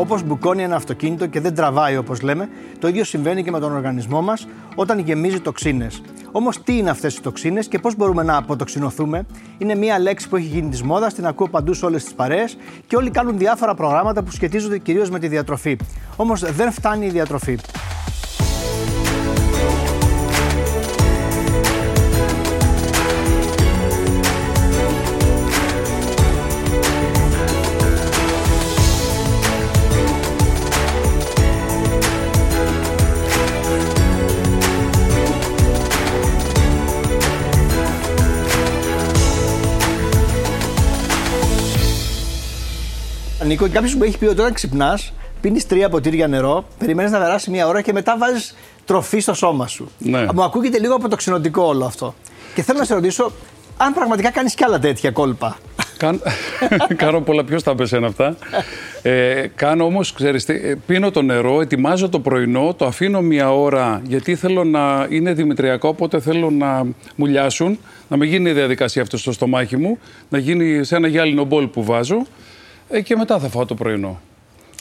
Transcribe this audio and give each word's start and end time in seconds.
Όπως 0.00 0.22
μπουκώνει 0.22 0.62
ένα 0.62 0.76
αυτοκίνητο 0.76 1.26
και 1.26 1.40
δεν 1.40 1.54
τραβάει 1.54 1.96
όπως 1.96 2.20
λέμε, 2.20 2.48
το 2.78 2.88
ίδιο 2.88 3.04
συμβαίνει 3.04 3.44
και 3.44 3.50
με 3.50 3.60
τον 3.60 3.72
οργανισμό 3.72 4.22
μας 4.22 4.46
όταν 4.74 4.98
γεμίζει 4.98 5.40
τοξίνες. 5.40 6.02
Όμως, 6.32 6.62
τι 6.62 6.76
είναι 6.76 6.90
αυτές 6.90 7.16
οι 7.16 7.22
τοξίνες 7.22 7.68
και 7.68 7.78
πώς 7.78 7.96
μπορούμε 7.96 8.22
να 8.22 8.36
αποτοξινωθούμε, 8.36 9.26
είναι 9.58 9.74
μια 9.74 9.98
λέξη 9.98 10.28
που 10.28 10.36
έχει 10.36 10.46
γίνει 10.46 10.68
της 10.68 10.82
μόδας, 10.82 11.14
την 11.14 11.26
ακούω 11.26 11.48
παντού 11.48 11.72
σε 11.72 11.84
όλες 11.84 12.04
τις 12.04 12.14
παρέες 12.14 12.56
και 12.86 12.96
όλοι 12.96 13.10
κάνουν 13.10 13.38
διάφορα 13.38 13.74
προγράμματα 13.74 14.22
που 14.22 14.30
σχετίζονται 14.30 14.78
κυρίως 14.78 15.10
με 15.10 15.18
τη 15.18 15.28
διατροφή. 15.28 15.76
Όμως 16.16 16.52
δεν 16.52 16.72
φτάνει 16.72 17.06
η 17.06 17.10
διατροφή. 17.10 17.58
Νίκο, 43.50 43.68
κάποιος 43.68 43.94
μου 43.94 44.02
έχει 44.02 44.18
πει 44.18 44.26
ότι 44.26 44.40
όταν 44.40 44.52
ξυπνάς, 44.52 45.12
πίνεις 45.40 45.66
τρία 45.66 45.88
ποτήρια 45.88 46.28
νερό, 46.28 46.64
περιμένεις 46.78 47.10
να 47.10 47.18
περάσει 47.18 47.50
μία 47.50 47.66
ώρα 47.66 47.82
και 47.82 47.92
μετά 47.92 48.16
βάζεις 48.18 48.54
τροφή 48.84 49.18
στο 49.18 49.34
σώμα 49.34 49.66
σου. 49.66 49.90
Ναι. 49.98 50.26
Μου 50.34 50.42
ακούγεται 50.42 50.78
λίγο 50.78 50.94
από 50.94 51.08
το 51.08 51.16
ξενοτικό 51.16 51.62
όλο 51.62 51.84
αυτό. 51.84 52.14
Και 52.54 52.62
θέλω 52.62 52.78
να 52.78 52.84
σε 52.84 52.94
ρωτήσω 52.94 53.32
αν 53.76 53.94
πραγματικά 53.94 54.30
κάνεις 54.30 54.54
κι 54.54 54.64
άλλα 54.64 54.78
τέτοια 54.78 55.10
κόλπα. 55.10 55.58
Κάν... 55.96 56.22
κάνω 56.96 57.20
πολλά, 57.20 57.44
ποιος 57.44 57.62
τα 57.62 57.74
πέσαι 57.74 58.00
αυτά. 58.04 58.36
Ε, 59.02 59.46
κάνω 59.54 59.84
όμως, 59.84 60.12
ξέρεις, 60.12 60.44
τι, 60.44 60.52
ε, 60.52 60.74
πίνω 60.86 61.10
το 61.10 61.22
νερό, 61.22 61.60
ετοιμάζω 61.60 62.08
το 62.08 62.20
πρωινό, 62.20 62.74
το 62.74 62.86
αφήνω 62.86 63.20
μία 63.20 63.52
ώρα 63.54 64.02
γιατί 64.04 64.34
θέλω 64.34 64.64
να 64.64 65.06
είναι 65.10 65.32
δημητριακό, 65.32 65.88
οπότε 65.88 66.20
θέλω 66.20 66.50
να 66.50 66.86
μου 67.16 67.26
λιάσουν, 67.26 67.78
να 68.08 68.16
μην 68.16 68.28
γίνει 68.28 68.50
η 68.50 68.52
διαδικασία 68.52 69.02
αυτό 69.02 69.16
στο 69.16 69.32
στομάχι 69.32 69.76
μου, 69.76 69.98
να 70.28 70.38
γίνει 70.38 70.84
σε 70.84 70.96
ένα 70.96 71.08
γυάλινο 71.08 71.44
μπολ 71.44 71.66
που 71.66 71.84
βάζω 71.84 72.26
ε, 72.90 73.00
και 73.00 73.16
μετά 73.16 73.38
θα 73.38 73.48
φάω 73.48 73.64
το 73.64 73.74
πρωινό. 73.74 74.20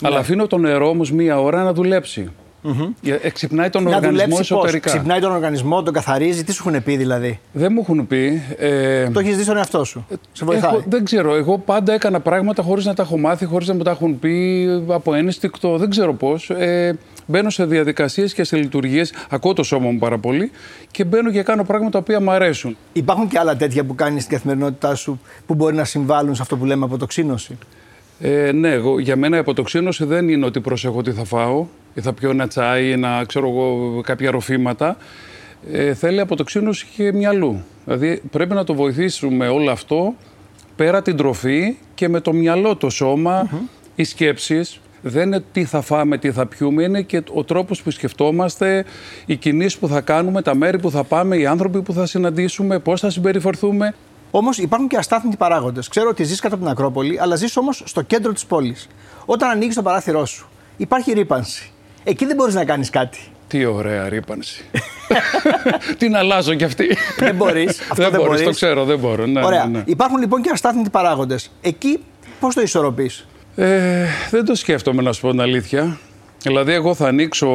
Αλλά 0.02 0.20
αφήνω 0.20 0.48
το 0.48 0.58
νερό 0.58 0.90
όμως 0.90 1.12
μία 1.12 1.42
ώρα 1.42 1.64
να 1.64 1.74
δουλέψει. 1.74 2.30
Mm-hmm. 2.64 3.12
Εξυπνάει 3.22 3.70
τον 3.70 3.84
να 3.84 3.90
οργανισμό 3.90 4.12
δουλέψει 4.12 4.38
πώς, 4.38 4.40
εσωτερικά. 4.40 4.90
ξυπνάει 4.90 5.20
τον 5.20 5.32
οργανισμό, 5.32 5.84
τον 5.84 5.94
καθαρίζει, 5.94 6.44
τι 6.44 6.52
σου 6.52 6.64
έχουν 6.68 6.84
πει 6.84 6.98
δηλαδή; 6.98 7.40
Δεν 7.52 7.72
μου 7.74 7.80
έχουν 7.82 8.08
πει. 8.08 8.42
Ε, 8.58 9.10
Το 9.10 9.20
έχεις 9.20 9.38
δει 9.38 9.44
στον 9.44 9.58
εαυτό 9.58 9.84
σου; 9.84 10.06
Σε 10.32 10.46
βοηθάει; 10.46 10.72
Έχω, 10.72 10.84
δεν 10.88 11.04
ξέρω. 11.04 11.36
Εγώ 11.36 11.58
πάντα 11.58 11.94
έκανα 11.94 12.20
πράγματα 12.20 12.64
χωρίς 12.64 12.86
να 12.86 12.94
τα 12.94 13.04
έχω 13.04 13.18
μάθει, 13.18 13.46
χωρίς 13.46 13.68
να 13.68 13.74
μου 13.74 13.84
τα 13.84 13.92
έχουν 13.92 14.20
πει 14.20 14.68
από 14.88 15.14
ένστικτο. 15.14 15.78
Δεν 15.78 15.90
ξέρω 15.90 16.14
πώς. 16.14 16.50
Ε, 16.50 16.98
μπαίνω 17.26 17.50
σε 17.50 17.66
διαδικασίες 17.66 18.34
και 18.34 18.44
σε 18.44 18.58
λειτουργίες. 18.58 19.14
Ακούω 19.30 19.54
το 19.54 19.64
σώμα 19.64 19.90
μου 19.90 19.98
πάρα 20.00 20.18
πολύ 20.18 20.52
και 20.92 21.04
μπαίνω 21.04 21.32
και 21.32 21.44
κάνω 21.44 21.64
πράγματα 21.64 21.92
τα 21.92 21.98
οποία 22.00 22.22
μου 22.22 22.32
αρέσουν. 22.32 22.78
Υπάρχουν 22.94 23.28
και 23.28 23.40
άλλα 23.40 23.56
τέτοια 23.56 23.84
που 23.84 23.96
κάνεις 23.96 24.24
στην 24.24 24.36
καθημερινότητά 24.36 24.96
σου 24.96 25.22
που 25.46 25.54
μπορεί 25.54 25.76
να 25.76 25.84
συμβάλλουν 25.84 26.36
σε 26.36 26.42
αυτό 26.42 26.58
που 26.58 26.66
λέμε 26.66 26.86
αποτοξίνωση; 26.86 27.58
Ε, 28.20 28.52
ναι, 28.52 28.70
εγώ, 28.70 29.00
για 29.00 29.16
μένα 29.16 29.36
η 29.36 29.40
αποτοξίνωση 29.40 30.06
δεν 30.06 30.30
είναι 30.30 30.46
ότι 30.46 30.60
προσέχω 30.60 31.02
τι 31.02 31.12
θα 31.12 31.24
φάω 31.24 31.66
ή 31.94 32.02
θα 32.02 32.14
πιω 32.14 32.30
ένα 32.30 32.48
τσάι 32.48 32.92
ή 32.92 32.96
να 32.96 33.24
ξέρω 33.24 33.48
εγώ 33.50 34.02
κάποια 34.02 34.32
ροφήματα. 34.32 34.98
Ε, 35.72 35.94
θέλει 35.94 36.20
αποτοξίνωση 36.20 36.88
και 36.96 37.14
μυαλού. 37.14 37.64
Δηλαδή 37.86 38.22
πρέπει 38.32 38.54
να 38.54 38.64
το 38.64 38.74
βοηθήσουμε 38.74 39.48
όλο 39.48 39.72
αυτό 39.72 40.14
πέρα 40.76 41.02
την 41.02 41.16
τροφή 41.18 41.78
και 41.96 42.10
με 42.10 42.20
το 42.20 42.34
μυαλό, 42.34 42.76
το 42.76 42.90
σώμα, 42.90 43.50
οι 43.96 44.04
σκέψεις. 44.04 44.80
Δεν 45.02 45.26
είναι 45.26 45.44
τι 45.52 45.66
θα 45.66 45.82
φάμε, 45.82 46.18
τι 46.18 46.32
θα 46.32 46.46
πιούμε, 46.46 46.84
είναι 46.84 47.02
και 47.02 47.24
ο 47.34 47.44
τρόπος 47.44 47.82
που 47.82 47.92
σκεφτόμαστε, 47.92 48.86
οι 49.26 49.36
κινήσεις 49.36 49.78
που 49.78 49.88
θα 49.88 50.02
κάνουμε, 50.02 50.42
τα 50.42 50.56
μέρη 50.56 50.80
που 50.80 50.92
θα 50.92 51.04
πάμε, 51.04 51.38
οι 51.38 51.46
άνθρωποι 51.46 51.82
που 51.82 51.94
θα 51.94 52.06
συναντήσουμε, 52.06 52.80
πώς 52.80 53.00
θα 53.00 53.10
συμπεριφερθούμε. 53.10 53.94
Όμως 54.32 54.58
υπάρχουν 54.58 54.88
και 54.88 54.98
αστάθμιτοι 54.98 55.38
παράγοντες. 55.38 55.88
Ξέρω 55.88 56.10
ότι 56.10 56.24
ζεις 56.24 56.40
κάτω 56.40 56.56
από 56.56 56.64
την 56.64 56.74
Ακρόπολη, 56.74 57.20
αλλά 57.20 57.36
ζεις 57.36 57.58
όμως 57.58 57.84
στο 57.86 58.02
κέντρο 58.02 58.34
της 58.34 58.46
πόλης. 58.46 58.88
Όταν 59.26 59.50
ανοίγεις 59.50 59.76
το 59.76 59.82
παράθυρό 59.82 60.26
σου, 60.26 60.48
υπάρχει 60.78 61.12
ρήπανση. 61.14 61.72
Εκεί 62.04 62.26
δεν 62.26 62.36
μπορείς 62.36 62.54
να 62.54 62.66
κάνεις 62.66 62.90
κάτι. 62.90 63.20
Τι 63.48 63.66
ωραία 63.66 64.10
ρήπανση. 64.10 64.66
Την 65.98 66.16
αλλάζω 66.16 66.54
κι 66.54 66.64
αυτή. 66.64 66.98
Δεν 67.18 67.36
μπορείς. 67.36 67.80
Αυτό 67.92 68.04
δεν, 68.04 68.12
δεν 68.12 68.20
μπορείς, 68.22 68.28
μπορείς. 68.28 68.44
το 68.44 68.52
ξέρω, 68.52 68.84
δεν 68.86 69.00
μπορώ. 69.00 69.26
Ναι, 69.26 69.46
Ωραία. 69.46 69.66
ναι, 69.66 69.78
ναι. 69.78 69.84
Υπάρχουν 69.86 70.20
λοιπόν 70.20 70.42
και 70.42 70.50
αστάθμιτοι 70.54 70.90
παράγοντες. 70.90 71.52
Εκεί 71.62 72.04
πώς 72.40 72.56
το 72.56 72.62
ισορροπείς; 72.62 73.28
Ε, 73.56 74.06
δεν 74.30 74.46
το 74.46 74.56
σκέφτομαι 74.56 75.02
να 75.02 75.14
σου 75.14 75.22
πω 75.22 75.30
την 75.30 75.42
αλήθεια. 75.42 75.98
Δηλαδή, 76.42 76.74
εγώ 76.74 76.94
θα 76.94 77.08
ανοίξω 77.08 77.50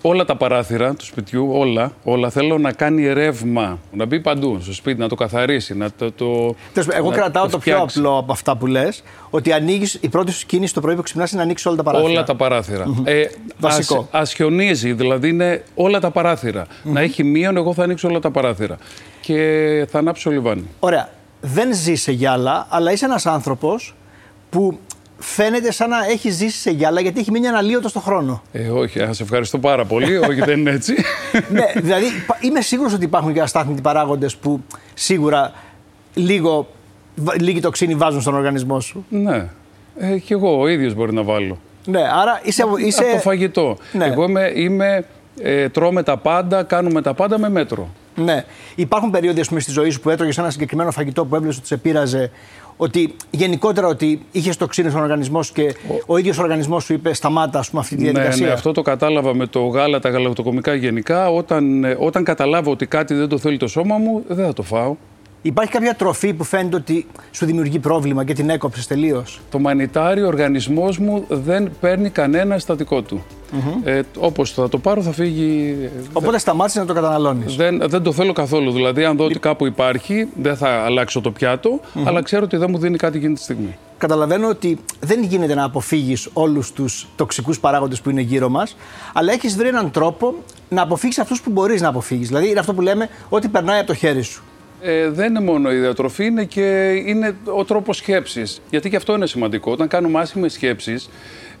όλα 0.00 0.24
τα 0.24 0.36
παράθυρα 0.36 0.94
του 0.94 1.04
σπιτιού, 1.04 1.48
όλα, 1.52 1.92
όλα. 2.04 2.30
Θέλω 2.30 2.58
να 2.58 2.72
κάνει 2.72 3.12
ρεύμα, 3.12 3.78
να 3.92 4.04
μπει 4.04 4.20
παντού 4.20 4.58
στο 4.60 4.72
σπίτι, 4.72 5.00
να 5.00 5.08
το 5.08 5.14
καθαρίσει, 5.14 5.76
να 5.76 5.90
το. 5.90 6.12
το 6.12 6.54
Εγώ 6.92 7.10
να 7.10 7.16
κρατάω 7.16 7.48
το, 7.48 7.58
πιο 7.58 7.74
φτιάξει. 7.74 7.98
απλό 7.98 8.18
από 8.18 8.32
αυτά 8.32 8.56
που 8.56 8.66
λες, 8.66 9.02
ότι 9.30 9.52
ανοίγεις, 9.52 9.98
η 10.00 10.08
πρώτη 10.08 10.32
σου 10.32 10.46
κίνηση 10.46 10.74
το 10.74 10.80
πρωί 10.80 10.94
που 10.94 11.02
ξυπνάς 11.02 11.30
είναι 11.30 11.38
να 11.38 11.44
ανοίξεις 11.44 11.66
όλα 11.66 11.76
τα 11.76 11.82
παράθυρα. 11.82 12.10
Όλα 12.10 12.22
τα 12.22 12.34
παράθυρα. 12.34 12.84
Ε, 13.04 13.24
Βασικό. 13.58 14.08
Ας, 14.10 14.20
ας 14.20 14.34
χιονίζει, 14.34 14.92
δηλαδή 14.92 15.28
είναι 15.28 15.64
όλα 15.74 16.00
τα 16.00 16.10
παραθυρα 16.10 16.66
Να 16.82 17.00
έχει 17.00 17.24
μείον, 17.24 17.56
εγώ 17.56 17.74
θα 17.74 17.82
ανοίξω 17.82 18.08
όλα 18.08 18.18
τα 18.18 18.30
παράθυρα. 18.30 18.76
Και 19.20 19.86
θα 19.90 19.98
ανάψω 19.98 20.30
λιβάνι. 20.30 20.68
Ωραία. 20.80 21.08
Δεν 21.40 21.74
ζει 21.74 21.94
σε 21.94 22.12
γυάλα, 22.12 22.66
αλλά 22.70 22.92
είσαι 22.92 23.04
ένας 23.04 23.26
άνθρωπος 23.26 23.94
που 24.50 24.78
φαίνεται 25.22 25.72
σαν 25.72 25.88
να 25.88 25.96
έχει 26.10 26.30
ζήσει 26.30 26.58
σε 26.58 26.70
γυάλα 26.70 27.00
γιατί 27.00 27.20
έχει 27.20 27.30
μείνει 27.30 27.46
αναλύωτος 27.46 27.90
στον 27.90 28.02
χρόνο. 28.02 28.42
Ε, 28.52 28.68
όχι, 28.68 28.98
σα 29.10 29.24
ευχαριστώ 29.24 29.58
πάρα 29.58 29.84
πολύ. 29.84 30.16
όχι, 30.16 30.40
δεν 30.40 30.58
είναι 30.58 30.70
έτσι. 30.70 30.94
ναι, 31.52 31.64
δηλαδή 31.76 32.06
πα- 32.26 32.38
είμαι 32.40 32.60
σίγουρος 32.60 32.92
ότι 32.92 33.04
υπάρχουν 33.04 33.32
και 33.32 33.40
αστάθμιτοι 33.40 33.80
παράγοντες 33.80 34.36
που 34.36 34.60
σίγουρα 34.94 35.52
λίγο, 36.14 36.68
βα- 37.16 37.34
λίγη 37.40 37.60
τοξίνη 37.60 37.94
βάζουν 37.94 38.20
στον 38.20 38.34
οργανισμό 38.34 38.80
σου. 38.80 39.04
ναι. 39.08 39.48
Ε, 39.98 40.18
και 40.18 40.34
εγώ 40.34 40.60
ο 40.60 40.66
ίδιος 40.68 40.94
μπορεί 40.94 41.12
να 41.12 41.22
βάλω. 41.22 41.58
Ναι, 41.86 42.00
άρα 42.00 42.40
είσαι. 42.42 42.64
είσαι... 42.86 43.02
Από 43.02 43.12
το 43.12 43.18
φαγητό. 43.18 43.76
Ναι. 43.92 44.04
Εγώ 44.04 44.24
είμαι, 44.24 44.52
είμαι 44.54 45.04
ε, 45.42 45.68
τρώμε 45.68 46.02
τα 46.02 46.16
πάντα, 46.16 46.62
κάνουμε 46.62 47.02
τα 47.02 47.14
πάντα 47.14 47.38
με 47.38 47.48
μέτρο. 47.48 47.88
Ναι. 48.14 48.44
Υπάρχουν 48.74 49.10
περίοδοι 49.10 49.40
ας 49.40 49.48
πούμε, 49.48 49.60
στη 49.60 49.70
ζωή 49.70 49.90
σου 49.90 50.00
που 50.00 50.10
έτρωγες 50.10 50.38
ένα 50.38 50.50
συγκεκριμένο 50.50 50.90
φαγητό 50.90 51.24
που 51.24 51.34
έβλεπες 51.34 51.56
ότι 51.56 51.66
σε 51.66 51.76
πείραζε. 51.76 52.30
Ότι 52.82 53.14
γενικότερα 53.30 53.86
ότι 53.86 54.20
είχες 54.32 54.56
τοξίνε 54.56 54.90
στον 54.90 55.02
οργανισμός 55.02 55.46
σου 55.46 55.52
και 55.52 55.74
ο, 56.06 56.16
ίδιος 56.16 56.38
ο 56.38 56.42
οργανισμός 56.42 56.84
σου 56.84 56.92
είπε 56.92 57.14
σταμάτα 57.14 57.58
ας 57.58 57.70
πούμε, 57.70 57.80
αυτή 57.80 57.96
τη 57.96 58.02
Ναι, 58.02 58.10
διαδικασία. 58.10 58.46
ναι, 58.46 58.52
αυτό 58.52 58.72
το 58.72 58.82
κατάλαβα 58.82 59.34
με 59.34 59.46
το 59.46 59.66
γάλα, 59.66 59.98
τα 60.00 60.08
γαλακτοκομικά 60.08 60.74
γενικά. 60.74 61.30
Όταν, 61.30 61.84
ε, 61.84 61.96
όταν 61.98 62.24
καταλάβω 62.24 62.70
ότι 62.70 62.86
κάτι 62.86 63.14
δεν 63.14 63.28
το 63.28 63.38
θέλει 63.38 63.56
το 63.56 63.66
σώμα 63.68 63.96
μου, 63.96 64.24
δεν 64.28 64.46
θα 64.46 64.52
το 64.52 64.62
φάω. 64.62 64.96
Υπάρχει 65.42 65.72
κάποια 65.72 65.94
τροφή 65.94 66.34
που 66.34 66.44
φαίνεται 66.44 66.76
ότι 66.76 67.06
σου 67.30 67.46
δημιουργεί 67.46 67.78
πρόβλημα 67.78 68.24
και 68.24 68.32
την 68.32 68.50
έκοψες 68.50 68.86
τελείως; 68.86 69.40
Το 69.50 69.58
μανιτάρι, 69.58 70.22
ο 70.22 70.26
οργανισμός 70.26 70.98
μου 70.98 71.24
δεν 71.28 71.70
παίρνει 71.80 72.10
κανένα 72.10 72.58
στατικό 72.58 73.02
του. 73.02 73.24
Ε, 73.84 74.00
όπως 74.18 74.52
θα 74.52 74.68
το 74.68 74.78
πάρω 74.78 75.02
θα 75.02 75.12
φύγει... 75.12 75.76
Οπότε 76.12 76.38
σταμάτησες 76.38 76.80
να 76.80 76.86
το 76.86 76.94
καταναλώνεις. 76.94 77.56
Δεν, 77.56 77.82
δεν 77.86 78.02
το 78.02 78.12
θέλω 78.12 78.32
καθόλου. 78.32 78.72
Δηλαδή, 78.72 79.04
αν 79.04 79.16
δω 79.16 79.24
ότι 79.24 79.38
κάπου 79.38 79.66
υπάρχει, 79.66 80.28
δεν 80.42 80.56
θα 80.56 80.68
αλλάξω 80.68 81.20
το 81.20 81.30
πιατο 81.30 81.80
αλλά 82.04 82.22
ξέρω 82.22 82.44
ότι 82.44 82.56
δεν 82.56 82.70
μου 82.70 82.78
δίνει 82.78 82.96
κάτι 82.96 83.16
εκείνη 83.16 83.34
τη 83.34 83.42
στιγμή. 83.42 83.76
Καταλαβαίνω 83.98 84.48
ότι 84.48 84.78
δεν 85.00 85.22
γίνεται 85.22 85.54
να 85.54 85.64
αποφύγεις 85.64 86.28
όλους 86.32 86.72
τους 86.72 87.06
τοξικούς 87.16 87.60
παράγοντες 87.60 88.00
που 88.00 88.10
είναι 88.10 88.20
γύρω 88.20 88.48
μας, 88.48 88.76
αλλά 89.12 89.32
έχεις 89.32 89.56
βρει 89.56 89.68
έναν 89.68 89.90
τρόπο 89.90 90.34
να 90.68 90.82
αποφύγεις 90.82 91.18
αυτούς 91.18 91.40
που 91.40 91.50
μπορείς 91.50 91.80
να 91.80 91.88
αποφύγεις. 91.88 92.28
Δηλαδή, 92.28 92.50
είναι 92.50 92.60
αυτό 92.60 92.74
που 92.74 92.80
λέμε 92.80 93.08
ότι 93.28 93.48
περνάει 93.48 93.78
από 93.78 93.86
το 93.86 93.94
χέρι 93.94 94.22
σου. 94.22 94.42
Ε, 94.82 95.08
δεν 95.08 95.28
είναι 95.28 95.40
μόνο 95.40 95.72
η 95.72 95.78
διατροφή, 95.78 96.24
είναι 96.24 96.44
και 96.44 96.92
είναι 97.06 97.36
ο 97.44 97.64
τρόπος 97.64 97.96
σκέψης. 97.96 98.60
Γιατί 98.70 98.90
και 98.90 98.96
αυτό 98.96 99.14
είναι 99.14 99.26
σημαντικό. 99.26 99.72
Όταν 99.72 99.88
κάνουμε 99.88 100.20
άσχημες 100.20 100.52
σκέψεις, 100.52 101.10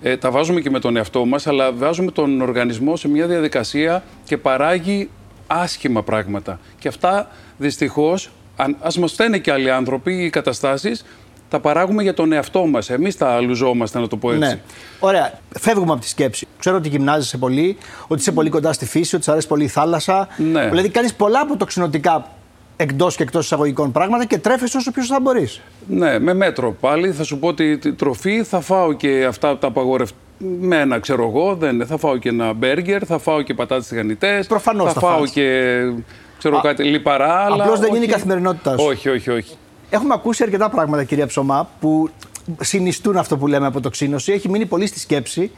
ε, 0.02 0.16
τα 0.16 0.30
βάζουμε 0.30 0.60
και 0.60 0.70
με 0.70 0.80
τον 0.80 0.96
εαυτό 0.96 1.24
μας, 1.24 1.46
αλλά 1.46 1.72
βάζουμε 1.72 2.10
τον 2.10 2.40
οργανισμό 2.40 2.96
σε 2.96 3.08
μια 3.08 3.26
διαδικασία 3.26 4.02
και 4.24 4.36
παράγει 4.36 5.10
άσχημα 5.46 6.02
πράγματα. 6.02 6.60
Και 6.78 6.88
αυτά 6.88 7.28
δυστυχώς, 7.58 8.30
αν, 8.56 8.76
ας 8.80 8.98
μας 8.98 9.12
φταίνε 9.12 9.38
και 9.38 9.52
άλλοι 9.52 9.70
άνθρωποι 9.70 10.24
ή 10.24 10.30
καταστάσεις, 10.30 11.04
τα 11.48 11.60
παράγουμε 11.60 12.02
για 12.02 12.14
τον 12.14 12.32
εαυτό 12.32 12.66
μας. 12.66 12.90
Εμείς 12.90 13.16
τα 13.16 13.40
λουζόμαστε, 13.40 13.98
να 14.00 14.08
το 14.08 14.16
πω 14.16 14.32
έτσι. 14.32 14.48
Ναι. 14.48 14.60
Ωραία. 15.00 15.32
Φεύγουμε 15.58 15.92
από 15.92 16.00
τη 16.00 16.08
σκέψη. 16.08 16.46
Ξέρω 16.58 16.76
ότι 16.76 16.88
γυμνάζεσαι 16.88 17.36
πολύ, 17.36 17.76
ότι 18.06 18.20
είσαι 18.20 18.32
πολύ 18.32 18.50
κοντά 18.50 18.72
στη 18.72 18.86
φύση, 18.86 19.14
ότι 19.14 19.24
σου 19.24 19.30
αρέσει 19.30 19.46
πολύ 19.46 19.64
η 19.64 19.68
θάλασσα. 19.68 20.28
Ναι. 20.52 20.68
Δηλαδή, 20.68 20.88
κάνεις 20.88 21.14
πολλά 21.14 21.40
αποτοξινωτικά 21.40 22.26
εκτός 22.80 23.16
και 23.16 23.22
εκτός 23.22 23.44
εισαγωγικών 23.44 23.92
πράγματα 23.92 24.24
και 24.24 24.38
τρέφει 24.38 24.64
όσο 24.64 24.90
πιο 24.92 25.02
σωστά 25.02 25.20
μπορείς. 25.20 25.60
Ναι, 25.88 26.18
με 26.18 26.34
μέτρο 26.34 26.72
πάλι. 26.80 27.12
Θα 27.12 27.24
σου 27.24 27.38
πω 27.38 27.48
ότι 27.48 27.78
τη 27.78 27.92
τροφή 27.92 28.42
θα 28.42 28.60
φάω 28.60 28.92
και 28.92 29.24
αυτά 29.24 29.58
τα 29.58 29.66
απαγορευτικά. 29.66 30.98
ξέρω 31.00 31.26
εγώ, 31.26 31.54
δεν 31.54 31.86
Θα 31.86 31.96
φάω 31.96 32.16
και 32.16 32.28
ένα 32.28 32.52
μπέργκερ, 32.52 33.02
θα 33.06 33.18
φάω 33.18 33.42
και 33.42 33.54
πατάτες 33.54 33.86
τηγανιτές. 33.86 34.46
Προφανώς 34.46 34.92
θα, 34.92 35.00
θα 35.00 35.00
φάω 35.00 35.26
και 35.26 35.78
ξέρω 36.38 36.58
Α, 36.58 36.60
κάτι 36.60 36.84
λιπαρά. 36.84 37.46
Απλώς 37.46 37.80
δεν 37.80 37.94
είναι 37.94 38.04
η 38.04 38.08
καθημερινότητάς 38.08 38.80
σου. 38.80 38.86
Όχι, 38.86 39.08
όχι, 39.08 39.30
όχι. 39.30 39.56
Έχουμε 39.90 40.14
ακούσει 40.14 40.42
αρκετά 40.42 40.70
πράγματα, 40.70 41.04
κυρία 41.04 41.26
Ψωμά, 41.26 41.68
που 41.80 42.10
συνιστούν 42.60 43.16
αυτό 43.16 43.36
που 43.36 43.46
λέμε 43.46 43.66
αποτοξίνωση. 43.66 44.32
Έχει 44.32 44.48
μείνει 44.48 44.66
πολύ 44.66 44.86
στη 44.86 44.98
σκέψη 44.98 45.50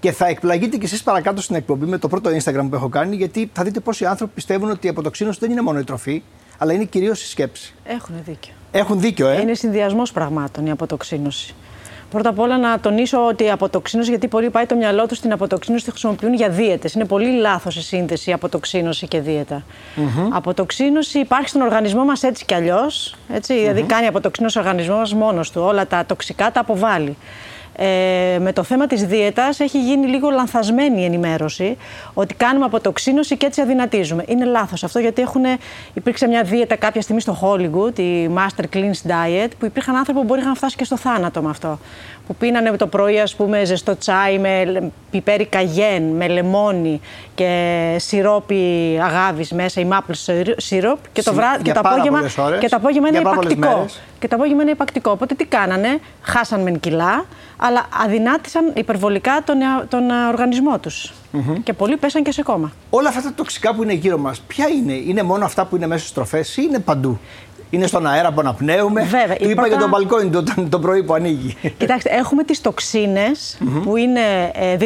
και 0.00 0.12
θα 0.12 0.26
εκπλαγείτε 0.26 0.76
κι 0.76 0.84
εσείς 0.84 1.02
παρακάτω 1.02 1.42
στην 1.42 1.56
εκπομπή 1.56 1.86
με 1.86 1.98
το 1.98 2.08
πρώτο 2.08 2.30
Instagram 2.30 2.66
που 2.70 2.74
έχω 2.74 2.88
κάνει, 2.88 3.16
γιατί 3.16 3.50
θα 3.52 3.62
δείτε 3.62 3.80
πόσοι 3.80 4.04
άνθρωποι 4.04 4.32
πιστεύουν 4.34 4.70
ότι 4.70 4.86
η 4.86 4.90
αποτοξίνωση 4.90 5.38
δεν 5.40 5.50
είναι 5.50 5.60
μόνο 5.60 5.78
η 5.78 5.84
τροφή, 5.84 6.22
αλλά 6.58 6.72
είναι 6.72 6.84
κυρίως 6.84 7.22
η 7.22 7.26
σκέψη. 7.26 7.74
Έχουν 7.84 8.14
δίκιο. 8.24 8.52
Έχουν 8.70 9.00
δίκιο, 9.00 9.28
ε. 9.28 9.40
Είναι 9.40 9.54
συνδυασμός 9.54 10.12
πραγμάτων 10.12 10.66
η 10.66 10.70
αποτοξίνωση. 10.70 11.54
Πρώτα 12.10 12.28
απ' 12.28 12.38
όλα 12.38 12.58
να 12.58 12.80
τονίσω 12.80 13.26
ότι 13.26 13.44
η 13.44 13.50
αποτοξίνωση, 13.50 14.10
γιατί 14.10 14.28
πολύ 14.28 14.50
πάει 14.50 14.66
το 14.66 14.74
μυαλό 14.74 15.06
τους 15.06 15.16
στην 15.16 15.32
αποτοξίνωση, 15.32 15.84
τη 15.84 15.90
χρησιμοποιούν 15.90 16.34
για 16.34 16.48
δίαιτες. 16.48 16.94
Είναι 16.94 17.04
πολύ 17.04 17.30
λάθος 17.30 17.76
η 17.76 17.82
σύνδεση 17.82 18.32
αποτοξίνωση 18.32 19.06
και 19.08 19.20
δίαιτα. 19.20 19.62
Mm-hmm. 19.96 20.28
Αποτοξίνωση 20.32 21.18
υπάρχει 21.18 21.48
στον 21.48 21.60
οργανισμό 21.60 22.04
μας 22.04 22.22
έτσι 22.22 22.44
κι 22.44 22.54
αλλιώς. 22.54 23.14
Mm-hmm. 23.32 23.40
Δηλαδή 23.46 23.82
κάνει 23.82 24.06
αποτοξίνωση 24.06 24.58
ο 24.58 24.60
οργανισμός 24.60 24.98
μας 24.98 25.14
μόνος 25.14 25.50
του. 25.50 25.62
Όλα 25.62 25.86
τα 25.86 26.04
τοξικά 26.06 26.52
τα 26.52 26.60
αποβάλλει 26.60 27.16
ε, 27.80 28.38
με 28.40 28.52
το 28.52 28.62
θέμα 28.62 28.86
της 28.86 29.04
δίαιτας 29.04 29.60
έχει 29.60 29.80
γίνει 29.80 30.06
λίγο 30.06 30.30
λανθασμένη 30.30 31.00
η 31.00 31.04
ενημέρωση 31.04 31.76
ότι 32.14 32.34
κάνουμε 32.34 32.64
αποτοξίνωση 32.64 33.36
και 33.36 33.46
έτσι 33.46 33.60
αδυνατίζουμε. 33.60 34.24
Είναι 34.26 34.44
λάθος 34.44 34.84
αυτό 34.84 34.98
γιατί 34.98 35.22
έχουν, 35.22 35.42
υπήρξε 35.94 36.26
μια 36.26 36.42
δίαιτα 36.42 36.76
κάποια 36.76 37.00
στιγμή 37.00 37.20
στο 37.20 37.38
Hollywood, 37.42 37.98
η 37.98 38.30
Master 38.36 38.64
Cleanse 38.76 39.10
Diet, 39.10 39.48
που 39.58 39.64
υπήρχαν 39.64 39.96
άνθρωποι 39.96 40.18
που 40.18 40.24
μπορεί 40.24 40.42
να 40.42 40.54
φτάσει 40.54 40.76
και 40.76 40.84
στο 40.84 40.96
θάνατο 40.96 41.42
με 41.42 41.50
αυτό. 41.50 41.78
Που 42.28 42.34
πίνανε 42.34 42.76
το 42.76 42.86
πρωί, 42.86 43.20
ας 43.20 43.34
πούμε, 43.34 43.64
ζεστό 43.64 43.96
τσάι 43.96 44.38
με 44.38 44.82
πιπέρι 45.10 45.46
καγέν, 45.46 46.02
με 46.02 46.28
λεμόνι 46.28 47.00
και 47.34 47.96
σιρόπι 47.98 48.98
αγάβης 49.02 49.52
μέσα, 49.52 49.80
η 49.80 49.88
maple 49.90 50.32
syrup 50.68 50.96
και 51.12 51.22
το, 51.22 51.34
βρά... 51.34 51.58
και 51.62 51.72
το 51.72 51.80
απόγευμα, 51.84 52.20
και 52.60 52.68
το 52.68 52.76
απόγευμα 52.76 53.08
είναι 53.08 53.18
υπακτικό. 53.18 53.86
Και 54.18 54.28
το 54.28 54.36
απόγευμα 54.36 54.62
είναι 54.62 54.70
υπακτικό. 54.70 55.10
Οπότε 55.10 55.34
τι 55.34 55.44
κάνανε, 55.44 56.00
χάσαν 56.22 56.62
μεν 56.62 56.80
κιλά, 56.80 57.24
αλλά 57.56 57.86
αδυνάτησαν 58.04 58.72
υπερβολικά 58.74 59.42
τον, 59.44 59.58
τον 59.88 60.10
οργανισμό 60.10 60.78
τους. 60.78 61.12
mm 61.32 61.38
Και 61.62 61.72
πολλοί 61.72 61.96
πέσαν 61.96 62.22
και 62.22 62.32
σε 62.32 62.42
κόμμα. 62.42 62.72
Όλα 62.90 63.08
αυτά 63.08 63.22
τα 63.22 63.32
τοξικά 63.34 63.74
που 63.74 63.82
είναι 63.82 63.92
γύρω 63.92 64.18
μας, 64.18 64.40
ποια 64.40 64.68
είναι, 64.68 64.92
είναι 64.92 65.22
μόνο 65.22 65.44
αυτά 65.44 65.64
που 65.64 65.76
είναι 65.76 65.86
μέσα 65.86 66.00
στις 66.00 66.12
τροφές 66.12 66.56
ή 66.56 66.62
είναι 66.68 66.78
παντού; 66.78 67.18
Είναι 67.70 67.86
στον 67.86 68.06
αέρα 68.06 68.32
που 68.32 68.40
αναπνέουμε. 68.40 69.02
Βέβαια. 69.02 69.36
Του 69.36 69.44
είπα 69.44 69.54
πρώτα... 69.54 69.68
για 69.68 69.78
τον 69.78 69.88
μπαλκόνι 69.88 70.30
το, 70.30 70.42
το 70.68 70.78
πρωί 70.78 71.02
που 71.02 71.14
ανοίγει. 71.14 71.56
Κοιτάξτε, 71.78 72.10
έχουμε 72.10 72.44
τις 72.44 72.60
τοξίνες 72.60 73.58
που 73.82 73.96
είναι 73.96 74.20
ε, 74.54 74.76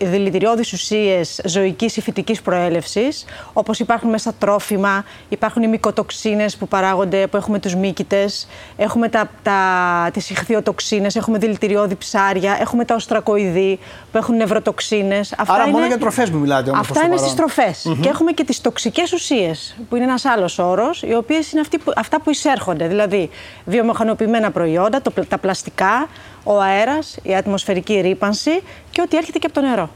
δηλητηριώδεις 0.00 0.72
ουσίες 0.72 1.40
ζωικής 1.44 1.96
ή 1.96 2.00
φυτικής 2.00 2.42
προέλευσης, 2.42 3.24
όπως 3.52 3.78
υπάρχουν 3.78 4.10
μέσα 4.10 4.32
τρόφιμα, 4.38 5.04
υπάρχουν 5.28 5.62
οι 5.62 5.68
μικοτοξίνες 5.68 6.56
που 6.56 6.68
παράγονται, 6.68 7.26
που 7.26 7.36
έχουμε 7.36 7.58
τους 7.58 7.74
μύκητες, 7.74 8.48
έχουμε 8.76 9.08
τα, 9.08 9.30
τα, 9.42 10.10
τις 10.12 10.30
ηχθειοτοξίνες, 10.30 11.16
έχουμε 11.16 11.38
δηλητηριώδη 11.38 11.96
ψάρια, 11.96 12.56
έχουμε 12.60 12.84
τα 12.84 12.94
οστρακοειδή 12.94 13.78
που 14.12 14.18
έχουν 14.18 14.36
νευροτοξίνες. 14.36 15.34
Άρα 15.46 15.62
είναι... 15.62 15.72
μόνο 15.72 15.86
για 15.86 15.98
τροφές 15.98 16.30
που 16.30 16.36
μιλάτε 16.36 16.70
όμως. 16.70 16.90
Αυτά 16.90 17.04
είναι 17.06 17.16
στις 17.16 17.34
τροφές. 17.34 17.96
Και 18.00 18.08
έχουμε 18.08 18.32
και 18.32 18.44
τις 18.44 18.60
τοξικές 18.60 19.12
ουσίες, 19.12 19.76
που 19.88 19.96
είναι 19.96 20.04
ένας 20.04 20.24
άλλος 20.24 20.58
όρος, 20.58 21.02
οι 21.02 21.14
οποίες 21.14 21.52
είναι 21.52 21.60
αυτοί 21.60 21.78
που, 21.78 21.92
αυτά 21.96 22.20
που 22.22 22.30
εισέρχονται. 22.30 22.88
Δηλαδή, 22.88 23.30
βιομηχανοποιημένα 23.64 24.50
προϊόντα, 24.50 25.02
το, 25.02 25.12
τα 25.28 25.38
πλαστικά, 25.38 26.08
ο 26.44 26.60
αέρας, 26.60 27.18
η 27.22 27.34
ατμοσφαιρική 27.34 28.00
ρήπανση 28.00 28.62
και 28.90 29.00
ό,τι 29.00 29.16
έρχεται 29.16 29.38
και 29.38 29.46
από 29.46 29.54
το 29.54 29.66
νερό. 29.66 29.90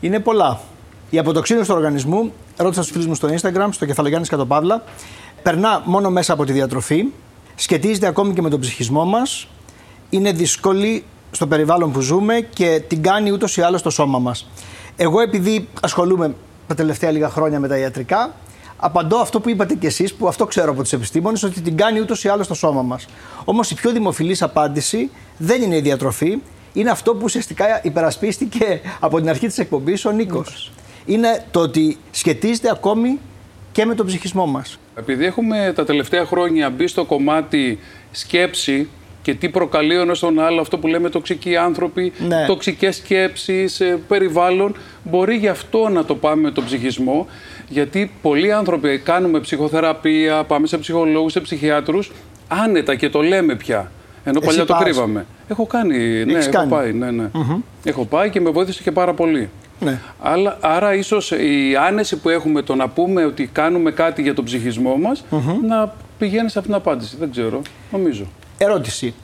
Είναι 0.00 0.20
πολλά. 0.20 0.60
Η 1.10 1.18
αποτοξίνωση 1.18 1.68
του 1.68 1.74
οργανισμού, 1.76 2.32
ρώτησα 2.56 2.82
στους 2.82 2.92
φίλους 2.92 3.06
μου 3.06 3.14
στο 3.14 3.28
Instagram, 3.28 3.68
στο 3.70 3.86
κεφαλογιάννης 3.86 4.28
Κατοπαύλα, 4.28 4.82
περνά 5.42 5.82
μόνο 5.84 6.10
μέσα 6.10 6.32
από 6.32 6.44
τη 6.44 6.52
διατροφή, 6.52 7.04
σχετίζεται 7.54 8.06
ακόμη 8.06 8.34
και 8.34 8.42
με 8.42 8.50
τον 8.50 8.60
ψυχισμό 8.60 9.04
μας, 9.04 9.48
είναι 10.10 10.32
δύσκολη 10.32 11.04
στο 11.30 11.46
περιβάλλον 11.46 11.92
που 11.92 12.00
ζούμε 12.00 12.40
και 12.40 12.82
την 12.88 13.02
κάνει 13.02 13.30
ούτως 13.30 13.56
ή 13.56 13.62
άλλως 13.62 13.80
στο 13.80 13.90
σώμα 13.90 14.18
μας. 14.18 14.48
Εγώ, 14.96 15.20
επειδή 15.20 15.68
ασχολούμαι 15.82 16.34
τα 16.66 16.74
τελευταία 16.74 17.10
λίγα 17.10 17.28
χρόνια 17.28 17.60
με 17.60 17.68
τα 17.68 17.78
ιατρικά, 17.78 18.34
απαντώ 18.84 19.16
αυτό 19.16 19.40
που 19.40 19.48
είπατε 19.48 19.74
κι 19.74 19.86
εσείς, 19.86 20.14
που 20.14 20.28
αυτό 20.28 20.46
ξέρω 20.46 20.70
από 20.70 20.82
τους 20.82 20.92
επιστήμονες, 20.92 21.42
ότι 21.42 21.60
την 21.60 21.76
κάνει 21.76 22.00
ούτως 22.00 22.24
ή 22.24 22.28
άλλως 22.28 22.44
στο 22.44 22.54
σώμα 22.54 22.82
μας. 22.82 23.06
Όμως 23.44 23.70
η 23.70 23.74
πιο 23.74 23.92
δημοφιλής 23.92 24.42
απάντηση 24.42 25.10
δεν 25.36 25.62
είναι 25.62 25.76
η 25.76 25.80
διατροφή, 25.80 26.38
είναι 26.72 26.90
αυτό 26.90 27.12
που 27.12 27.20
ουσιαστικά 27.22 27.80
υπερασπίστηκε 27.82 28.80
από 29.00 29.18
την 29.18 29.28
αρχή 29.28 29.46
της 29.46 29.58
εκπομπής 29.58 30.04
ο 30.04 30.10
Νίκος. 30.10 30.72
Είναι 31.04 31.44
το 31.50 31.60
ότι 31.60 31.98
σχετίζεται 32.10 32.70
ακόμη 32.70 33.18
και 33.72 33.84
με 33.84 33.94
τον 33.94 34.06
ψυχισμό 34.06 34.46
μας. 34.46 34.78
Επειδή 34.94 35.24
έχουμε 35.24 35.72
τα 35.74 35.84
τελευταία 35.84 36.24
χρόνια 36.24 36.70
μπει 36.70 36.86
στο 36.86 37.04
κομμάτι 37.04 37.78
σκέψη 38.10 38.88
και 39.22 39.34
τι 39.34 39.48
προκαλεί 39.48 39.96
ο 39.96 40.00
ένας 40.00 40.18
τον 40.18 40.40
άλλο, 40.40 40.60
αυτό 40.60 40.78
που 40.78 40.86
λέμε 40.86 41.08
τοξικοί 41.08 41.56
άνθρωποι, 41.56 42.12
ναι. 42.18 42.46
τοξικές 42.46 42.96
σκέψεις, 42.96 43.80
ε, 43.80 44.00
περιβάλλον, 44.08 44.76
μπορεί 45.02 45.36
γι' 45.36 45.48
αυτό 45.48 45.88
να 45.88 46.04
το 46.04 46.14
πάμε 46.14 46.42
με 46.42 46.50
τον 46.50 46.64
ψυχισμό 46.64 47.26
γιατί 47.72 48.12
πολλοί 48.22 48.52
άνθρωποι 48.52 48.98
κάνουμε 48.98 49.40
ψυχοθεραπεία, 49.40 50.44
πάμε 50.44 50.66
σε 50.66 50.78
ψυχολόγους, 50.78 51.32
σε 51.32 51.40
ψυχιάτρους, 51.40 52.12
άνετα 52.48 52.94
και 52.94 53.08
το 53.08 53.20
λέμε 53.22 53.54
πια. 53.54 53.90
Ενώ 54.24 54.38
Εσύ 54.42 54.46
παλιά 54.46 54.66
το 54.66 54.74
κρύβαμε. 54.84 55.26
Έχω 55.48 55.66
κάνει, 55.66 56.24
ναι, 56.24 56.38
έχω 56.38 56.66
πάει, 56.68 56.92
ναι, 56.92 57.10
ναι. 57.10 57.30
Έχω 57.84 58.04
πάει 58.04 58.30
και 58.30 58.40
με 58.40 58.50
βοήθησε 58.50 58.82
και 58.82 58.92
πάρα 58.92 59.14
πολύ. 59.14 59.50
Ναι. 59.80 59.98
Αλλά, 60.20 60.58
άρα 60.60 60.94
ίσως 60.94 61.30
η 61.30 61.76
άνεση 61.86 62.16
που 62.16 62.28
έχουμε 62.28 62.62
το 62.62 62.74
να 62.74 62.88
πούμε 62.88 63.24
ότι 63.24 63.46
κάνουμε 63.52 63.90
κάτι 63.90 64.22
για 64.22 64.34
τον 64.34 64.44
ψυχισμό 64.44 64.96
μας, 64.96 65.24
να 65.68 65.94
πηγαίνει 66.18 66.50
σε 66.50 66.58
αυτήν 66.58 66.74
την 66.74 66.74
απάντηση. 66.74 67.16
Δεν 67.18 67.30
ξέρω, 67.30 67.62
νομίζω. 67.92 68.26
Ερώτηση. 68.58 69.14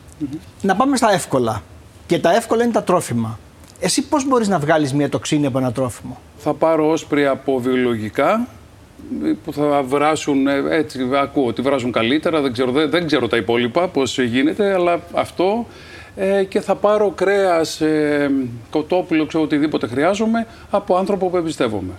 Να 0.62 0.76
πάμε 0.76 0.96
στα 0.96 1.12
εύκολα. 1.12 1.62
Και 2.06 2.18
τα 2.18 2.34
εύκολα 2.34 2.62
είναι 2.62 2.72
τα 2.72 2.82
τρόφιμα. 2.82 3.38
Εσύ 3.80 4.08
πώς 4.08 4.26
μπορείς 4.26 4.48
να 4.48 4.58
βγάλεις 4.58 4.94
μια 4.94 5.08
τοξίνη 5.08 5.46
από 5.46 5.58
ένα 5.58 5.72
τρόφιμο; 5.72 6.20
Θα 6.38 6.54
πάρω 6.54 6.90
όσπρι 6.90 7.26
από 7.26 7.58
βιολογικά 7.58 8.48
που 9.44 9.52
θα 9.52 9.82
βράσουν, 9.82 10.46
ε, 10.46 10.62
έτσι 10.70 11.08
ακούω 11.22 11.46
ότι 11.46 11.62
βράζουν 11.62 11.92
καλύτερα, 11.92 12.40
δεν 12.40 12.52
ξέρω, 12.52 12.72
δεν, 12.72 13.06
ξέρω 13.06 13.28
τα 13.28 13.36
υπόλοιπα 13.36 13.88
πώς 13.88 14.18
γίνεται, 14.18 14.74
αλλά 14.74 15.00
αυτό. 15.14 15.66
Ε, 16.16 16.44
και 16.44 16.60
θα 16.60 16.74
πάρω 16.74 17.10
κρέας, 17.10 17.80
ε, 17.80 18.30
κοτόπουλο, 18.70 19.26
ξέρω 19.26 19.44
οτιδήποτε 19.44 19.86
χρειάζομαι 19.86 20.46
από 20.70 20.96
άνθρωπο 20.96 21.28
που 21.28 21.36
εμπιστεύομαι 21.36 21.92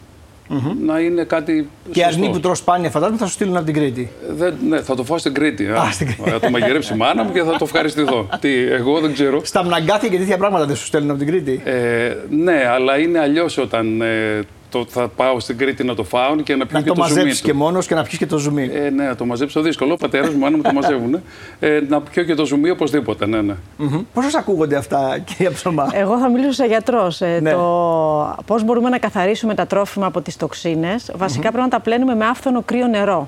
mm-hmm. 0.50 0.76
να 0.86 1.00
είναι 1.00 1.24
κάτι. 1.24 1.70
Και 1.92 2.06
αρνί 2.06 2.30
που 2.30 2.40
τρως 2.40 2.58
σπάνια, 2.58 2.90
φαντάζομαι 2.90 3.18
θα 3.18 3.26
σου 3.26 3.32
στείλουν 3.32 3.56
από 3.56 3.66
την 3.66 3.74
Κρήτη. 3.74 4.10
Δεν, 4.30 4.56
ναι, 4.68 4.82
θα 4.82 4.96
το 4.96 5.04
φάω 5.04 5.18
στην 5.18 5.34
Κρήτη. 5.34 5.68
Α, 5.68 5.90
στην 5.92 6.08
Κρήτη. 6.08 6.30
Θα 6.30 6.40
το 6.40 6.50
μαγειρέψει 6.50 6.94
η 6.94 6.98
μάνα 6.98 7.24
μου 7.24 7.32
και 7.32 7.42
θα 7.44 7.52
το 7.52 7.58
ευχαριστηθώ. 7.62 8.30
Τι, 8.42 8.50
εγώ 8.58 9.00
δεν 9.00 9.14
ξέρω. 9.14 9.42
Στα 9.46 9.64
μναγκάθια 9.64 10.10
και 10.10 10.18
τέτοια 10.18 10.38
πράγματα 10.38 10.66
δεν 10.66 10.76
σου 10.76 10.86
στέλνουν 10.86 11.10
από 11.10 11.20
την 11.20 11.28
Κρήτη. 11.28 11.62
Ε, 11.64 12.16
ναι, 12.30 12.68
αλλά 12.74 12.98
είναι 13.00 13.20
αλλιώς 13.20 13.58
όταν 13.58 14.02
ε, 14.02 14.40
το, 14.70 14.86
θα 14.90 15.08
πάω 15.08 15.40
στην 15.40 15.58
Κρήτη 15.58 15.84
να 15.84 15.96
το 15.96 16.04
φάω 16.04 16.36
και 16.36 16.56
να 16.56 16.66
πιω 16.66 16.78
να 16.78 16.84
και 16.84 16.88
το, 16.88 16.94
το 16.94 17.02
μαζέψεις 17.02 17.42
και 17.42 17.54
μόνος 17.54 17.88
και 17.88 17.96
να 17.96 18.04
πιεις 18.04 18.18
και 18.18 18.26
το 18.26 18.38
ζουμί. 18.38 18.70
Ε, 18.74 18.90
ναι, 18.90 19.04
να 19.04 19.16
το 19.16 19.26
μαζέψω 19.26 19.62
δύσκολο. 19.62 19.94
Ο 19.94 19.98
πατέρας 19.98 20.30
μου, 20.30 20.46
αν 20.46 20.54
μου 20.56 20.62
το 20.62 20.74
μαζεύουν. 20.74 21.22
Ε, 21.60 21.82
να 21.88 22.02
πιω 22.02 22.24
και 22.24 22.36
το 22.36 22.46
ζουμί 22.46 22.70
οπωσδήποτε. 22.70 23.26
Ναι, 23.26 23.42
ναι. 23.42 23.54
Mm-hmm. 23.80 24.04
Πώς 24.14 24.24
σας 24.24 24.36
ακούγονται 24.36 24.76
αυτά, 24.76 25.20
κυρία 25.26 25.52
Ψωμά; 25.52 25.90
Εγώ 25.94 26.18
θα 26.18 26.30
μιλήσω 26.30 26.52
σαν 26.52 26.68
γιατρός. 26.68 27.22
Ε, 27.22 27.40
ναι. 27.42 27.52
το... 27.52 28.38
Πώς 28.46 28.64
μπορούμε 28.64 28.90
να 28.90 28.98
καθαρίσουμε 28.98 29.54
τα 29.54 29.68
τρόφιμα 29.68 30.06
από 30.06 30.22
τις 30.22 30.38
τοξίνες. 30.38 31.12
Βασικά 31.16 31.50
mm-hmm. 31.50 31.52
πρέπει 31.52 31.70
να 31.70 31.78
τα 31.78 31.80
πλένουμε 31.80 32.16
με 32.16 32.26
άφθονο 32.26 32.62
κρύο 32.62 32.88
νερό 32.88 33.28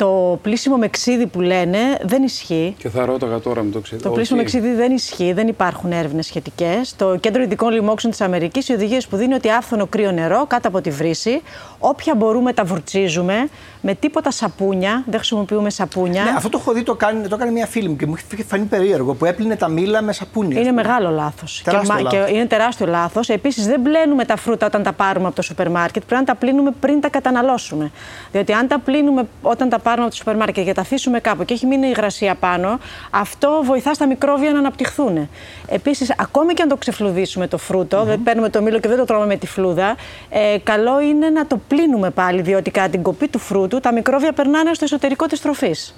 το 0.00 0.38
πλήσιμο 0.42 0.76
με 0.76 0.88
ξύδι 0.88 1.26
που 1.26 1.40
λένε 1.40 1.78
δεν 2.02 2.22
ισχύει. 2.22 2.74
Και 2.78 2.88
θα 2.88 3.04
ρώταγα 3.04 3.38
τώρα 3.40 3.62
με 3.62 3.70
το 3.70 3.80
ξύδι. 3.80 4.02
Το 4.02 4.10
πλήσιμο 4.10 4.38
με 4.38 4.44
ξύδι 4.44 4.72
δεν 4.72 4.92
ισχύει, 4.92 5.32
δεν 5.32 5.48
υπάρχουν 5.48 5.92
έρευνες 5.92 6.26
σχετικές. 6.26 6.96
Το 6.96 7.16
Κέντρο 7.16 7.42
Ειδικών 7.42 7.72
Λοιμόξεων 7.72 8.12
της 8.12 8.20
Αμερικής, 8.20 8.68
οι 8.68 8.72
οδηγίες 8.72 9.06
που 9.06 9.16
δίνει 9.16 9.34
ότι 9.34 9.50
άφθονο 9.50 9.86
κρύο 9.86 10.10
νερό 10.12 10.46
κάτω 10.46 10.68
από 10.68 10.80
τη 10.80 10.90
βρύση, 10.90 11.40
όποια 11.78 12.14
μπορούμε 12.14 12.52
τα 12.52 12.64
βουρτσίζουμε, 12.64 13.48
με 13.82 13.94
τίποτα 13.94 14.30
σαπούνια, 14.30 15.04
δεν 15.06 15.18
χρησιμοποιούμε 15.18 15.70
σαπούνια. 15.70 16.22
Ναι, 16.22 16.30
αυτό 16.36 16.48
το 16.48 16.58
έχω 16.60 16.72
δει, 16.72 16.82
το 16.82 16.94
κάνει, 16.94 17.28
το 17.28 17.34
έκανε 17.34 17.50
μια 17.50 17.66
φίλη 17.66 17.88
μου 17.88 17.96
και 17.96 18.06
μου 18.06 18.14
έχει 18.32 18.42
φανεί 18.42 18.64
περίεργο 18.64 19.14
που 19.14 19.24
έπλυνε 19.24 19.56
τα 19.56 19.68
μήλα 19.68 20.02
με 20.02 20.12
σαπούνια. 20.12 20.60
Είναι 20.60 20.72
μεγάλο 20.72 21.10
λάθος. 21.10 21.62
Και, 21.64 21.70
και 22.08 22.32
είναι 22.32 22.46
τεράστιο 22.46 22.86
λάθος. 22.86 23.28
Επίσης, 23.28 23.66
δεν 23.66 23.82
πλένουμε 23.82 24.24
τα 24.24 24.36
φρούτα 24.36 24.66
όταν 24.66 24.82
τα 24.82 24.92
πάρουμε 24.92 25.26
από 25.26 25.36
το 25.36 25.42
σούπερ 25.42 25.70
μάρκετ, 25.70 26.02
πρέπει 26.02 26.20
να 26.20 26.26
τα 26.26 26.34
πλύνουμε 26.34 26.70
πριν 26.80 27.00
τα 27.00 27.08
καταναλώσουμε. 27.08 27.90
Διότι 28.32 28.52
αν 28.52 28.68
τα 28.68 28.78
πλύνουμε 28.78 29.28
όταν 29.42 29.68
τα 29.68 29.76
πάρουμε 29.76 29.88
από 29.98 30.10
το 30.10 30.16
σούπερ 30.16 30.36
μάρκετ 30.36 30.64
και 30.64 30.72
τα 30.72 30.80
αφήσουμε 30.80 31.20
κάπου 31.20 31.44
και 31.44 31.54
έχει 31.54 31.66
μείνει 31.66 31.86
η 31.86 31.90
υγρασία 31.90 32.34
πάνω, 32.34 32.78
αυτό 33.10 33.62
βοηθά 33.64 33.94
στα 33.94 34.06
μικρόβια 34.06 34.52
να 34.52 34.58
αναπτυχθούν. 34.58 35.28
Επίσης, 35.68 36.14
ακόμη 36.18 36.54
και 36.54 36.62
αν 36.62 36.68
το 36.68 36.76
ξεφλουδίσουμε 36.76 37.46
το 37.46 37.58
φρούτο, 37.58 38.04
δεν 38.04 38.22
παίρνουμε 38.22 38.48
το 38.48 38.62
μήλο 38.62 38.80
και 38.80 38.88
δεν 38.88 38.96
το 38.96 39.04
τρώμε 39.04 39.26
με 39.26 39.36
τη 39.36 39.46
φλούδα, 39.46 39.96
ε, 40.28 40.58
καλό 40.62 41.00
είναι 41.00 41.28
να 41.28 41.46
το 41.46 41.60
πλύνουμε 41.68 42.10
πάλι, 42.10 42.42
διότι 42.42 42.70
κατά 42.70 42.88
την 42.88 43.02
κοπή 43.02 43.28
του 43.28 43.38
φρούτου 43.38 43.80
τα 43.80 43.92
μικρόβια 43.92 44.32
περνάνε 44.32 44.74
στο 44.74 44.84
εσωτερικό 44.84 45.26
της 45.26 45.40
τροφής. 45.40 45.94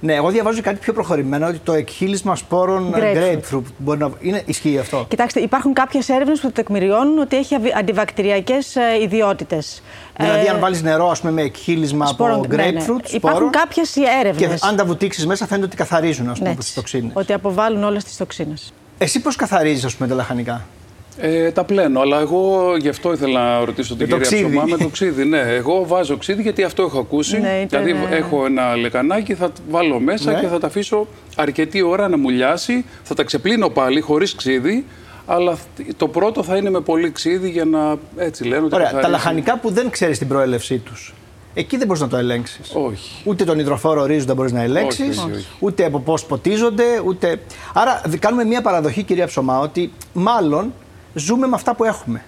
Ναι, 0.00 0.14
εγώ 0.14 0.30
διαβάζω 0.30 0.60
κάτι 0.60 0.78
πιο 0.78 0.92
προχωρημένο 0.92 1.46
ότι 1.46 1.58
το 1.58 1.72
εκχύλισμα 1.72 2.36
σπόρων 2.36 2.94
grapefruit. 2.94 3.38
grapefruit 3.54 3.62
μπορεί 3.78 3.98
να... 3.98 4.10
είναι, 4.20 4.42
ισχύει 4.46 4.78
αυτό. 4.78 5.06
Κοιτάξτε, 5.08 5.40
υπάρχουν 5.40 5.72
κάποιες 5.72 6.08
έρευνες 6.08 6.40
που 6.40 6.50
τεκμηριώνουν 6.50 7.18
ότι 7.18 7.36
έχει 7.36 7.54
αντιβακτηριακές 7.78 8.76
ε, 8.76 9.02
ιδιότητες. 9.02 9.82
Δηλαδή, 10.16 10.46
ε, 10.46 10.48
αν 10.48 10.60
βάλεις 10.60 10.82
νερό 10.82 11.10
ας 11.10 11.20
πούμε, 11.20 11.32
με 11.32 11.42
εκχύλισμα 11.42 12.06
σπόρων, 12.06 12.34
από 12.34 12.46
grapefruit, 12.50 12.56
ναι, 12.56 12.70
ναι. 12.70 12.80
Σπόρο, 12.80 13.00
Υπάρχουν 13.10 13.50
κάποιες 13.50 13.96
έρευνες. 14.20 14.60
Και 14.60 14.66
αν 14.66 14.76
τα 14.76 14.84
βουτήξεις 14.84 15.26
μέσα, 15.26 15.46
φαίνεται 15.46 15.66
ότι 15.66 15.76
καθαρίζουν 15.76 16.28
ας 16.28 16.38
πούμε, 16.38 16.50
ναι, 16.50 16.56
τις 16.56 16.74
τοξίνες. 16.74 17.10
Ότι 17.14 17.32
αποβάλλουν 17.32 17.84
όλες 17.84 18.04
τις 18.04 18.16
τοξίνες. 18.16 18.72
Εσύ 18.98 19.20
πώς 19.20 19.36
καθαρίζεις, 19.36 19.84
ας 19.84 19.94
πούμε, 19.94 20.08
τα 20.08 20.14
λαχανικά; 20.14 20.66
Ε, 21.20 21.50
τα 21.50 21.64
πλένω, 21.64 22.00
αλλά 22.00 22.20
εγώ 22.20 22.72
γι' 22.76 22.88
αυτό 22.88 23.12
ήθελα 23.12 23.58
να 23.58 23.64
ρωτήσω 23.64 23.96
την 23.96 24.06
κυρία 24.08 24.20
Ψωμά 24.20 24.64
με 24.64 24.76
το 24.76 24.88
ξύδι. 24.88 25.24
Ναι, 25.24 25.40
εγώ 25.40 25.86
βάζω 25.86 26.16
ξύδι 26.16 26.42
γιατί 26.42 26.62
αυτό 26.62 26.82
έχω 26.82 26.98
ακούσει. 26.98 27.40
Ναι, 27.40 27.66
δηλαδή 27.68 27.94
έχω 28.10 28.44
ένα 28.46 28.76
λεκανάκι, 28.76 29.34
θα 29.34 29.52
βάλω 29.70 30.00
μέσα 30.00 30.32
ναι. 30.32 30.40
και 30.40 30.46
θα 30.46 30.58
τα 30.58 30.66
αφήσω 30.66 31.06
αρκετή 31.36 31.82
ώρα 31.82 32.08
να 32.08 32.18
μουλιάσει. 32.18 32.84
Θα 33.02 33.14
τα 33.14 33.22
ξεπλύνω 33.22 33.68
πάλι 33.68 34.00
χωρίς 34.00 34.34
ξύδι. 34.34 34.84
Αλλά 35.26 35.56
το 35.96 36.08
πρώτο 36.08 36.42
θα 36.42 36.56
είναι 36.56 36.70
με 36.70 36.80
πολύ 36.80 37.10
ξύδι 37.10 37.50
για 37.50 37.64
να 37.64 37.96
έτσι 38.16 38.44
λένε. 38.44 38.64
Ότι 38.64 38.74
Ωραία, 38.74 38.92
τα 39.00 39.08
λαχανικά 39.08 39.58
που 39.58 39.70
δεν 39.70 39.90
ξέρεις 39.90 40.18
την 40.18 40.28
προέλευσή 40.28 40.78
τους. 40.78 41.14
Εκεί 41.54 41.76
δεν 41.76 41.86
μπορείς 41.86 42.02
να 42.02 42.08
το 42.08 42.16
ελέγξεις. 42.16 42.72
Όχι. 42.74 43.22
Ούτε 43.24 43.44
τον 43.44 43.58
υδροφόρο 43.58 44.04
ρίζοντα 44.04 44.34
μπορείς 44.34 44.52
να 44.52 44.62
ελέγξεις, 44.62 45.26
ούτε 45.58 45.84
από 45.84 46.00
πώς 46.00 46.24
ποτίζονται, 46.24 46.84
ούτε. 47.04 47.40
Άρα 47.74 48.02
κάνουμε 48.18 48.44
μια 48.44 48.62
παραδοχή, 48.62 49.02
κυρία 49.02 49.26
Ψωμά, 49.26 49.58
ότι 49.58 49.92
μάλλον 50.12 50.72
ζούμε 51.14 51.46
με 51.46 51.54
αυτά 51.54 51.74
που 51.74 51.84
έχουμε. 51.84 52.22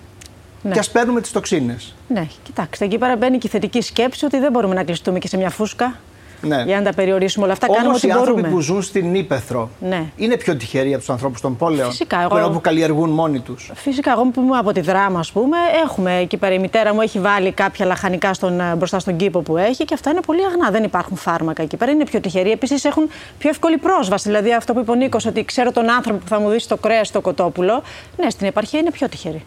Ναι. 0.62 0.72
Και 0.72 0.78
ας 0.78 0.90
παίρνουμε 0.90 1.20
τις 1.20 1.32
τοξίνες. 1.32 1.94
Ναι, 2.08 2.26
κοιτάξτε, 2.42 2.84
εκεί 2.84 2.98
πέρα 2.98 3.16
μπαίνει 3.16 3.38
και 3.38 3.46
η 3.46 3.50
θετική 3.50 3.80
σκέψη 3.80 4.24
ότι 4.24 4.38
δεν 4.38 4.52
μπορούμε 4.52 4.74
να 4.74 4.84
κλειστούμε 4.84 5.18
και 5.18 5.28
σε 5.28 5.36
μια 5.36 5.50
φούσκα. 5.50 5.98
Ναι. 6.42 6.62
Για 6.66 6.76
να 6.76 6.82
τα 6.82 6.92
περιορίσουμε 6.92 7.44
όλα 7.44 7.52
αυτά, 7.52 7.66
Όμως 7.66 7.78
κάνουμε 7.78 7.96
ό,τι 7.96 8.06
μπορούμε. 8.06 8.26
οι 8.26 8.28
άνθρωποι 8.28 8.54
που 8.54 8.60
ζουν 8.60 8.82
στην 8.82 9.14
Ήπεθρο 9.14 9.70
ναι. 9.80 10.04
είναι 10.16 10.36
πιο 10.36 10.56
τυχεροί 10.56 10.88
από 10.90 10.98
τους 10.98 11.10
ανθρώπους 11.10 11.40
των 11.40 11.56
πόλεων. 11.56 11.90
Φυσικά. 11.90 12.20
Εγώ... 12.30 12.46
Που, 12.46 12.52
που 12.52 12.60
καλλιεργούν 12.60 13.10
μόνοι 13.10 13.40
τους; 13.40 13.70
Φυσικά. 13.74 14.12
Εγώ 14.12 14.24
που 14.24 14.40
είμαι 14.40 14.56
από 14.58 14.72
τη 14.72 14.80
δράμα, 14.80 15.18
ας 15.18 15.32
πούμε, 15.32 15.56
έχουμε 15.84 16.16
εκεί 16.18 16.36
πέρα. 16.36 16.54
Η 16.54 16.58
μητέρα 16.58 16.94
μου 16.94 17.00
έχει 17.00 17.18
βάλει 17.18 17.52
κάποια 17.52 17.86
λαχανικά 17.86 18.34
στον, 18.34 18.60
ε, 18.60 18.74
μπροστά 18.76 18.98
στον 18.98 19.16
κήπο 19.16 19.40
που 19.40 19.56
έχει 19.56 19.84
και 19.84 19.94
αυτά 19.94 20.10
είναι 20.10 20.20
πολύ 20.26 20.44
αγνά. 20.44 20.70
Δεν 20.70 20.84
υπάρχουν 20.84 21.16
φάρμακα 21.16 21.62
εκεί 21.62 21.76
πέρα. 21.76 21.90
Είναι 21.90 22.04
πιο 22.04 22.20
τυχεροί. 22.20 22.50
Επίσης 22.50 22.84
έχουν 22.84 23.08
πιο 23.38 23.50
εύκολη 23.50 23.78
πρόσβαση. 23.78 24.28
Δηλαδή 24.28 24.54
αυτό 24.54 24.72
που 24.72 24.80
είπε 24.80 24.90
ο 24.90 24.94
Νίκος, 24.94 25.26
ότι 25.26 25.44
ξέρω 25.44 25.72
τον 25.72 25.90
άνθρωπο 25.90 26.18
που 26.18 26.28
θα 26.28 26.40
μου 26.40 26.48
δει 26.48 26.66
το 26.66 26.76
κρέας 26.76 27.08
στο 27.08 27.20
κοτόπουλο. 27.20 27.82
Ναι, 28.16 28.30
στην 28.30 28.46
επαρχία 28.46 28.78
είναι 28.78 28.90
πιο 28.90 29.08
τυχεροί. 29.08 29.44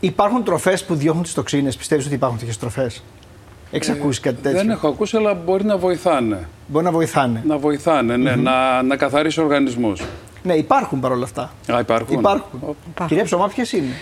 Υπάρχουν 0.00 0.44
τροφές 0.44 0.84
που 0.84 0.94
διώχνουν 0.94 1.22
τις 1.22 1.34
τοξίνες. 1.34 1.76
Πιστεύεις 1.76 2.06
ότι 2.06 2.14
υπάρχουν 2.14 2.38
τέτοιες 2.38 2.58
τροφές; 2.58 3.02
Έχεις 3.74 3.88
ακούσει 3.88 4.20
κάτι 4.20 4.42
τέτοιο; 4.42 4.58
Δεν 4.58 4.70
έχω 4.70 4.88
ακούσει, 4.88 5.16
αλλά 5.16 5.34
μπορεί 5.34 5.64
να 5.64 5.76
βοηθάνε. 5.76 6.48
Μπορεί 6.66 6.84
να 6.84 6.90
βοηθάνε. 6.90 7.42
Να 7.46 7.58
βοηθάνε, 7.58 8.16
ναι, 8.16 8.34
να, 8.34 8.82
να 8.82 8.96
καθαρίσει 8.96 9.40
ο 9.40 9.42
οργανισμό. 9.42 9.92
Ναι, 10.42 10.54
υπάρχουν 10.54 11.00
παρόλα 11.00 11.24
αυτά. 11.24 11.52
Α, 11.72 11.78
υπάρχουν. 11.80 12.18
Υπάρχουν. 12.18 12.76
Κυρία 13.06 13.24
Ψωμά, 13.24 13.48
ποιες 13.48 13.72
είναι; 13.72 13.92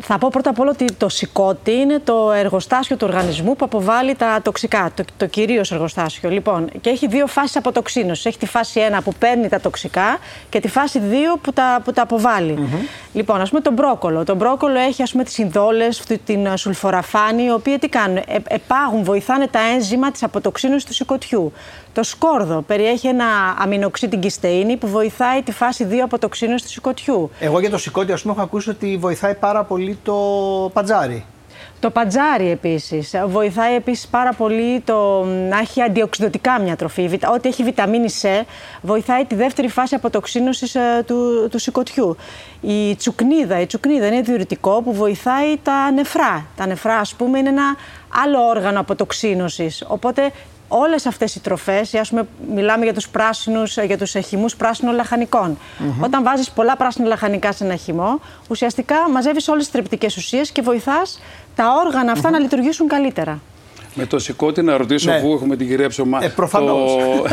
Θα 0.00 0.18
πω 0.18 0.28
πρώτα 0.32 0.50
απ' 0.50 0.58
όλο 0.58 0.70
ότι 0.70 0.92
το 0.92 1.08
σηκώτη 1.08 1.72
είναι 1.72 1.98
το 1.98 2.32
εργοστάσιο 2.32 2.96
του 2.96 3.06
οργανισμού 3.08 3.56
που 3.56 3.64
αποβάλλει 3.64 4.14
τα 4.14 4.40
τοξικά. 4.42 4.90
Το, 4.94 5.04
το 5.16 5.26
κυρίως 5.26 5.72
εργοστάσιο. 5.72 6.30
Λοιπόν, 6.30 6.70
και 6.80 6.90
έχει 6.90 7.06
δύο 7.06 7.26
φάσεις 7.26 7.56
αποτοξίνωσης. 7.56 8.26
Έχει 8.26 8.38
τη 8.38 8.46
φάση 8.46 8.80
1 8.96 8.98
που 9.04 9.12
παίρνει 9.18 9.48
τα 9.48 9.60
τοξικά 9.60 10.18
και 10.48 10.60
τη 10.60 10.68
φάση 10.68 11.00
2 11.10 11.38
που 11.42 11.52
τα, 11.52 11.80
που 11.84 11.92
τα 11.92 12.02
αποβάλλει. 12.02 12.68
Λοιπόν, 13.12 13.40
ας 13.40 13.48
πούμε 13.48 13.60
τον 13.60 13.72
μπρόκολο. 13.72 14.24
Το 14.24 14.34
μπρόκολο 14.34 14.78
έχει 14.78 15.02
ας 15.02 15.10
πούμε 15.10 15.24
τις 15.24 15.32
συνδόλε, 15.32 15.88
την 16.24 16.56
σουλφοραφάνη, 16.56 17.44
οι 17.44 17.50
οποίοι 17.50 17.78
τι 17.78 17.88
κάνουν; 17.88 18.16
Ε, 18.16 18.22
επάγουν, 18.48 19.04
βοηθάνε 19.04 19.46
τα 19.46 19.60
ένζημα 19.74 20.10
της 20.10 20.22
αποτοξίνωσης 20.22 20.84
του 20.84 20.94
σηκωτιού. 20.94 21.52
Το 21.98 22.04
σκόρδο 22.04 22.62
περιέχει 22.66 23.08
ένα 23.08 23.26
αμινοξίδι 23.58 24.16
κυστεΐνη 24.16 24.76
που 24.76 24.88
βοηθάει 24.88 25.42
τη 25.42 25.52
φάση 25.52 25.86
2 25.90 25.94
αποτοξίνωση 25.94 26.64
του 26.64 26.70
σηκωτιού. 26.70 27.30
Εγώ 27.40 27.60
για 27.60 27.70
το 27.70 27.78
σηκώτη, 27.78 28.12
ας 28.12 28.22
πούμε, 28.22 28.34
έχω 28.34 28.42
ακούσει 28.42 28.70
ότι 28.70 28.96
βοηθάει 28.96 29.34
πάρα 29.34 29.64
πολύ 29.64 29.98
το 30.02 30.14
πατζάρι. 30.72 31.24
Το 31.80 31.90
πατζάρι 31.90 32.50
επίσης. 32.50 33.14
Βοηθάει 33.26 33.74
επίσης 33.74 34.06
πάρα 34.06 34.32
πολύ 34.32 34.80
το 34.80 35.24
να 35.24 35.58
έχει 35.58 35.82
αντιοξυδοτικά 35.82 36.60
μια 36.60 36.76
τροφή. 36.76 37.18
Ό,τι 37.34 37.48
έχει 37.48 37.62
βιταμίνη 37.62 38.08
C 38.22 38.44
βοηθάει 38.82 39.24
τη 39.24 39.34
δεύτερη 39.34 39.68
φάση 39.68 39.94
αποτοξίνωση 39.94 40.78
ε, 40.78 41.02
του, 41.02 41.48
του 41.50 41.58
σηκωτιού. 41.58 42.16
Η 42.60 42.96
τσουκνίδα, 42.96 43.60
η 43.60 43.66
τσουκνίδα 43.66 44.06
είναι 44.06 44.20
διουρητικό 44.20 44.82
που 44.82 44.94
βοηθάει 44.94 45.56
τα 45.62 45.90
νεφρά. 45.90 46.46
Τα 46.56 46.66
νεφρά, 46.66 46.96
ας 46.96 47.14
πούμε, 47.14 47.38
είναι 47.38 47.48
ένα 47.48 47.76
άλλο 48.24 48.46
όργανο 48.48 48.80
αποτοξίνωση. 48.80 49.70
Οπότε 49.86 50.32
όλες 50.68 51.06
αυτές 51.06 51.34
οι 51.34 51.40
τροφές, 51.40 51.94
ας 51.94 52.08
πούμε, 52.08 52.26
μιλάμε 52.54 52.84
για 52.84 52.94
τους 52.94 53.08
πράσινους, 53.08 53.76
για 53.76 53.98
τους 53.98 54.14
χυμούς 54.26 54.56
πράσινων 54.56 54.94
λαχανικών. 54.94 55.58
Όταν 56.00 56.22
βάζεις 56.22 56.50
πολλά 56.50 56.76
πράσινα 56.76 57.06
λαχανικά 57.06 57.52
σε 57.52 57.64
ένα 57.64 57.76
χυμό, 57.76 58.20
ουσιαστικά 58.48 59.10
μαζεύεις 59.10 59.48
όλες 59.48 59.62
τις 59.62 59.72
τρεπτικές 59.72 60.16
ουσίες 60.16 60.50
και 60.50 60.62
βοηθάς 60.62 61.20
τα 61.54 61.64
όργανα 61.84 62.12
αυτά 62.12 62.30
να 62.30 62.38
λειτουργήσουν 62.38 62.88
καλύτερα. 62.88 63.40
Με 63.98 64.06
το 64.06 64.18
σηκώτη 64.18 64.62
να 64.62 64.76
ρωτήσω, 64.76 65.10
ναι. 65.10 65.16
αφού 65.16 65.32
έχουμε 65.32 65.56
την 65.56 65.68
κυρία 65.68 65.88
Ψωμά. 65.88 66.24
Ε, 66.24 66.28
προφανώς. 66.28 66.92
Το, 66.92 67.26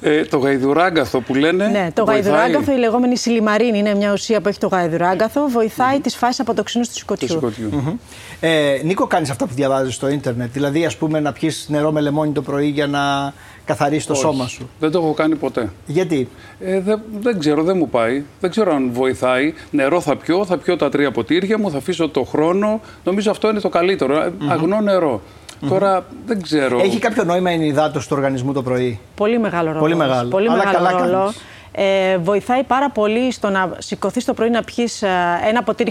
ε, 0.00 0.24
το 0.24 0.38
γαϊδουράγκαθο 0.38 1.20
που 1.20 1.34
λένε. 1.34 1.66
Ναι, 1.66 1.88
το 1.94 2.04
βοηθάει... 2.04 2.22
γαϊδουράγκαθο, 2.22 2.72
η 2.72 2.78
λεγόμενη 2.78 3.16
σιλιμαρίνη, 3.16 3.78
είναι 3.78 3.94
μια 3.94 4.12
ουσία 4.12 4.40
που 4.40 4.48
έχει 4.48 4.58
το 4.58 4.66
γαϊδουράγκαθο, 4.66 5.48
βοηθάει 5.48 5.96
mm-hmm. 5.96 6.02
τις 6.02 6.16
φάσεις 6.16 6.40
αποτοξίνωση 6.40 6.90
του 6.90 6.96
σηκωτιού. 6.96 7.28
σηκωτιού. 7.28 7.70
Mm-hmm. 7.72 7.96
Ε, 8.40 8.80
Νίκο, 8.84 9.06
κάνεις 9.06 9.30
αυτά 9.30 9.46
που 9.46 9.54
διαβάζεις 9.54 9.94
στο 9.94 10.08
ίντερνετ. 10.08 10.52
Δηλαδή, 10.52 10.84
ας 10.84 10.96
πούμε, 10.96 11.20
να 11.20 11.32
πιεις 11.32 11.66
νερό 11.68 11.92
με 11.92 12.00
λεμόνι 12.00 12.32
το 12.32 12.42
πρωί 12.42 12.66
για 12.66 12.86
να 12.86 13.32
καθαρίσει 13.68 14.06
το 14.06 14.14
σώμα 14.14 14.46
σου. 14.46 14.68
Δεν 14.80 14.90
το 14.90 14.98
έχω 14.98 15.12
κάνει 15.12 15.34
ποτέ. 15.34 15.70
Γιατί; 15.86 16.28
Ε, 16.60 16.80
δεν, 16.80 17.00
δεν 17.20 17.38
ξέρω, 17.38 17.62
δεν 17.62 17.76
μου 17.76 17.88
πάει. 17.88 18.24
Δεν 18.40 18.50
ξέρω 18.50 18.74
αν 18.74 18.90
βοηθάει. 18.92 19.54
Νερό 19.70 20.00
θα 20.00 20.16
πιω, 20.16 20.44
θα 20.44 20.58
πιω 20.58 20.76
τα 20.76 20.88
τρία 20.88 21.10
ποτήρια 21.10 21.58
μου, 21.58 21.70
θα 21.70 21.76
αφήσω 21.76 22.08
το 22.08 22.24
χρόνο. 22.24 22.80
Νομίζω 23.04 23.30
αυτό 23.30 23.48
είναι 23.48 23.60
το 23.60 23.68
καλύτερο. 23.68 24.24
Mm-hmm. 24.24 24.48
Αγνό 24.48 24.80
νερό. 24.80 25.20
Τώρα 25.68 26.04
δεν 26.26 26.42
ξέρω. 26.42 26.78
Έχει 26.78 26.98
κάποιο 26.98 27.24
νόημα 27.24 27.52
η 27.52 27.66
υδάτωση 27.66 28.08
του 28.08 28.14
οργανισμού 28.16 28.52
το 28.52 28.62
πρωί; 28.62 29.00
Πολύ 29.14 29.38
μεγάλο 29.38 29.68
ρόλο. 29.68 29.80
Πολύ 29.80 29.94
μεγάλο. 29.96 30.28
Πολύ 30.28 30.48
μεγάλο 30.48 30.72
καλά 30.72 30.92
ρόλο. 30.92 31.32
Ε, 31.80 32.18
βοηθάει 32.18 32.62
πάρα 32.62 32.90
πολύ 32.90 33.32
στο 33.32 33.48
να 33.48 33.70
σηκωθείς 33.78 34.24
το 34.24 34.34
πρωί 34.34 34.50
να 34.50 34.62
πιεις 34.62 35.02
ε, 35.02 35.08
ένα 35.48 35.62
ποτήρι 35.62 35.90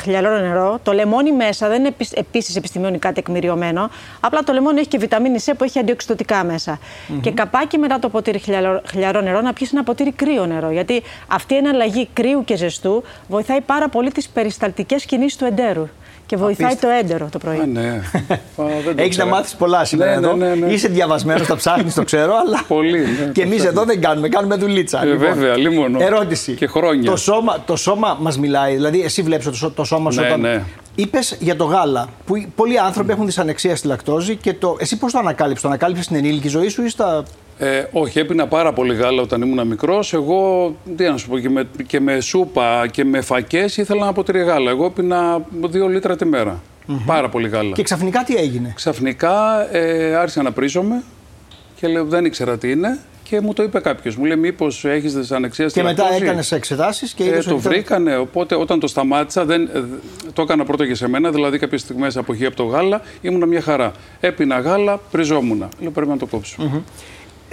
χλιαλόρο 0.00 0.38
νερό. 0.40 0.78
Το 0.82 0.92
λεμόνι 0.92 1.32
μέσα 1.32 1.68
δεν 1.68 1.84
είναι 1.84 1.94
επίσης 2.14 2.56
επιστημονικά 2.56 3.12
τεκμηριωμένο. 3.12 3.90
Απλά 4.20 4.42
το 4.42 4.52
λεμόνι 4.52 4.78
έχει 4.78 4.88
και 4.88 4.98
βιταμίνη 4.98 5.38
C 5.44 5.52
που 5.58 5.64
έχει 5.64 5.78
αντιοξυδοτικά 5.78 6.44
μέσα. 6.44 6.78
Mm-hmm. 6.78 7.18
Και 7.20 7.30
καπάκι 7.30 7.78
μετά 7.78 7.98
το 7.98 8.08
ποτήρι 8.08 8.38
χλιαρό 8.86 9.20
νερό 9.20 9.40
να 9.40 9.52
πιεις 9.52 9.72
ένα 9.72 9.82
ποτήρι 9.82 10.12
κρύο 10.12 10.46
νερό. 10.46 10.70
Γιατί 10.70 11.02
αυτή 11.28 11.54
η 11.54 11.56
εναλλαγή 11.56 12.08
κρύου 12.12 12.44
και 12.44 12.56
ζεστού 12.56 13.02
βοηθάει 13.28 13.60
πάρα 13.60 13.88
πολύ 13.88 14.12
τις 14.12 14.28
περισταλτικέ 14.28 14.96
κινήσεις 14.96 15.38
του 15.38 15.44
εντέρου 15.44 15.88
και 16.26 16.36
βοηθάει 16.36 16.74
το 16.76 16.88
έντερο 16.88 17.28
το 17.32 17.38
πρωί. 17.38 17.58
Α, 17.58 17.66
ναι. 17.66 18.00
Έχεις 19.02 19.16
να 19.16 19.26
μάθεις 19.26 19.54
πολλά 19.54 19.84
σήμερα 19.84 20.10
ναι, 20.10 20.26
εδώ. 20.26 20.36
Ναι, 20.36 20.54
ναι, 20.54 20.72
Είσαι 20.72 20.88
διαβασμένος, 20.88 21.46
τα 21.46 21.56
ψάχνεις, 21.56 21.94
το 21.94 22.04
ξέρω, 22.04 22.32
αλλά. 22.46 22.64
Πολύ. 22.68 22.98
Ναι, 22.98 23.30
και 23.34 23.42
εμείς 23.42 23.64
εδώ 23.64 23.84
δεν 23.84 24.00
κάνουμε, 24.00 24.28
κάνουμε 24.28 24.56
δουλίτσα. 24.56 25.02
Ε, 25.02 25.04
λοιπόν. 25.04 25.18
Βέβαια, 25.18 25.56
λίμωνο. 25.56 26.02
Ερώτηση. 26.02 26.52
Και 26.52 26.66
χρόνια. 26.66 27.10
Το 27.10 27.16
σώμα, 27.16 27.62
το 27.66 27.76
σώμα 27.76 28.16
μας 28.20 28.38
μιλάει, 28.38 28.74
δηλαδή 28.74 29.02
εσύ 29.02 29.22
βλέπεις 29.22 29.60
το, 29.60 29.70
το 29.70 29.84
σώμα 29.84 30.10
σου 30.10 30.20
ναι, 30.20 30.26
όταν. 30.26 30.40
Ναι. 30.40 30.62
Είπες 30.94 31.36
για 31.40 31.56
το 31.56 31.64
γάλα, 31.64 32.08
που 32.26 32.44
πολλοί 32.54 32.78
άνθρωποι 32.78 33.12
έχουν 33.12 33.26
δυσανεξία 33.26 33.76
στη 33.76 33.86
λακτόζη 33.86 34.36
και 34.36 34.54
το. 34.54 34.76
Εσύ 34.78 34.98
πώς 34.98 35.12
το 35.12 35.18
ανακάλυψες, 35.18 35.62
το 35.62 35.68
ανακάλυψες 35.68 36.04
στην 36.04 36.16
ενήλικη 36.16 36.48
ζωή 36.48 36.68
σου 36.68 36.84
ή 36.84 36.88
στα 36.88 37.22
ε, 37.58 37.84
όχι, 37.92 38.18
έπινα 38.18 38.46
πάρα 38.46 38.72
πολύ 38.72 38.94
γάλα 38.94 39.22
όταν 39.22 39.42
ήμουν 39.42 39.66
μικρός. 39.66 40.12
Εγώ, 40.12 40.74
τι 40.96 41.04
να 41.04 41.16
σου 41.16 41.28
πω, 41.28 41.38
και 41.38 41.50
με, 41.50 41.68
και 41.86 42.00
με 42.00 42.20
σούπα 42.20 42.86
και 42.90 43.04
με 43.04 43.20
φακές 43.20 43.76
ήθελα 43.76 44.04
να 44.04 44.12
ποτήρι 44.12 44.42
γάλα. 44.42 44.70
Εγώ 44.70 44.84
έπινα 44.84 45.42
δύο 45.70 45.88
λίτρα 45.88 46.16
τη 46.16 46.24
μέρα. 46.24 46.62
Πάρα 47.06 47.28
πολύ 47.28 47.48
γάλα. 47.48 47.72
Και 47.72 47.82
ξαφνικά 47.82 48.22
τι 48.22 48.36
έγινε; 48.36 48.72
Ξαφνικά 48.74 49.68
ε, 49.76 50.14
άρχισα 50.14 50.42
να 50.42 50.52
πρίζομαι 50.52 51.02
και 51.80 51.88
λέω, 51.88 52.04
δεν 52.04 52.24
ήξερα 52.24 52.58
τι 52.58 52.70
είναι. 52.70 52.98
Και 53.22 53.40
μου 53.40 53.52
το 53.52 53.62
είπε 53.62 53.80
κάποιος. 53.80 54.16
Μου 54.16 54.24
λέει: 54.24 54.36
Μήπως 54.36 54.84
έχεις 54.84 55.14
δυσανεξία 55.14 55.68
στην 55.68 55.82
Και 55.82 55.88
μετά 55.88 56.04
έκανες 56.14 56.52
εξετάσεις 56.52 57.12
και 57.12 57.24
ε, 57.24 57.42
Το 57.42 57.58
βρήκανε. 57.58 58.16
Οπότε 58.16 58.54
όταν 58.54 58.80
το 58.80 58.86
σταμάτησα, 58.86 59.44
δεν, 59.44 59.62
ε, 59.62 59.82
το 60.32 60.42
έκανα 60.42 60.64
πρώτο 60.64 60.86
και 60.86 60.94
σε 60.94 61.08
μένα. 61.08 61.30
Δηλαδή, 61.30 61.58
κάποιες 61.58 61.80
στιγμές 61.80 62.16
αποχή 62.16 62.46
από 62.46 62.56
το 62.56 62.64
γάλα 62.64 63.02
ήμουν 63.20 63.48
μια 63.48 63.60
χαρά. 63.60 63.92
Έπεινα 64.20 64.58
γάλα, 64.58 65.00
πριζόμουν. 65.10 65.68
Λέω: 65.80 65.90
Πρέπει 65.90 66.10
να 66.10 66.16
το 66.16 66.26
κόψω 66.26 66.82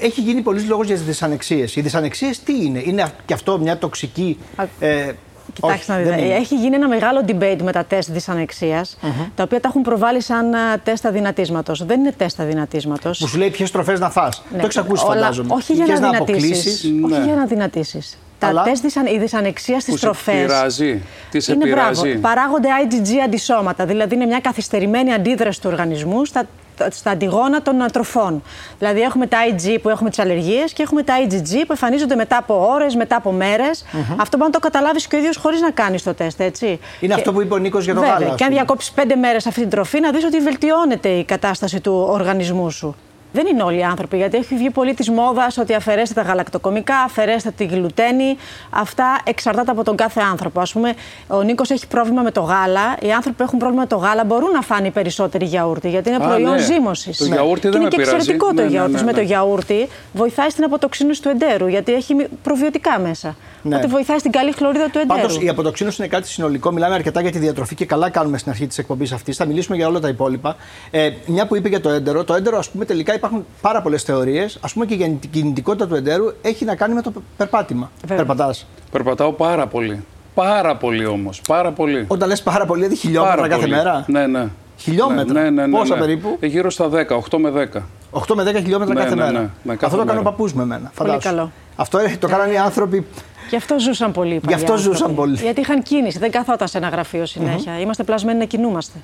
έχει 0.02 0.22
γίνει 0.22 0.42
πολλή 0.42 0.62
λόγο 0.62 0.84
για 0.84 0.96
τις 0.96 1.04
δυσανεξίες. 1.04 1.76
Οι 1.76 1.82
δυσανεξίες 1.82 2.40
τι 2.40 2.66
είναι, 2.66 2.82
Είναι 2.86 3.06
και 3.26 3.34
αυτό 3.34 3.60
μια 3.60 3.78
τοξική 3.78 4.38
ε, 4.80 5.12
Κοιτάξτε 5.54 5.94
να 5.94 5.98
δείτε. 6.00 6.36
Έχει 6.36 6.56
γίνει 6.56 6.76
ένα 6.76 6.88
μεγάλο 6.88 7.24
debate 7.28 7.62
με 7.64 7.72
τα 7.72 7.86
τεστ 7.86 8.12
δυσανεξίας, 8.12 8.98
τα 9.36 9.44
οποία 9.44 9.60
τα 9.60 9.68
έχουν 9.68 9.82
προβάλει 9.82 10.22
σαν 10.22 10.56
τεστ 10.84 11.06
αδυνατίσματος. 11.06 11.86
Δεν 11.86 12.00
είναι 12.00 12.12
τεστ 12.18 12.40
αδυνατίσματος. 12.40 13.20
Που 13.20 13.28
σου 13.28 13.38
λέει 13.38 13.50
ποιες 13.50 13.72
τροφές 13.72 14.00
να 14.00 14.10
φας. 14.10 14.44
Ναι. 14.52 14.60
Το 14.62 14.68
έχει 14.68 14.80
ακούσει, 14.80 15.06
φαντάζομαι. 15.06 15.54
Όχι 15.54 15.74
για 15.74 15.86
να 15.86 15.96
δυνατήσει. 15.96 16.70
Όχι 17.06 17.18
ναι. 17.18 17.24
για 17.26 17.36
να 17.36 17.46
δυνατήσει. 17.46 18.02
Τα 18.40 18.48
Αλλά... 18.48 18.64
τεστ 18.64 18.82
δυσαν... 18.84 19.06
η 19.06 19.18
δυσανεξία 19.18 19.80
στις 19.80 20.00
τροφές. 20.00 20.42
Πειράζει. 20.42 21.02
Τι 21.32 21.40
σε 21.40 21.54
είναι 21.54 21.64
πειράζει; 21.64 22.02
Μπράβο. 22.02 22.20
Παράγονται 22.20 22.68
IgG 22.84 23.08
αντισώματα. 23.26 23.86
Δηλαδή 23.86 24.16
είναι 24.16 24.26
μια 24.26 24.40
καθυστερημένη 24.40 25.14
αντίδραση 25.14 25.62
του 25.62 25.70
οργανισμού 25.72 26.26
στα 26.26 26.44
στα 26.90 27.12
αντιγόνα 27.12 27.62
των 27.62 27.86
τροφών. 27.92 28.44
Δηλαδή, 28.80 29.02
έχουμε 29.02 29.28
τα 29.28 29.38
IG 29.50 29.78
που 29.82 29.90
έχουμε 29.90 30.10
τις 30.10 30.20
αλλεργίες 30.20 30.74
και 30.74 30.84
έχουμε 30.84 31.04
τα 31.04 31.14
IgG 31.28 31.50
που 31.50 31.66
εμφανίζονται 31.70 32.16
μετά 32.16 32.38
από 32.38 32.68
ώρες, 32.74 32.96
μετά 32.96 33.16
από 33.16 33.32
μέρες. 33.32 33.84
Mm-hmm. 33.84 34.16
Αυτό 34.18 34.38
μπορεί 34.38 34.52
να 34.54 34.60
το 34.60 34.68
καταλάβεις 34.68 35.08
και 35.08 35.16
ο 35.16 35.20
ίδιος 35.20 35.38
χωρίς 35.38 35.62
να 35.62 35.72
κάνεις 35.72 36.04
το 36.04 36.14
τεστ, 36.14 36.40
έτσι. 36.40 36.66
Είναι 37.00 37.14
και... 37.14 37.20
αυτό 37.20 37.34
που 37.34 37.42
είπε 37.42 37.54
ο 37.54 37.58
Νίκος 37.58 37.84
για 37.84 37.94
το 37.94 38.00
Βέβαια, 38.00 38.18
γάλα. 38.18 38.36
Και 38.36 38.44
αν 38.44 38.52
διακόψεις 38.52 38.92
πέντε 38.92 39.16
μέρες 39.16 39.46
αυτή 39.48 39.60
την 39.60 39.70
τροφή, 39.70 40.00
να 40.00 40.12
δεις 40.12 40.24
ότι 40.24 40.40
βελτιώνεται 40.40 41.10
η 41.10 41.24
κατάσταση 41.24 41.80
του 41.80 42.06
οργανισμού 42.10 42.70
σου. 42.72 42.96
Δεν 43.34 43.46
είναι 43.46 43.64
όλοι 43.64 43.78
οι 43.80 43.84
άνθρωποι, 43.84 44.18
γιατί 44.18 44.38
έχει 44.38 44.56
βγει 44.56 44.70
πολύ 44.70 44.94
της 44.94 45.10
μόδας 45.10 45.58
ότι 45.58 45.74
αφαιρέστε 45.74 46.14
τα 46.14 46.22
γαλακτοκομικά, 46.22 46.96
αφαιρέστε 46.96 47.52
τη 47.58 47.66
γλουτένη. 47.66 48.38
Αυτά 48.70 49.20
εξαρτάται 49.24 49.72
από 49.72 49.84
τον 49.84 49.96
κάθε 49.96 50.22
άνθρωπο. 50.32 50.60
Α 50.60 50.66
πούμε, 50.74 50.94
ο 51.28 51.42
Νίκος 51.42 51.70
έχει 51.70 51.88
πρόβλημα 51.88 52.22
με 52.22 52.32
το 52.32 52.42
γάλα. 52.42 52.98
Οι 53.02 53.12
άνθρωποι 53.12 53.38
που 53.38 53.44
έχουν 53.44 53.60
πρόβλημα 53.60 53.82
με 53.82 53.88
το 53.88 53.96
γάλα 53.96 54.24
μπορούν 54.24 54.52
να 54.52 54.62
φάνε 54.62 54.92
περισσότερη 54.92 55.46
γιαούρτι, 55.46 55.90
γιατί 55.90 56.10
είναι 56.10 56.20
προϊόν 56.20 56.52
ναι. 56.52 56.62
ζύμωσης. 56.62 57.18
Το 57.18 57.26
γιαούρτι 57.26 57.70
δεν 57.70 57.82
είναι 57.82 57.90
και 57.90 58.02
εξαιρετικό 58.02 58.48
ναι, 58.48 58.54
το 58.54 58.62
ναι, 58.62 58.68
γιαούρτι. 58.68 58.96
Ναι, 58.96 59.04
με 59.04 59.14
το 59.14 59.22
γιαούρτι 59.22 59.88
βοηθάει 60.14 60.50
στην 60.50 60.64
αποτοξίνωση 60.64 61.22
του 61.22 61.30
εντέρου, 61.30 61.68
γιατί 61.68 61.94
έχει 61.94 62.16
προβιωτικά 62.44 63.00
μέσα. 63.00 63.36
Ναι. 63.64 63.76
Οπότε 63.76 63.88
βοηθάει 63.88 64.18
στην 64.18 64.32
καλή 64.32 64.52
χλωρίδα 64.52 64.90
του 64.90 65.00
εντέρου. 65.00 65.20
Πάντως 65.20 65.42
η 65.42 65.50
αποτοξίνωση 65.50 65.96
είναι 66.00 66.10
κάτι 66.10 66.28
συνολικό. 66.28 66.72
Μιλάμε 66.72 66.96
αρκετά 66.96 67.22
για 67.22 67.32
τη 67.32 67.38
διατροφή 67.38 67.76
και 67.76 67.86
καλά 67.86 68.10
κάνουμε 68.10 68.38
στην 68.38 68.52
αρχή 68.52 68.68
της 68.68 68.78
εκπομπής 68.78 69.12
αυτής. 69.12 69.38
Θα 69.38 69.46
μιλήσουμε 69.46 69.78
για 69.78 69.88
όλα 69.88 70.00
τα 70.00 70.08
υπόλοιπα. 70.08 70.56
Ε, 70.92 71.10
μια 71.26 71.48
που 71.48 71.56
είπε 71.56 71.70
για 71.70 71.82
το 71.82 71.90
έντερο. 71.90 72.24
Το 72.24 72.34
έντερο, 72.34 72.58
ας 72.58 72.70
πούμε, 72.70 72.86
τελικά 72.86 73.14
υπάρχουν 73.22 73.46
πάρα 73.62 73.82
πολλές 73.82 74.04
θεωρίες. 74.04 74.58
Α 74.62 74.68
πούμε 74.68 74.86
και 74.86 74.96
για 74.96 75.06
την 75.06 75.30
κινητικότητα 75.30 75.88
του 75.88 75.96
εντέρου 75.96 76.26
έχει 76.42 76.66
να 76.66 76.76
κάνει 76.76 76.94
με 76.94 77.02
το 77.02 77.12
περπάτημα. 77.38 77.92
Περπατάς. 78.08 78.66
Περπατάω 78.92 79.32
πάρα 79.32 79.68
πολύ. 79.68 80.04
Πάρα 80.34 80.76
πολύ 80.76 81.06
όμως. 81.06 81.42
Πάρα 81.48 81.72
πολύ. 81.72 82.06
Όταν 82.08 82.28
λες 82.28 82.42
πάρα 82.42 82.66
πολύ, 82.66 82.80
δηλαδή 82.82 83.00
χιλιόμετρα 83.00 83.48
κάθε 83.48 83.68
μέρα; 83.68 84.04
Ναι, 84.08 84.28
ναι. 84.28 84.48
Χιλιόμετρα; 84.78 85.42
Ναι, 85.42 85.50
ναι, 85.50 85.66
ναι, 85.66 85.78
Πόσα 85.78 85.94
ναι. 85.94 86.00
περίπου; 86.00 86.38
Ε, 86.40 86.46
γύρω 86.48 86.70
στα 86.70 86.90
10, 86.90 87.16
8 87.30 87.38
με 87.38 87.50
10. 87.74 87.82
8 88.12 88.36
με 88.36 88.44
10 88.44 88.56
χιλιόμετρα 88.56 88.94
Ναι, 88.94 89.00
κάθε 89.04 89.16
ναι, 89.16 89.22
μέρα. 89.22 89.32
ναι, 89.32 89.40
ναι, 89.64 89.74
κάθε 89.74 89.86
Αυτό 89.86 89.90
το 89.90 90.04
μέρα. 90.04 90.08
κάνω 90.18 90.22
παππούς 90.30 90.54
με 90.54 90.62
εμένα. 90.64 90.92
Πολύ 90.96 91.10
Φαντάσου. 91.10 91.30
καλό. 91.36 91.52
Αυτό 91.76 91.98
ε, 91.98 92.16
το 92.20 92.28
κάνανε 92.28 92.54
οι 92.54 92.58
άνθρωποι. 92.58 93.06
Γι' 93.50 93.56
αυτό 93.56 93.80
ζούσαν 93.80 94.12
πολύ. 94.12 94.30
οι 94.30 94.34
Γι' 94.34 94.40
παλιοί 94.40 94.56
αυτό 94.64 94.76
ζούσαν 94.78 94.92
άνθρωποι. 94.94 95.16
πολύ. 95.16 95.36
Γιατί 95.42 95.60
είχαν 95.62 95.82
κίνηση, 95.84 96.20
δεν 96.20 96.32
καθόταν 96.32 96.68
σε 96.68 96.78
ένα 96.78 96.88
γραφείο 96.90 97.26
συνέχεια. 97.26 97.80
Είμαστε 97.80 98.04
πλασμένοι 98.04 98.40
να 98.40 98.46
κινούμαστε. 98.46 99.00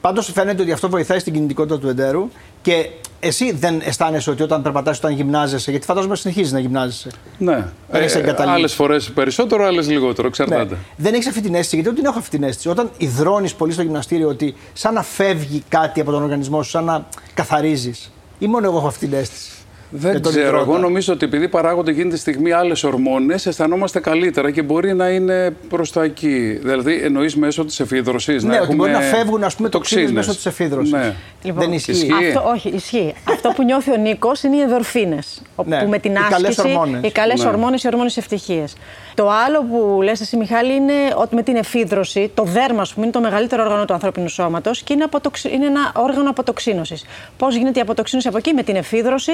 Πάντως 0.00 0.32
φαίνεται 0.32 0.62
ότι 0.62 0.72
αυτό 0.72 0.88
βοηθάει 0.88 1.18
στην 1.18 1.32
κινητικότητα 1.32 1.78
του 1.78 1.88
εντέρου 1.88 2.28
και 2.62 2.88
εσύ 3.24 3.52
δεν 3.52 3.80
αισθάνεσαι 3.84 4.30
ότι 4.30 4.42
όταν 4.42 4.62
περπατάς, 4.62 4.98
όταν 4.98 5.12
γυμνάζεσαι, 5.12 5.70
γιατί 5.70 5.86
φαντάζομαι 5.86 6.16
συνεχίζεις 6.16 6.52
να 6.52 6.58
γυμνάζεσαι. 6.58 7.10
Ναι. 7.38 7.66
Δεν 7.90 8.00
έχεις 8.00 8.14
εγκαταλείψει. 8.14 8.58
Άλλες 8.58 8.74
φορές 8.74 9.10
περισσότερο, 9.10 9.64
άλλες 9.64 9.88
λιγότερο. 9.88 10.22
Ναι. 10.22 10.28
Εξαρτάται. 10.28 10.76
Δεν 10.96 11.14
έχεις 11.14 11.26
αυτή 11.26 11.40
την 11.40 11.54
αίσθηση, 11.54 11.74
γιατί 11.74 11.90
δεν 11.90 11.98
την 11.98 12.06
έχω 12.10 12.18
αυτή 12.18 12.30
την 12.30 12.42
αίσθηση. 12.42 12.68
Όταν 12.68 12.90
υδρώνεις 12.96 13.54
πολύ 13.54 13.72
στο 13.72 13.82
γυμναστήριο, 13.82 14.28
ότι 14.28 14.54
σαν 14.72 14.94
να 14.94 15.02
φεύγει 15.02 15.62
κάτι 15.68 16.00
από 16.00 16.10
τον 16.10 16.22
οργανισμό 16.22 16.62
σου, 16.62 16.70
σαν 16.70 16.84
να 16.84 17.06
καθαρίζεις. 17.34 18.12
Ή 18.38 18.46
μόνο 18.46 18.66
εγώ 18.66 18.76
έχω 18.76 18.86
αυτή 18.86 19.06
την 19.06 19.18
αίσθηση. 19.18 19.50
Δεν 19.96 20.10
Για 20.10 20.20
τον 20.20 20.32
ξέρω. 20.32 20.46
υδρότα. 20.46 20.62
Εγώ 20.62 20.78
νομίζω 20.78 21.12
ότι 21.12 21.24
επειδή 21.24 21.48
παράγονται 21.48 21.90
εκείνη 21.90 22.10
τη 22.10 22.18
στιγμή 22.18 22.52
άλλες 22.52 22.84
ορμόνες, 22.84 23.46
αισθανόμαστε 23.46 24.00
καλύτερα 24.00 24.50
και 24.50 24.62
μπορεί 24.62 24.94
να 24.94 25.08
είναι 25.08 25.56
προς 25.68 25.92
τα 25.92 26.02
εκεί. 26.02 26.58
Δηλαδή, 26.62 27.00
εννοείς 27.02 27.36
μέσω 27.36 27.64
της 27.64 27.80
εφίδρωσης. 27.80 28.44
Ναι, 28.44 28.60
ότι 28.60 28.74
μπορεί 28.74 28.90
να 28.90 29.00
φεύγουν 29.00 29.44
ας 29.44 29.54
πούμε, 29.54 29.68
τοξίνες 29.68 30.12
μέσω 30.12 30.34
της 30.34 30.46
εφίδρωσης. 30.46 30.92
Ναι. 30.92 31.14
Δεν 31.42 31.72
ισχύει. 31.72 31.90
Ισχύει. 31.90 32.12
Αυτό, 32.12 32.42
όχι, 32.54 32.68
ισχύει. 32.68 33.14
Αυτό 33.28 33.52
που 33.56 33.62
νιώθει 33.64 33.90
ο 33.92 33.96
Νίκος 33.96 34.42
είναι 34.42 34.56
οι 34.56 34.60
ενδορφίνες. 34.60 35.42
Ναι, 35.64 35.78
που 35.78 35.88
με 35.88 35.98
την 35.98 36.12
οι 36.12 36.18
καλές 36.30 36.48
άσκηση. 36.50 36.76
ορμόνες. 36.76 37.00
Οι 37.02 37.12
καλές 37.12 37.42
Ναι. 37.42 37.48
ορμόνες, 37.48 37.82
οι 37.82 37.86
ορμόνες 37.86 38.16
ευτυχίες. 38.16 38.76
Το 39.14 39.30
άλλο 39.46 39.62
που 39.62 40.02
λες 40.02 40.20
εσύ, 40.20 40.36
Μιχάλη, 40.36 40.74
είναι 40.74 40.92
ότι 41.16 41.34
με 41.34 41.42
την 41.42 41.56
εφίδρωση, 41.56 42.30
το 42.34 42.42
δέρμα, 42.42 42.80
ας 42.80 42.92
πούμε, 42.94 43.04
είναι 43.06 43.14
το 43.14 43.20
μεγαλύτερο 43.20 43.62
όργανο 43.62 43.84
του 43.84 43.92
ανθρώπινου 43.92 44.28
σώματος 44.28 44.82
και 44.82 44.92
είναι, 44.92 45.04
αποτοξ... 45.04 45.44
είναι 45.44 45.66
ένα 45.66 45.92
όργανο 45.94 46.30
αποτοξίνωσης. 46.30 47.04
Πώς 47.36 47.56
γίνεται 47.56 47.78
η 47.78 47.82
αποτοξίνωση 47.82 48.28
από 48.28 48.36
εκεί, 48.36 48.52
με 48.52 48.62
την 48.62 48.76
εφίδρωση 48.76 49.32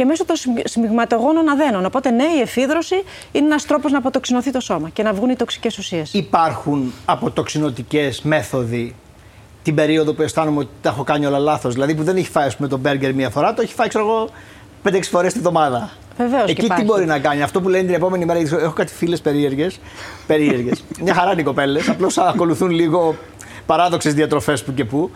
και 0.00 0.06
μέσω 0.06 0.24
των 0.24 0.36
σμι- 0.36 0.68
σμιγματογόνων 0.68 1.48
αδένων. 1.48 1.84
Οπότε, 1.84 2.10
ναι, 2.10 2.24
η 2.24 2.40
εφίδρωση 2.40 3.02
είναι 3.32 3.46
ένας 3.46 3.64
τρόπος 3.64 3.92
να 3.92 3.98
αποτοξινωθεί 3.98 4.50
το 4.50 4.60
σώμα 4.60 4.88
και 4.88 5.02
να 5.02 5.12
βγουν 5.12 5.30
οι 5.30 5.36
τοξικές 5.36 5.78
ουσίες. 5.78 6.12
Υπάρχουν 6.14 6.92
αποτοξινωτικές 7.04 8.22
μέθοδοι 8.22 8.94
την 9.62 9.74
περίοδο 9.74 10.12
που 10.12 10.22
αισθάνομαι 10.22 10.58
ότι 10.58 10.68
τα 10.82 10.88
έχω 10.88 11.04
κάνει 11.04 11.26
όλα 11.26 11.38
λάθος; 11.38 11.74
Δηλαδή 11.74 11.94
που 11.94 12.02
δεν 12.02 12.16
έχει 12.16 12.30
φάει 12.30 12.46
ας 12.46 12.56
πούμε, 12.56 12.68
το 12.68 12.78
μπέργκερ 12.78 13.14
μία 13.14 13.30
φορά, 13.30 13.54
το 13.54 13.62
έχει 13.62 13.74
φάει 13.74 13.88
ξέρω 13.88 14.04
εγώ 14.04 14.28
5-6 14.82 15.00
φορές 15.10 15.32
τη 15.32 15.38
βδομάδα. 15.38 15.90
Βεβαίως 16.16 16.44
και 16.44 16.50
Εκεί 16.50 16.60
τι 16.60 16.64
υπάρχει. 16.66 16.84
μπορεί 16.84 17.06
να 17.06 17.18
κάνει; 17.18 17.42
Αυτό 17.42 17.60
που 17.60 17.68
λένε 17.68 17.84
την 17.84 17.94
επόμενη 17.94 18.24
μέρα. 18.24 18.38
γιατί 18.40 18.62
Έχω 18.62 18.72
κάτι 18.72 18.92
φίλες 18.92 19.20
περίεργες. 19.20 19.80
Περίεργες. 20.26 20.84
Μια 21.02 21.14
χαρά 21.14 21.32
είναι 21.32 21.40
οι 21.40 21.44
κοπέλες. 21.44 21.88
Απλώς 21.88 22.18
ακολουθούν 22.18 22.70
λίγο 22.70 23.16
παράδοξες 23.66 24.14
διατροφές 24.14 24.62
που 24.64 24.74
και 24.74 24.84
που. 24.84 25.10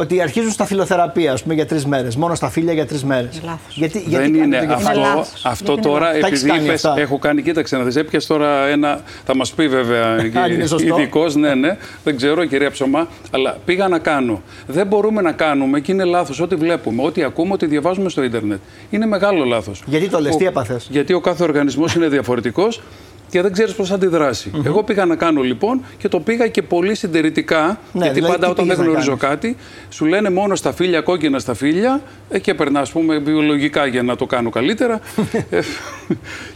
Ότι 0.00 0.20
αρχίζουν 0.20 0.50
στα 0.50 0.64
φιλοθεραπεία, 0.64 1.32
ας 1.32 1.42
πούμε, 1.42 1.54
για 1.54 1.66
τρεις 1.66 1.86
μέρες. 1.86 2.16
Μόνο 2.16 2.34
στα 2.34 2.48
φίλια 2.50 2.72
για 2.72 2.86
τρεις 2.86 3.04
μέρες. 3.04 3.40
Λάθος. 3.44 3.76
Γιατί, 3.76 3.98
Δεν 3.98 4.08
γιατί 4.08 4.28
είναι 4.28 4.38
κάνετε 4.38 4.66
το 4.66 4.72
αυτό. 4.72 4.86
κεφάλι; 4.88 5.00
λάθος. 5.16 5.44
Αυτό 5.44 5.72
Γιατί 5.72 5.88
είναι 5.88 5.94
τώρα, 5.96 6.06
λάθος. 6.06 6.20
Τα 6.20 6.26
έχεις 6.26 6.38
επειδή 6.42 6.56
κάνει 6.56 6.68
είπες, 6.68 6.84
αυτά. 6.84 7.00
έχω 7.00 7.18
κάνει, 7.18 7.42
κοίταξε 7.42 7.76
να 7.76 7.84
δεις, 7.84 7.96
έπιασε 7.96 8.26
τώρα 8.28 8.66
ένα, 8.66 9.00
θα 9.26 9.36
μας 9.36 9.52
πει 9.52 9.68
βέβαια 9.68 10.06
Αν 10.44 10.52
είναι 10.52 10.66
σωστό. 10.66 10.98
ειδικός, 10.98 11.34
ναι, 11.34 11.54
ναι, 11.54 11.76
δεν 12.04 12.16
ξέρω, 12.16 12.42
η 12.42 12.48
κυρία 12.48 12.70
Ψωμά, 12.70 13.08
αλλά 13.30 13.56
πήγα 13.64 13.88
να 13.88 13.98
κάνω. 13.98 14.42
Δεν 14.66 14.86
μπορούμε 14.86 15.22
να 15.22 15.32
κάνουμε 15.32 15.80
και 15.80 15.92
είναι 15.92 16.04
λάθος 16.04 16.40
ό,τι 16.40 16.54
βλέπουμε, 16.54 17.02
ό,τι 17.02 17.22
ακούμε, 17.22 17.52
ό,τι 17.52 17.66
διαβάζουμε 17.66 18.08
στο 18.08 18.22
ίντερνετ. 18.22 18.58
Είναι 18.90 19.06
μεγάλο 19.06 19.44
λάθος. 19.44 19.82
Γιατί 19.86 20.08
το 20.08 20.20
λες, 20.20 20.34
Ο- 20.34 20.36
τι 20.36 20.44
έπαθες; 20.46 20.86
Γιατί 20.90 21.12
ο 21.12 21.20
κάθε 21.20 21.42
οργανισμός 21.42 21.94
είναι 21.94 22.08
διαφορετικός 22.08 22.80
και 23.30 23.42
δεν 23.42 23.52
ξέρεις 23.52 23.74
πώς 23.74 23.88
θα 23.88 23.94
αντιδράσει. 23.94 24.50
Εγώ 24.64 24.82
πήγα 24.82 25.04
να 25.04 25.16
κάνω 25.16 25.42
λοιπόν 25.42 25.84
και 25.98 26.08
το 26.08 26.20
πήγα 26.20 26.48
και 26.48 26.62
πολύ 26.62 26.94
συντηρητικά. 26.94 27.78
Ναι, 27.92 28.04
γιατί 28.04 28.14
δηλαδή, 28.14 28.32
πάντα 28.32 28.46
τι 28.46 28.52
όταν 28.52 28.66
δεν 28.66 28.76
πήγες 28.76 28.78
να 28.78 28.84
γνωρίζω 28.84 29.16
κάνεις; 29.16 29.40
κάτι, 29.40 29.56
σου 29.88 30.04
λένε 30.04 30.30
μόνο 30.30 30.54
στα 30.54 30.72
φύλλα, 30.72 31.00
κόκκινα 31.00 31.38
στα 31.38 31.54
φύλλα 31.54 32.00
ε, 32.30 32.38
και 32.38 32.54
περνάς, 32.54 32.82
ας 32.82 32.90
πούμε, 32.90 33.18
βιολογικά 33.18 33.86
για 33.86 34.02
να 34.02 34.16
το 34.16 34.26
κάνω 34.26 34.50
καλύτερα. 34.50 35.00
Ε, 35.50 35.60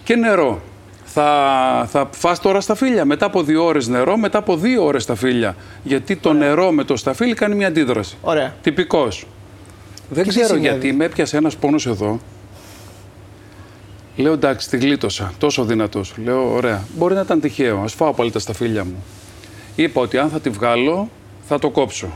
και 0.05 0.17
νερό. 0.17 0.61
Θα, 1.05 1.89
θα 1.91 2.09
φας 2.13 2.41
τώρα 2.41 2.61
στα 2.61 2.75
φύλλα. 2.75 3.05
Μετά 3.05 3.27
από 3.27 3.43
δύο 3.43 3.65
ώρες 3.65 3.89
νερό, 3.89 4.17
μετά 4.17 4.39
από 4.39 4.57
δύο 4.57 4.85
ώρες 4.85 5.03
στα 5.03 5.15
φύλλα. 5.15 5.57
Γιατί 5.83 6.17
το 6.17 6.33
νερό 6.33 6.71
με 6.71 6.85
το 6.85 6.97
σταφύλι 6.97 7.35
κάνει 7.35 7.55
μια 7.55 7.67
αντίδραση. 7.67 8.17
Ωραία. 8.21 8.55
Τυπικός. 8.63 9.27
Δεν 10.09 10.25
Και 10.25 10.31
τι 10.31 10.37
ξέρω 10.37 10.55
συνέβη; 10.55 10.69
γιατί 10.69 10.93
με 10.93 11.05
έπιασε 11.05 11.37
ένας 11.37 11.57
πόνος 11.57 11.87
εδώ. 11.87 12.21
Λέω 14.17 14.33
εντάξει, 14.33 14.69
τη 14.71 14.77
γλίτωσα. 14.77 15.33
Τόσο 15.39 15.65
δυνατός. 15.65 16.15
Λέω 16.25 16.53
ωραία. 16.55 16.83
Μπορεί 16.97 17.15
να 17.15 17.21
ήταν 17.21 17.41
τυχαίο. 17.41 17.79
Α 17.79 17.89
φάω 17.89 18.13
πάλι 18.13 18.31
τα 18.31 18.39
σταφύλια 18.39 18.85
μου. 18.85 19.05
Είπα 19.77 20.01
ότι 20.01 20.19
αν 20.19 20.29
θα 20.29 20.41
τη 20.41 20.51
βγάλω, 20.51 21.09
θα 21.49 21.59
το 21.59 21.71
κόψω. 21.71 22.07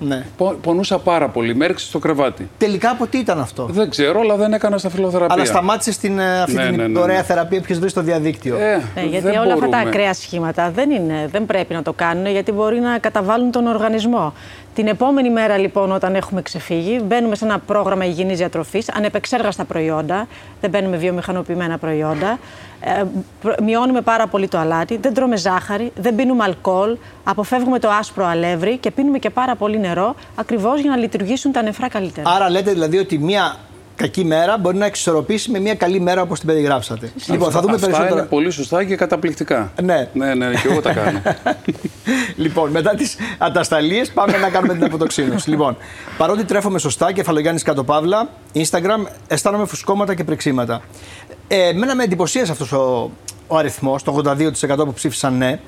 Ναι. 0.00 0.26
Πο- 0.36 0.56
Πονούσα 0.62 0.98
πάρα 0.98 1.28
πολύ. 1.28 1.54
Με 1.54 1.64
έριξε 1.64 1.86
στο 1.86 1.98
κρεβάτι. 1.98 2.48
Τελικά 2.58 2.90
από 2.90 3.06
τι 3.06 3.18
ήταν 3.18 3.40
αυτό; 3.40 3.66
Δεν 3.70 3.90
ξέρω, 3.90 4.20
αλλά 4.20 4.36
δεν 4.36 4.52
έκανα 4.52 4.78
σταφυλοθεραπεία. 4.78 5.34
Αλλά 5.34 5.44
σταμάτησε 5.44 5.98
την, 6.00 6.18
ε, 6.18 6.40
αυτή 6.40 6.54
Ναι, 6.56 6.66
την 6.66 6.76
ναι, 6.76 6.86
ναι, 6.86 6.98
ωραία 6.98 7.16
ναι. 7.16 7.22
θεραπεία 7.22 7.58
που 7.60 7.66
έχει 7.70 7.80
βρει 7.80 7.88
στο 7.88 8.00
διαδίκτυο. 8.02 8.56
Ε, 8.56 8.82
Ναι, 8.94 9.02
γιατί 9.02 9.24
δεν 9.26 9.38
όλα 9.38 9.52
αυτά 9.52 9.68
τα 9.68 9.76
μπορούμε. 9.76 9.88
ακραία 9.90 10.14
σχήματα 10.14 10.70
δεν, 10.70 10.90
είναι, 10.90 11.28
δεν 11.30 11.46
πρέπει 11.46 11.74
να 11.74 11.82
το 11.82 11.92
κάνουν 11.92 12.26
γιατί 12.26 12.52
μπορεί 12.52 12.80
να 12.80 12.98
καταβάλουν 12.98 13.50
τον 13.50 13.66
οργανισμό. 13.66 14.32
Την 14.74 14.86
επόμενη 14.86 15.30
μέρα 15.30 15.56
λοιπόν 15.56 15.92
όταν 15.92 16.14
έχουμε 16.14 16.42
ξεφύγει 16.42 17.00
μπαίνουμε 17.04 17.34
σε 17.34 17.44
ένα 17.44 17.58
πρόγραμμα 17.58 18.04
υγιεινής 18.04 18.38
διατροφής, 18.38 18.90
ανεπεξέργαστα 18.90 19.64
προϊόντα, 19.64 20.26
δεν 20.60 20.70
μπαίνουμε 20.70 20.96
βιομηχανοποιημένα 20.96 21.78
προϊόντα, 21.78 22.38
ε, 22.80 23.02
προ- 23.42 23.60
μειώνουμε 23.60 24.00
πάρα 24.00 24.26
πολύ 24.26 24.48
το 24.48 24.58
αλάτι, 24.58 24.96
δεν 24.96 25.14
τρώμε 25.14 25.36
ζάχαρη, 25.36 25.92
δεν 25.96 26.14
πίνουμε 26.14 26.44
αλκοόλ, 26.44 26.96
αποφεύγουμε 27.24 27.78
το 27.78 27.90
άσπρο 27.90 28.26
αλεύρι 28.26 28.76
και 28.76 28.90
πίνουμε 28.90 29.18
και 29.18 29.30
πάρα 29.30 29.54
πολύ 29.56 29.78
νερό 29.78 30.14
ακριβώς 30.34 30.80
για 30.80 30.90
να 30.90 30.96
λειτουργήσουν 30.96 31.52
τα 31.52 31.62
νεφρά 31.62 31.88
καλύτερα. 31.88 32.30
Άρα 32.30 32.50
λέτε 32.50 32.70
δηλαδή 32.72 32.98
ότι 32.98 33.18
μια 33.18 33.56
κακή 34.02 34.24
μέρα 34.24 34.58
μπορεί 34.58 34.76
να 34.76 34.86
εξισορροπήσει 34.86 35.50
με 35.50 35.58
μια 35.58 35.74
καλή 35.74 36.00
μέρα 36.00 36.22
όπως 36.22 36.38
την 36.38 36.48
περιγράψατε. 36.48 37.12
Λοιπόν, 37.26 37.50
θα 37.50 37.60
δούμε 37.60 37.74
Αυτά 37.74 37.86
περισσότερα. 37.86 38.20
είναι 38.20 38.28
πολύ 38.28 38.50
σωστά 38.50 38.84
και 38.84 38.96
καταπληκτικά. 38.96 39.72
Ναι. 39.82 40.08
Ναι, 40.12 40.34
ναι, 40.34 40.50
και 40.50 40.68
εγώ 40.68 40.80
τα 40.80 40.92
κάνω. 40.92 41.22
λοιπόν, 42.44 42.70
μετά 42.70 42.94
τις 42.94 43.16
ατασταλίες, 43.38 44.10
πάμε 44.10 44.38
να 44.38 44.48
κάνουμε 44.48 44.74
την 44.74 44.84
αποτοξίνωση. 44.84 45.50
λοιπόν, 45.50 45.76
παρότι 46.18 46.44
τρέφομαι 46.44 46.78
σωστά, 46.78 47.12
κεφαλογιάννης 47.12 47.62
κάτω 47.62 47.84
παύλα, 47.84 48.28
Instagram, 48.54 49.06
αισθάνομαι 49.28 49.66
φουσκώματα 49.66 50.14
και 50.14 50.24
πρεξίματα. 50.24 50.82
Ε, 51.48 51.68
εμένα 51.68 51.94
με 51.94 52.02
εντυπωσίασε 52.04 52.52
αυτός 52.52 52.72
ο, 52.72 53.10
ο 53.46 53.56
αριθμός, 53.56 54.02
το 54.02 54.22
82% 54.68 54.76
που 54.76 54.92
ψήφισαν 54.92 55.36
ναι. 55.36 55.60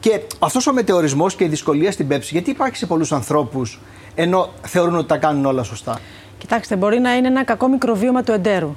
Και 0.00 0.20
αυτός 0.38 0.66
ο 0.66 0.72
μετεωρισμός 0.72 1.34
και 1.34 1.44
η 1.44 1.48
δυσκολία 1.48 1.92
στην 1.92 2.08
πέψη, 2.08 2.28
γιατί 2.32 2.50
υπάρχει 2.50 2.76
σε 2.76 2.86
πολλούς 2.86 3.12
ανθρώπους 3.12 3.80
ενώ 4.14 4.48
θεωρούν 4.62 4.96
ότι 4.96 5.06
τα 5.06 5.16
κάνουν 5.16 5.44
όλα 5.46 5.62
σωστά; 5.62 5.98
Κοιτάξτε, 6.38 6.76
μπορεί 6.76 6.98
να 6.98 7.16
είναι 7.16 7.26
ένα 7.26 7.44
κακό 7.44 7.68
μικροβίωμα 7.68 8.22
του 8.22 8.32
εντέρου. 8.32 8.76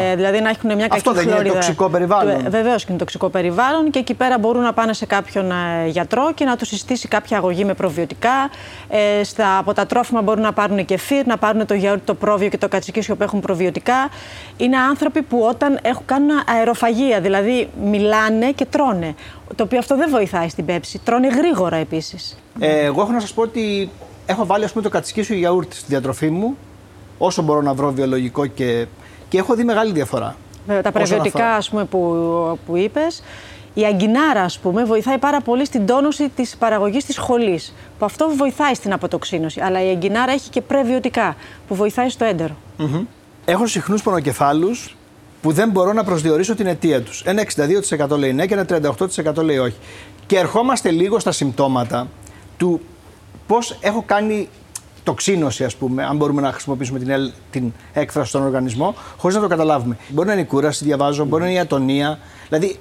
Ε, 0.00 0.16
δηλαδή 0.16 0.40
να 0.40 0.48
έχουν 0.48 0.74
μια 0.74 0.88
κακή 0.88 0.96
Αυτό 0.96 1.12
δεν 1.12 1.28
είναι 1.28 1.48
τοξικό 1.48 1.88
περιβάλλον. 1.88 2.50
Βεβαίως 2.50 2.84
και 2.84 2.86
είναι 2.90 2.98
τοξικό 2.98 3.28
περιβάλλον 3.28 3.90
και 3.90 3.98
εκεί 3.98 4.14
πέρα 4.14 4.38
μπορούν 4.38 4.62
να 4.62 4.72
πάνε 4.72 4.92
σε 4.92 5.06
κάποιον 5.06 5.50
ε, 5.50 5.86
γιατρό 5.86 6.32
και 6.34 6.44
να 6.44 6.56
τους 6.56 6.68
συστήσει 6.68 7.08
κάποια 7.08 7.36
αγωγή 7.36 7.64
με 7.64 7.74
προβιωτικά. 7.74 8.50
Ε, 8.88 9.24
στα, 9.24 9.58
από 9.58 9.72
τα 9.72 9.86
τρόφιμα 9.86 10.22
μπορούν 10.22 10.42
να 10.42 10.52
πάρουν 10.52 10.84
κεφίρ, 10.84 11.26
να 11.26 11.36
πάρουν 11.36 11.66
το 11.66 11.74
γιαούρτι, 11.74 12.04
το 12.04 12.14
πρόβιο 12.14 12.48
και 12.48 12.58
το 12.58 12.68
κατσικίσιο 12.68 13.16
που 13.16 13.22
έχουν 13.22 13.40
προβιωτικά. 13.40 14.08
Είναι 14.56 14.76
άνθρωποι 14.76 15.22
που 15.22 15.46
όταν 15.48 15.78
έχουν, 15.82 16.02
κάνουν 16.04 16.30
αεροφαγία, 16.56 17.20
δηλαδή 17.20 17.68
μιλάνε 17.84 18.50
και 18.50 18.64
τρώνε. 18.64 19.14
Το 19.54 19.64
οποίο 19.64 19.78
αυτό 19.78 19.96
δεν 19.96 20.10
βοηθάει 20.10 20.48
στην 20.48 20.64
πέψη. 20.64 21.00
Τρώνε 21.04 21.28
γρήγορα 21.28 21.76
επίσης. 21.76 22.38
Ε, 22.58 22.84
εγώ 22.84 23.00
έχω 23.00 23.12
να 23.12 23.20
σας 23.20 23.32
πω 23.32 23.42
ότι 23.42 23.90
έχω 24.26 24.46
βάλει 24.46 24.64
ας 24.64 24.70
πούμε, 24.70 24.82
το 24.82 24.90
κατσικίσιο 24.90 25.36
γιαούρτι 25.36 25.76
στη 25.76 25.84
διατροφή 25.88 26.30
μου 26.30 26.56
όσο 27.18 27.42
μπορώ 27.42 27.62
να 27.62 27.74
βρω 27.74 27.92
βιολογικό 27.92 28.46
και, 28.46 28.86
και 29.28 29.38
έχω 29.38 29.54
δει 29.54 29.64
μεγάλη 29.64 29.92
διαφορά. 29.92 30.36
Βέβαια, 30.66 30.82
τα 30.82 30.92
πρεβιωτικά 30.92 31.54
ας 31.54 31.68
πούμε, 31.70 31.84
που, 31.84 31.98
που 32.66 32.76
είπες, 32.76 33.22
η 33.74 33.84
αγκινάρα, 33.84 34.42
ας 34.42 34.58
πούμε, 34.58 34.84
βοηθάει 34.84 35.18
πάρα 35.18 35.40
πολύ 35.40 35.64
στην 35.64 35.86
τόνωση 35.86 36.28
της 36.28 36.56
παραγωγής 36.56 37.04
της 37.04 37.18
χολής, 37.18 37.74
που 37.98 38.04
αυτό 38.04 38.28
βοηθάει 38.36 38.74
στην 38.74 38.92
αποτοξίνωση. 38.92 39.60
Αλλά 39.60 39.84
η 39.84 39.90
αγκινάρα 39.90 40.32
έχει 40.32 40.50
και 40.50 40.60
πρεβιωτικά, 40.60 41.36
που 41.68 41.74
βοηθάει 41.74 42.08
στο 42.08 42.24
έντερο. 42.24 42.56
Mm-hmm. 42.78 43.04
Έχω 43.44 43.66
συχνούς 43.66 44.02
πονοκεφάλους 44.02 44.96
που 45.42 45.52
δεν 45.52 45.70
μπορώ 45.70 45.92
να 45.92 46.04
προσδιορίσω 46.04 46.54
την 46.54 46.66
αιτία 46.66 47.02
τους. 47.02 47.22
Ένα 47.22 47.42
62% 48.08 48.18
λέει 48.18 48.32
ναι 48.32 48.46
και 48.46 48.54
ένα 48.54 48.92
38% 49.34 49.42
λέει 49.42 49.58
όχι. 49.58 49.76
Και 50.26 50.38
ερχόμαστε 50.38 50.90
λίγο 50.90 51.18
στα 51.18 51.32
συμπτώματα 51.32 52.08
του 52.56 52.80
πώς 53.46 53.78
έχω 53.80 54.02
κάνει 54.06 54.48
τοξίνωση, 55.06 55.64
ας 55.64 55.76
πούμε, 55.76 56.04
αν 56.04 56.16
μπορούμε 56.16 56.40
να 56.40 56.52
χρησιμοποιήσουμε 56.52 56.98
την, 56.98 57.32
την 57.50 57.72
έκφραση 57.92 58.28
στον 58.28 58.42
οργανισμό, 58.42 58.94
χωρίς 59.16 59.36
να 59.36 59.42
το 59.42 59.48
καταλάβουμε. 59.48 59.96
Μπορεί 60.08 60.26
να 60.26 60.32
είναι 60.32 60.42
η 60.42 60.44
κούραση, 60.44 60.84
διαβάζω, 60.84 61.24
μπορεί 61.24 61.42
να 61.42 61.48
είναι 61.48 61.58
η 61.58 61.60
ατονία. 61.60 62.18
Δηλαδή, 62.48 62.76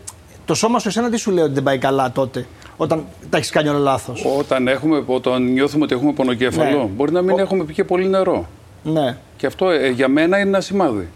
το 0.45 0.53
σώμα 0.53 0.79
σου 0.79 0.87
εσένα 0.87 1.09
τι 1.09 1.17
σου 1.17 1.31
λέει 1.31 1.43
ότι 1.43 1.53
δεν 1.53 1.63
πάει 1.63 1.77
καλά 1.77 2.11
τότε, 2.11 2.45
όταν 2.77 3.05
τα 3.29 3.37
έχεις 3.37 3.49
κάνει 3.49 3.69
όλα 3.69 3.79
λάθος; 3.79 4.25
Όταν, 4.37 4.67
έχουμε, 4.67 5.03
όταν 5.05 5.43
νιώθουμε 5.43 5.83
ότι 5.83 5.93
έχουμε 5.93 6.13
πονοκέφαλο, 6.13 6.77
ναι. 6.77 6.89
μπορεί 6.95 7.11
να 7.11 7.21
μην 7.21 7.35
Ο... 7.35 7.41
έχουμε 7.41 7.63
πει 7.63 7.73
και 7.73 7.83
πολύ 7.83 8.07
νερό. 8.07 8.47
Ναι. 8.83 9.17
Και 9.37 9.45
αυτό 9.45 9.69
ε, 9.69 9.89
για 9.89 10.07
μένα 10.07 10.39
είναι 10.39 10.47
ένα 10.49 10.61
σημάδι. 10.61 11.09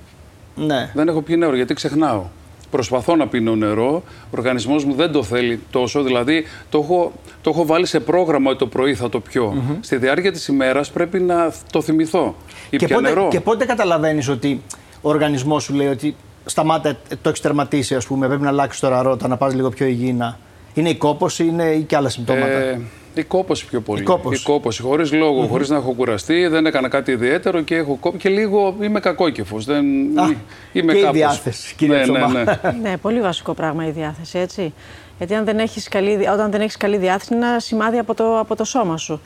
Ναι. 0.55 0.91
Δεν 0.93 1.07
έχω 1.07 1.21
πει 1.21 1.37
νερό 1.37 1.55
γιατί 1.55 1.73
ξεχνάω 1.73 2.23
προσπαθώ 2.71 3.15
να 3.15 3.27
πίνω 3.27 3.55
νερό. 3.55 4.03
Ο 4.05 4.29
οργανισμός 4.31 4.85
μου 4.85 4.93
δεν 4.93 5.11
το 5.11 5.23
θέλει 5.23 5.59
τόσο. 5.71 6.03
Δηλαδή, 6.03 6.45
το 6.69 6.79
έχω, 6.79 7.11
το 7.41 7.49
έχω 7.49 7.65
βάλει 7.65 7.85
σε 7.85 7.99
πρόγραμμα 7.99 8.49
ότι 8.49 8.59
το 8.59 8.67
πρωί 8.67 8.95
θα 8.95 9.09
το 9.09 9.19
πιω. 9.19 9.63
Στη 9.79 9.97
διάρκεια 9.97 10.31
της 10.31 10.47
ημέρας 10.47 10.91
πρέπει 10.91 11.19
να 11.19 11.53
το 11.71 11.81
θυμηθώ. 11.81 12.35
Και 12.69 12.87
πότε, 12.87 13.01
νερό. 13.01 13.27
και 13.31 13.39
πότε 13.39 13.65
καταλαβαίνεις 13.65 14.27
ότι 14.27 14.61
ο 15.01 15.09
οργανισμός 15.09 15.63
σου 15.63 15.73
λέει 15.73 15.87
ότι 15.87 16.15
σταμάτα, 16.45 16.97
το 17.21 17.29
έχεις 17.29 17.41
τερματίσει, 17.41 17.95
ας 17.95 18.05
πούμε, 18.05 18.27
πρέπει 18.27 18.41
να 18.41 18.49
αλλάξεις 18.49 18.81
το 18.81 18.87
ραρότα, 18.87 19.27
να 19.27 19.37
πας 19.37 19.53
λίγο 19.53 19.69
πιο 19.69 19.85
υγιεινά; 19.85 20.39
Είναι 20.73 20.89
η 20.89 20.95
κόπωση 20.95 21.43
είναι 21.43 21.63
ή 21.63 21.81
και 21.81 21.95
άλλα 21.95 22.09
συμπτώματα; 22.09 22.47
Ε, 22.47 22.81
η 23.13 23.23
κόπωση 23.23 23.65
πιο 23.65 23.81
πολύ. 23.81 24.01
Η 24.01 24.03
κόπωση. 24.03 24.41
Η 24.41 24.43
κόπωση. 24.43 24.81
Χωρίς 24.81 25.13
λόγο, 25.13 25.43
mm-hmm. 25.43 25.47
χωρίς 25.47 25.69
να 25.69 25.75
έχω 25.75 25.91
κουραστεί, 25.91 26.47
δεν 26.47 26.65
έκανα 26.65 26.87
κάτι 26.87 27.11
ιδιαίτερο 27.11 27.61
και 27.61 27.75
έχω 27.75 27.97
κόπη 27.99 28.17
και 28.17 28.29
λίγο 28.29 28.75
είμαι 28.81 28.99
κακόκεφος. 28.99 29.65
Δεν... 29.65 29.85
Α, 30.19 30.33
είμαι 30.71 30.93
και 30.93 30.99
κάπως... 30.99 31.15
η 31.15 31.19
διάθεση, 31.19 31.75
κύριε 31.75 32.05
ναι, 32.05 32.19
ναι, 32.19 32.27
ναι. 32.27 32.43
ναι, 32.89 32.97
πολύ 32.97 33.21
βασικό 33.21 33.53
πράγμα 33.53 33.87
η 33.87 33.91
διάθεση, 33.91 34.37
έτσι. 34.39 34.73
Γιατί 35.17 35.33
αν 35.33 35.45
δεν 35.45 35.59
έχεις 35.59 35.87
καλή, 35.87 36.27
όταν 36.27 36.51
δεν 36.51 36.61
έχεις 36.61 36.77
καλή 36.77 36.97
διάθεση, 36.97 37.33
είναι 37.33 37.45
ένα 37.45 37.59
σημάδι 37.59 37.97
από 37.97 38.13
το, 38.13 38.39
από 38.39 38.55
το 38.55 38.63
σώμα 38.63 38.97
σου. 38.97 39.21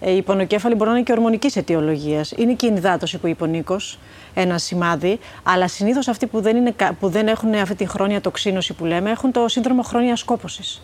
Ε, 0.00 0.10
η 0.10 0.22
πονοκέφαλη 0.22 0.74
μπορεί 0.74 0.90
να 0.90 0.96
είναι 0.96 1.04
και 1.04 1.12
ορμονικής 1.12 1.56
αιτιολογίας. 1.56 2.32
Είναι 2.36 2.52
και 2.52 2.66
η 2.66 2.68
ενυδάτωση 2.68 3.18
που 3.18 3.26
είπε 3.26 3.44
ο 3.44 3.46
Νίκος, 3.46 3.98
ένα 4.34 4.58
σημάδι. 4.58 5.18
Αλλά 5.42 5.68
συνήθως 5.68 6.08
αυτοί 6.08 6.26
που 6.26 6.40
δεν, 6.40 6.56
είναι, 6.56 6.74
που 7.00 7.08
δεν 7.08 7.26
έχουν 7.26 7.54
αυτή 7.54 7.74
τη 7.74 7.88
χρόνια 7.88 8.20
τοξίνωση 8.20 8.72
που 8.72 8.84
λέμε 8.84 9.10
έχουν 9.10 9.32
το 9.32 9.48
σύνδρομο 9.48 9.82
χρόνια 9.82 10.16
κόπωση 10.24 10.80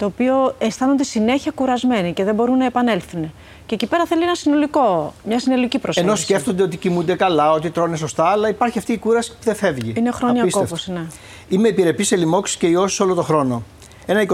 το 0.00 0.06
οποίο 0.06 0.54
αισθάνονται 0.58 1.04
συνέχεια 1.04 1.52
κουρασμένοι 1.54 2.12
και 2.12 2.24
δεν 2.24 2.34
μπορούν 2.34 2.56
να 2.56 2.64
επανέλθουν. 2.64 3.32
Και 3.66 3.74
εκεί 3.74 3.86
πέρα 3.86 4.06
θέλει 4.06 4.22
ένα 4.22 4.34
συνολικό, 4.34 5.14
μια 5.24 5.38
συνολική 5.38 5.78
προσέγγιση. 5.78 6.12
Ενώ 6.12 6.22
σκέφτονται 6.22 6.62
ότι 6.62 6.76
κοιμούνται 6.76 7.14
καλά, 7.14 7.52
ότι 7.52 7.70
τρώνε 7.70 7.96
σωστά, 7.96 8.24
αλλά 8.24 8.48
υπάρχει 8.48 8.78
αυτή 8.78 8.92
η 8.92 8.98
κούραση 8.98 9.30
που 9.30 9.36
δεν 9.44 9.54
φεύγει. 9.54 9.92
Είναι 9.96 10.10
χρόνια 10.10 10.46
κόπωση, 10.50 10.92
ναι. 10.92 11.06
Είμαι 11.48 11.68
επιρρεπής 11.68 12.06
σε 12.06 12.16
λοιμώξεις 12.16 12.56
και 12.56 12.66
ιώσεις 12.66 13.00
όλο 13.00 13.14
τον 13.14 13.24
χρόνο. 13.24 13.62
Ένα 14.06 14.26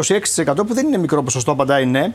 26% 0.47 0.55
που 0.67 0.75
δεν 0.75 0.87
είναι 0.87 0.99
μικρό 0.99 1.23
ποσοστό, 1.23 1.51
απαντάει 1.53 1.87
ναι, 1.87 2.13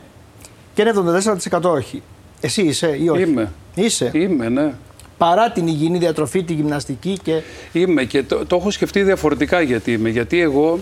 και 0.74 0.82
ένα 0.82 1.22
74% 1.50 1.62
όχι. 1.62 2.02
Εσύ 2.40 2.62
είσαι 2.62 2.96
ή 3.00 3.08
όχι; 3.08 3.22
Είμαι. 3.22 3.52
Είσαι. 3.74 4.10
Είμαι, 4.14 4.48
ναι. 4.48 4.72
Παρά 5.18 5.50
την 5.50 5.66
υγιεινή 5.66 5.98
διατροφή, 5.98 6.42
τη 6.42 6.52
γυμναστική 6.52 7.18
και. 7.22 7.42
Είμαι 7.72 8.04
και 8.04 8.22
το, 8.22 8.46
το 8.46 8.56
έχω 8.56 8.70
σκεφτεί 8.70 9.02
διαφορετικά 9.02 9.60
γιατί 9.60 9.92
είμαι. 9.92 10.08
Γιατί 10.08 10.40
εγώ 10.40 10.78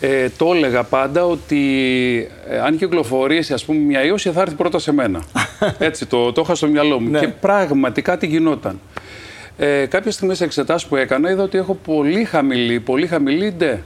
ε, 0.00 0.28
το 0.36 0.52
έλεγα 0.54 0.82
πάντα 0.82 1.24
ότι 1.24 2.30
ε, 2.48 2.58
αν 2.58 2.76
κυκλοφορήσει 2.76 3.52
ας 3.52 3.64
πούμε 3.64 3.78
μια 3.78 4.04
ίωση 4.04 4.30
θα 4.30 4.40
έρθει 4.40 4.54
πρώτα 4.54 4.78
σε 4.78 4.92
μένα. 4.92 5.22
Έτσι 5.78 6.06
το, 6.06 6.32
το 6.32 6.40
είχα 6.44 6.54
στο 6.54 6.66
μυαλό 6.66 7.00
μου. 7.00 7.10
Ναι. 7.10 7.18
Και 7.18 7.28
πραγματικά 7.28 8.16
τι 8.16 8.26
γινόταν. 8.26 8.80
Ε, 9.58 9.86
κάποια 9.86 10.10
στιγμή 10.10 10.34
σε 10.34 10.44
εξετάσεις 10.44 10.88
που 10.88 10.96
έκανα 10.96 11.30
είδα 11.30 11.42
ότι 11.42 11.58
έχω 11.58 11.74
πολύ 11.74 12.24
χαμηλή, 12.24 12.80
πολύ 12.80 13.06
χαμηλή 13.06 13.52
ντε. 13.52 13.82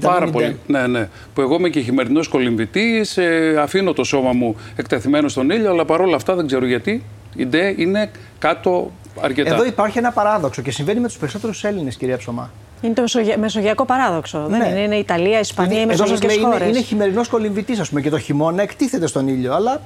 Πάρα 0.00 0.30
πολύ. 0.30 0.58
Ναι, 0.66 0.86
ναι. 0.86 1.08
Που 1.34 1.40
εγώ 1.40 1.54
είμαι 1.54 1.68
και 1.68 1.80
χειμερινός 1.80 2.28
κολυμβητής, 2.28 3.16
ε, 3.16 3.56
αφήνω 3.58 3.92
το 3.92 4.04
σώμα 4.04 4.32
μου 4.32 4.56
εκτεθειμένο 4.76 5.28
στον 5.28 5.50
ήλιο, 5.50 5.70
αλλά 5.70 5.84
παρόλα 5.84 6.16
αυτά 6.16 6.34
δεν 6.34 6.46
ξέρω 6.46 6.66
γιατί. 6.66 7.04
Η 7.36 7.46
ντε 7.46 7.74
είναι 7.76 8.10
κάτω 8.38 8.92
αρκετά. 9.20 9.54
Εδώ 9.54 9.64
υπάρχει 9.64 9.98
ένα 9.98 10.12
παράδοξο 10.12 10.62
και 10.62 10.70
συμβαίνει 10.70 11.00
με 11.00 11.06
τους 11.06 11.16
περισσότερους 11.16 11.64
Έλληνες, 11.64 11.96
κυρία 11.96 12.16
Ψωμά. 12.16 12.50
Είναι 12.84 12.94
το 12.94 13.02
μεσογειακό 13.38 13.84
παράδοξο. 13.84 14.46
Δεν 14.48 14.58
ναι. 14.58 14.68
είναι, 14.68 14.80
είναι 14.80 14.96
Ιταλία, 14.96 15.38
Ισπανία, 15.38 15.76
είναι, 15.80 15.86
μεσογειακές 15.86 16.36
χώρε. 16.36 16.56
Είναι, 16.56 16.66
είναι 16.66 16.80
χειμερινός 16.80 17.28
κολυμβητή, 17.28 17.80
ας 17.80 17.88
πούμε, 17.88 18.00
και 18.00 18.10
το 18.10 18.18
χειμώνα 18.18 18.62
εκτίθεται 18.62 19.06
στον 19.06 19.28
ήλιο, 19.28 19.54
αλλά 19.54 19.80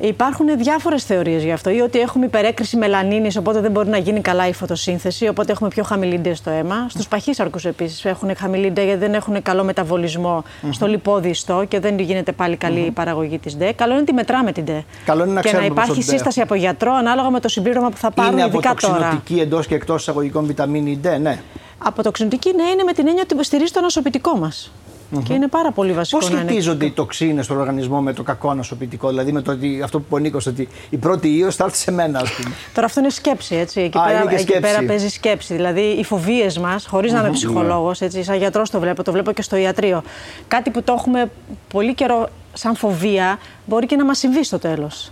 Υπάρχουν 0.00 0.58
διάφορες 0.58 1.04
θεωρίες 1.04 1.42
γι' 1.44 1.52
αυτό. 1.52 1.70
Ή 1.70 1.80
ότι 1.80 1.98
έχουμε 1.98 2.26
υπερέκριση 2.26 2.76
μελανίνης, 2.76 3.36
οπότε 3.36 3.60
δεν 3.60 3.70
μπορεί 3.70 3.88
να 3.88 3.98
γίνει 3.98 4.20
καλά 4.20 4.48
η 4.48 4.52
φωτοσύνθεση, 4.52 5.28
οπότε 5.28 5.52
έχουμε 5.52 5.68
πιο 5.68 5.82
χαμηλή 5.82 6.18
ντε 6.18 6.34
στο 6.34 6.50
αίμα. 6.50 6.86
Στους 6.88 7.08
παχύσαρκους 7.08 7.64
επίσης 7.64 8.04
έχουν 8.04 8.36
χαμηλή 8.36 8.70
ντε 8.70 8.84
γιατί 8.84 8.98
δεν 8.98 9.14
έχουν 9.14 9.42
καλό 9.42 9.64
μεταβολισμό 9.64 10.44
mm-hmm. 10.44 10.68
στο 10.70 10.86
λιπόδιστο 10.86 11.64
και 11.68 11.80
δεν 11.80 11.98
γίνεται 11.98 12.32
πάλι 12.32 12.56
καλή 12.56 12.82
mm-hmm. 12.84 12.88
η 12.88 12.90
παραγωγή 12.90 13.38
της 13.38 13.56
ντε. 13.56 13.72
Καλό 13.72 13.90
είναι 13.90 14.00
να 14.00 14.06
τη 14.06 14.12
μετράμε 14.12 14.52
την 14.52 14.64
ντε. 14.64 14.84
Καλό 15.04 15.24
είναι 15.24 15.32
να 15.32 15.40
και 15.40 15.52
να 15.52 15.64
υπάρχει 15.64 16.02
σύσταση 16.02 16.40
από 16.40 16.54
γιατρό 16.54 16.92
ανάλογα 16.94 17.30
με 17.30 17.40
το 17.40 17.48
συμπλήρωμα 17.48 17.88
που 17.88 17.96
θα 17.96 18.10
πάρουν, 18.10 18.32
είναι 18.32 18.46
ειδικά 18.46 18.74
τώρα. 18.80 19.22
Είναι 19.28 19.40
εντός 19.40 19.66
και 19.66 19.74
εκτός 19.74 20.00
εισαγωγικών 20.00 20.46
βιταμίνη 20.46 21.00
D, 21.04 21.20
ναι. 21.20 21.38
Αποτοξινωτική, 21.78 22.52
ναι, 22.54 22.62
είναι 22.62 22.82
με 22.82 22.92
την 22.92 23.06
έννοια 23.06 23.22
ότι 23.30 23.44
στηρίζει 23.44 23.72
το 23.72 23.80
νοσοποιητικό 23.80 24.36
μας. 24.36 24.70
Mm-hmm. 25.14 25.22
Και 25.22 25.32
είναι 25.32 25.48
πάρα 25.48 25.70
πολύ 25.70 25.92
βασικό. 25.92 26.18
Πώς 26.18 26.28
σχετίζονται 26.28 26.84
οι 26.84 26.90
τοξίνες 26.90 27.44
στον 27.44 27.58
οργανισμό 27.58 28.00
με 28.00 28.12
το 28.12 28.22
κακό 28.22 28.50
ανασωπητικό, 28.50 29.08
δηλαδή 29.08 29.32
με 29.32 29.42
το 29.42 29.50
ότι 29.50 29.82
αυτό 29.82 30.00
που 30.00 30.18
είπε 30.18 30.36
ο 30.36 30.40
ότι 30.46 30.68
η 30.90 30.96
πρώτη 30.96 31.28
ίω 31.28 31.50
θα 31.50 31.64
έρθει 31.64 31.76
σε 31.76 31.90
μένα, 31.90 32.18
ας 32.18 32.32
πούμε. 32.32 32.54
Τώρα 32.74 32.86
αυτό 32.86 33.00
είναι 33.00 33.10
σκέψη, 33.10 33.54
έτσι. 33.54 33.80
Εκεί, 33.80 33.98
Α, 33.98 34.04
πέρα, 34.04 34.22
εκεί 34.22 34.40
σκέψη. 34.42 34.60
πέρα 34.60 34.82
παίζει 34.84 35.08
σκέψη. 35.08 35.54
Δηλαδή 35.54 35.80
οι 35.80 36.04
φοβίες 36.04 36.58
μας, 36.58 36.86
χωρίς 36.86 37.10
mm-hmm. 37.10 37.14
να 37.14 37.20
είμαι 37.20 37.30
ψυχολόγος, 37.30 38.00
έτσι, 38.00 38.22
σαν 38.22 38.36
γιατρός 38.36 38.70
το 38.70 38.80
βλέπω, 38.80 39.02
το 39.02 39.12
βλέπω 39.12 39.32
και 39.32 39.42
στο 39.42 39.56
ιατρείο. 39.56 40.02
Κάτι 40.48 40.70
που 40.70 40.82
το 40.82 40.94
έχουμε 40.98 41.30
πολύ 41.68 41.94
καιρό 41.94 42.28
σαν 42.52 42.76
φοβία, 42.76 43.38
μπορεί 43.66 43.86
και 43.86 43.96
να 43.96 44.04
μας 44.04 44.18
συμβεί 44.18 44.44
στο 44.44 44.58
τέλος. 44.58 45.10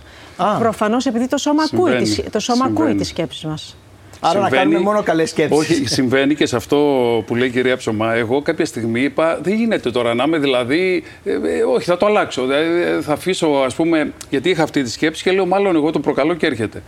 Προφανώς 0.59 1.05
επειδή 1.05 1.27
το 1.27 1.37
σώμα 1.37 1.63
ακούει, 1.63 2.23
το 2.31 2.39
σώμα 2.39 2.65
ακούει 2.65 2.95
τις 2.95 3.07
σκέψεις 3.07 3.43
μας. 3.43 3.75
Άρα 4.27 4.31
συμβαίνει, 4.31 4.55
να 4.55 4.57
κάνουμε 4.57 4.79
μόνο 4.79 5.03
καλές 5.03 5.29
σκέψεις. 5.29 5.57
Όχι, 5.57 5.87
συμβαίνει 5.87 6.35
και 6.35 6.45
σε 6.45 6.55
αυτό 6.55 6.77
που 7.27 7.35
λέει 7.35 7.47
η 7.47 7.51
κυρία 7.51 7.77
Ψωμά. 7.77 8.13
Εγώ 8.13 8.41
κάποια 8.41 8.65
στιγμή 8.65 9.01
είπα: 9.01 9.39
Δεν 9.41 9.53
γίνεται 9.53 9.91
τώρα 9.91 10.13
να 10.13 10.23
είμαι 10.23 10.37
δηλαδή. 10.37 11.03
Ε, 11.23 11.31
ε, 11.31 11.63
όχι, 11.63 11.85
θα 11.85 11.97
το 11.97 12.05
αλλάξω. 12.05 12.51
Ε, 12.51 13.01
θα 13.01 13.13
αφήσω, 13.13 13.47
ας 13.47 13.75
πούμε, 13.75 14.13
γιατί 14.29 14.49
είχα 14.49 14.63
αυτή 14.63 14.83
τη 14.83 14.89
σκέψη 14.89 15.23
και 15.23 15.31
λέω: 15.31 15.45
Μάλλον 15.45 15.75
εγώ 15.75 15.91
το 15.91 15.99
προκαλώ 15.99 16.33
και 16.33 16.45
έρχεται. 16.45 16.83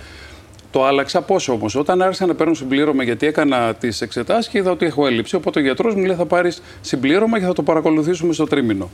Το 0.72 0.86
άλλαξα 0.86 1.22
πόσο 1.22 1.54
όμως. 1.54 1.76
Όταν 1.76 2.02
άρχισα 2.02 2.26
να 2.26 2.36
παίρνω 2.36 2.54
συμπλήρωμα, 2.54 3.04
γιατί 3.04 3.26
έκανα 3.28 3.74
τις 3.74 4.02
εξετάσεις 4.02 4.52
και 4.52 4.58
είδα 4.58 4.72
ότι 4.72 4.86
έχω 4.86 5.08
έλλειψη. 5.08 5.36
Οπότε 5.36 5.60
ο 5.60 5.64
γιατρός 5.64 5.96
μου 5.96 6.04
λέει: 6.06 6.16
Θα 6.16 6.26
πάρεις 6.26 6.62
συμπλήρωμα 6.82 7.40
και 7.40 7.46
θα 7.46 7.54
το 7.54 7.64
παρακολουθήσουμε 7.64 8.34
στο 8.34 8.46
τρίμηνο. 8.46 8.90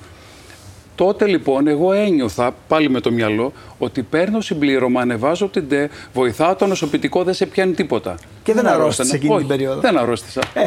Τότε 0.96 1.28
λοιπόν 1.28 1.68
εγώ 1.68 1.92
ένιωθα 1.94 2.54
πάλι 2.68 2.90
με 2.90 3.00
το 3.00 3.12
μυαλό 3.12 3.52
ότι 3.78 4.02
παίρνω 4.02 4.42
συμπλήρωμα, 4.42 5.02
ανεβάζω 5.02 5.48
την 5.48 5.68
ΤΕ, 5.70 5.90
βοηθάω 6.14 6.56
το 6.56 6.66
νοσοποιητικό, 6.66 7.24
δεν 7.24 7.34
σε 7.34 7.46
πιάνει 7.46 7.74
τίποτα. 7.74 8.16
Και 8.44 8.54
δεν, 8.54 8.64
δεν 8.64 8.74
αρρώστησα 8.74 9.16
εκείνη 9.16 9.38
την 9.38 9.48
περίοδο. 9.48 9.80
Δεν 9.80 9.98
αρρώστησα. 9.98 10.42
Ε, 10.54 10.64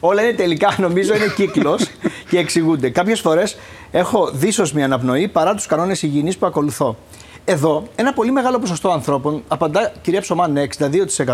όλα 0.00 0.22
είναι 0.22 0.32
τελικά, 0.32 0.74
νομίζω, 0.78 1.14
είναι 1.14 1.32
κύκλος 1.36 1.86
και 2.30 2.38
εξηγούνται. 2.38 2.90
Κάποιες 2.90 3.20
φορές 3.20 3.56
έχω 3.90 4.30
δίσοσμη 4.32 4.82
αναπνοή 4.82 5.28
παρά 5.28 5.54
τους 5.54 5.66
κανόνες 5.66 6.02
υγιεινής 6.02 6.36
που 6.36 6.46
ακολουθώ. 6.46 6.96
Εδώ, 7.44 7.82
ένα 7.96 8.12
πολύ 8.12 8.30
μεγάλο 8.30 8.58
ποσοστό 8.58 8.90
ανθρώπων 8.90 9.42
απαντά, 9.48 9.92
κυρία 10.02 10.20
Ψωμά, 10.20 10.48
ναι, 10.48 10.64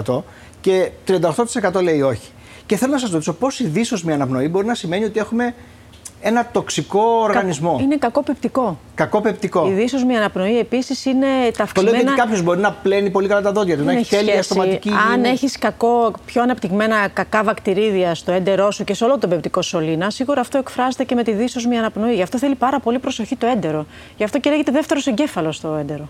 62% 0.05 0.23
και 0.61 0.91
38% 1.07 1.83
λέει 1.83 2.03
όχι. 2.03 2.31
Και 2.67 2.77
θέλω 2.77 2.93
να 2.93 2.99
σας 2.99 3.11
ρωτήσω 3.11 3.33
πώ 3.33 3.49
η 3.59 3.65
δίσοσμη 3.65 4.13
αναπνοή 4.13 4.49
μπορεί 4.49 4.67
να 4.67 4.75
σημαίνει 4.75 5.05
ότι 5.05 5.19
έχουμε 5.19 5.55
ένα 6.23 6.47
τοξικό 6.53 7.01
οργανισμό. 7.23 7.79
Είναι 7.83 7.97
κακό 7.97 8.23
πεπτικό. 8.23 8.79
Κακό 8.95 9.21
πεπτικό. 9.21 9.67
Η 9.69 9.71
δίσοσμη 9.73 10.17
αναπνοή 10.17 10.59
επίσης 10.59 11.05
είναι 11.05 11.27
Το 11.45 11.57
ταυξημένα. 11.57 11.91
λέω 11.97 12.01
γιατί 12.03 12.19
κάποιος 12.21 12.43
μπορεί 12.43 12.61
να 12.61 12.73
πλένει 12.73 13.11
πολύ 13.11 13.29
καλά 13.29 13.41
τα 13.43 13.53
δόντια 13.53 13.77
του, 13.77 13.85
να 13.85 13.91
Δεν 13.91 13.97
έχει 14.01 14.11
τέλεια 14.11 14.33
σχέση. 14.33 14.43
στοματική 14.49 14.89
Αν 14.89 14.97
υγιεινή. 15.11 15.29
έχεις 15.29 15.59
κακό, 15.59 16.13
πιο 16.27 16.43
αναπτυγμένα 16.43 17.09
κακά 17.09 17.43
βακτηρίδια 17.43 18.15
στο 18.15 18.33
έντερό 18.33 18.71
σου 18.71 18.85
και 18.85 18.95
σε 18.95 19.05
όλο 19.05 19.19
τον 19.19 19.31
πεπτικό 19.31 19.63
σωλήνα, 19.63 20.11
σίγουρα 20.11 20.41
αυτό 20.41 20.59
εκφράζεται 20.59 21.05
και 21.05 21.15
με 21.15 21.23
τη 21.23 21.33
δίσοσμη 21.33 21.79
αναπνοή. 21.79 22.15
Γι' 22.15 22.23
αυτό 22.23 22.39
θέλει 22.39 22.55
πάρα 22.55 22.81
πολύ 22.81 22.99
προσοχή 22.99 23.37
το 23.37 23.47
έντερο. 23.47 23.87
Γι' 24.17 24.25
αυτό 24.25 24.39
και 24.39 24.51
λέγεται 24.51 24.71
δεύτερος 24.73 25.07
εγκέφαλος 25.07 25.57
στο 25.57 25.77
εντερο 25.81 26.09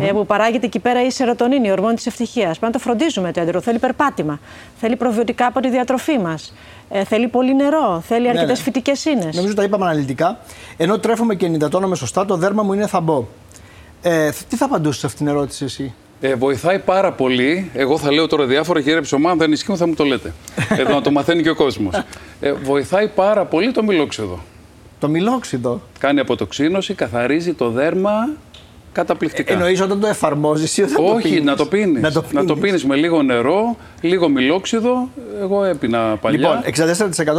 Ε, 0.00 0.12
που 0.12 0.26
παράγεται 0.26 0.66
εκεί 0.66 0.78
πέρα 0.78 1.04
η 1.06 1.10
σερωτονίνη, 1.10 1.68
η 1.68 1.70
ορμόνη 1.70 1.94
της 1.94 2.06
ευτυχίας. 2.06 2.58
Πρέπει 2.58 2.64
να 2.64 2.70
το 2.70 2.78
φροντίζουμε 2.78 3.32
το 3.32 3.40
έντερο. 3.40 3.60
Θέλει 3.60 3.78
περπάτημα. 3.78 4.38
Θέλει 4.80 4.96
προβιωτικά 4.96 5.46
από 5.46 5.60
τη 5.60 5.70
διατροφή 5.70 6.18
μας. 6.18 6.54
Ε, 6.92 7.04
θέλει 7.04 7.28
πολύ 7.28 7.54
νερό. 7.54 8.02
Θέλει 8.06 8.28
αρκετές 8.28 8.58
ναι. 8.58 8.64
φυτικές 8.64 9.04
ίνε. 9.04 9.30
Νομίζω 9.34 9.54
τα 9.54 9.62
είπαμε 9.62 9.84
αναλυτικά. 9.84 10.38
Ενώ 10.76 10.98
τρέφομαι 10.98 11.34
και 11.34 11.46
ενυδατώνομαι 11.46 11.96
σωστά, 11.96 12.24
το 12.24 12.36
δέρμα 12.36 12.62
μου 12.62 12.72
είναι 12.72 12.86
θαμπό. 12.86 13.24
Ε, 14.02 14.30
τι 14.48 14.56
θα 14.56 14.64
απαντούσες 14.64 15.00
σε 15.00 15.06
αυτήν 15.06 15.26
την 15.26 15.34
ερώτηση 15.34 15.64
εσύ; 15.64 15.94
Ε, 16.20 16.34
βοηθάει 16.34 16.78
πάρα 16.78 17.12
πολύ. 17.12 17.70
Εγώ 17.74 17.98
θα 17.98 18.12
λέω 18.12 18.26
τώρα 18.26 18.44
διάφορα 18.44 18.80
κύριε 18.80 19.00
Ψωμά, 19.00 19.30
αν 19.30 19.38
δεν 19.38 19.52
ισχύουν 19.52 19.76
θα 19.76 19.86
μου 19.86 19.94
το 19.94 20.04
λέτε. 20.04 20.32
Εδώ 20.78 20.94
να 20.94 21.00
το 21.00 21.10
μαθαίνει 21.10 21.42
και 21.42 21.50
ο 21.50 21.54
κόσμος. 21.54 22.04
Ε, 22.40 22.52
βοηθάει 22.52 23.08
πάρα 23.08 23.44
πολύ 23.44 23.72
το 23.72 23.82
μιλόξιδο. 23.82 24.38
Το 24.98 25.08
μιλόξιδο; 25.08 25.80
Κάνει 25.98 26.20
αποτοξίνωση, 26.20 26.94
καθαρίζει 26.94 27.54
το 27.54 27.70
δέρμα 27.70 28.28
καταπληκτικά. 28.92 29.52
Εννοείς 29.52 29.80
όταν 29.80 30.00
το 30.00 30.06
εφαρμόζεις 30.06 30.76
ή 30.76 30.82
όταν 30.82 30.94
το 30.94 31.02
Όχι, 31.02 31.28
πίνεις; 31.28 31.44
να 31.44 31.56
το 31.56 31.66
πίνεις. 31.66 32.02
Να 32.02 32.12
το 32.12 32.24
Να 32.32 32.44
το 32.44 32.54
πίνεις. 32.54 32.60
πίνεις 32.68 32.84
με 32.84 32.94
λίγο 32.96 33.22
νερό, 33.22 33.76
λίγο 34.00 34.28
μιλόξιδο. 34.28 35.08
Εγώ 35.40 35.64
έπινα 35.64 36.16
παλιά. 36.20 36.38
Λοιπόν, 36.38 36.62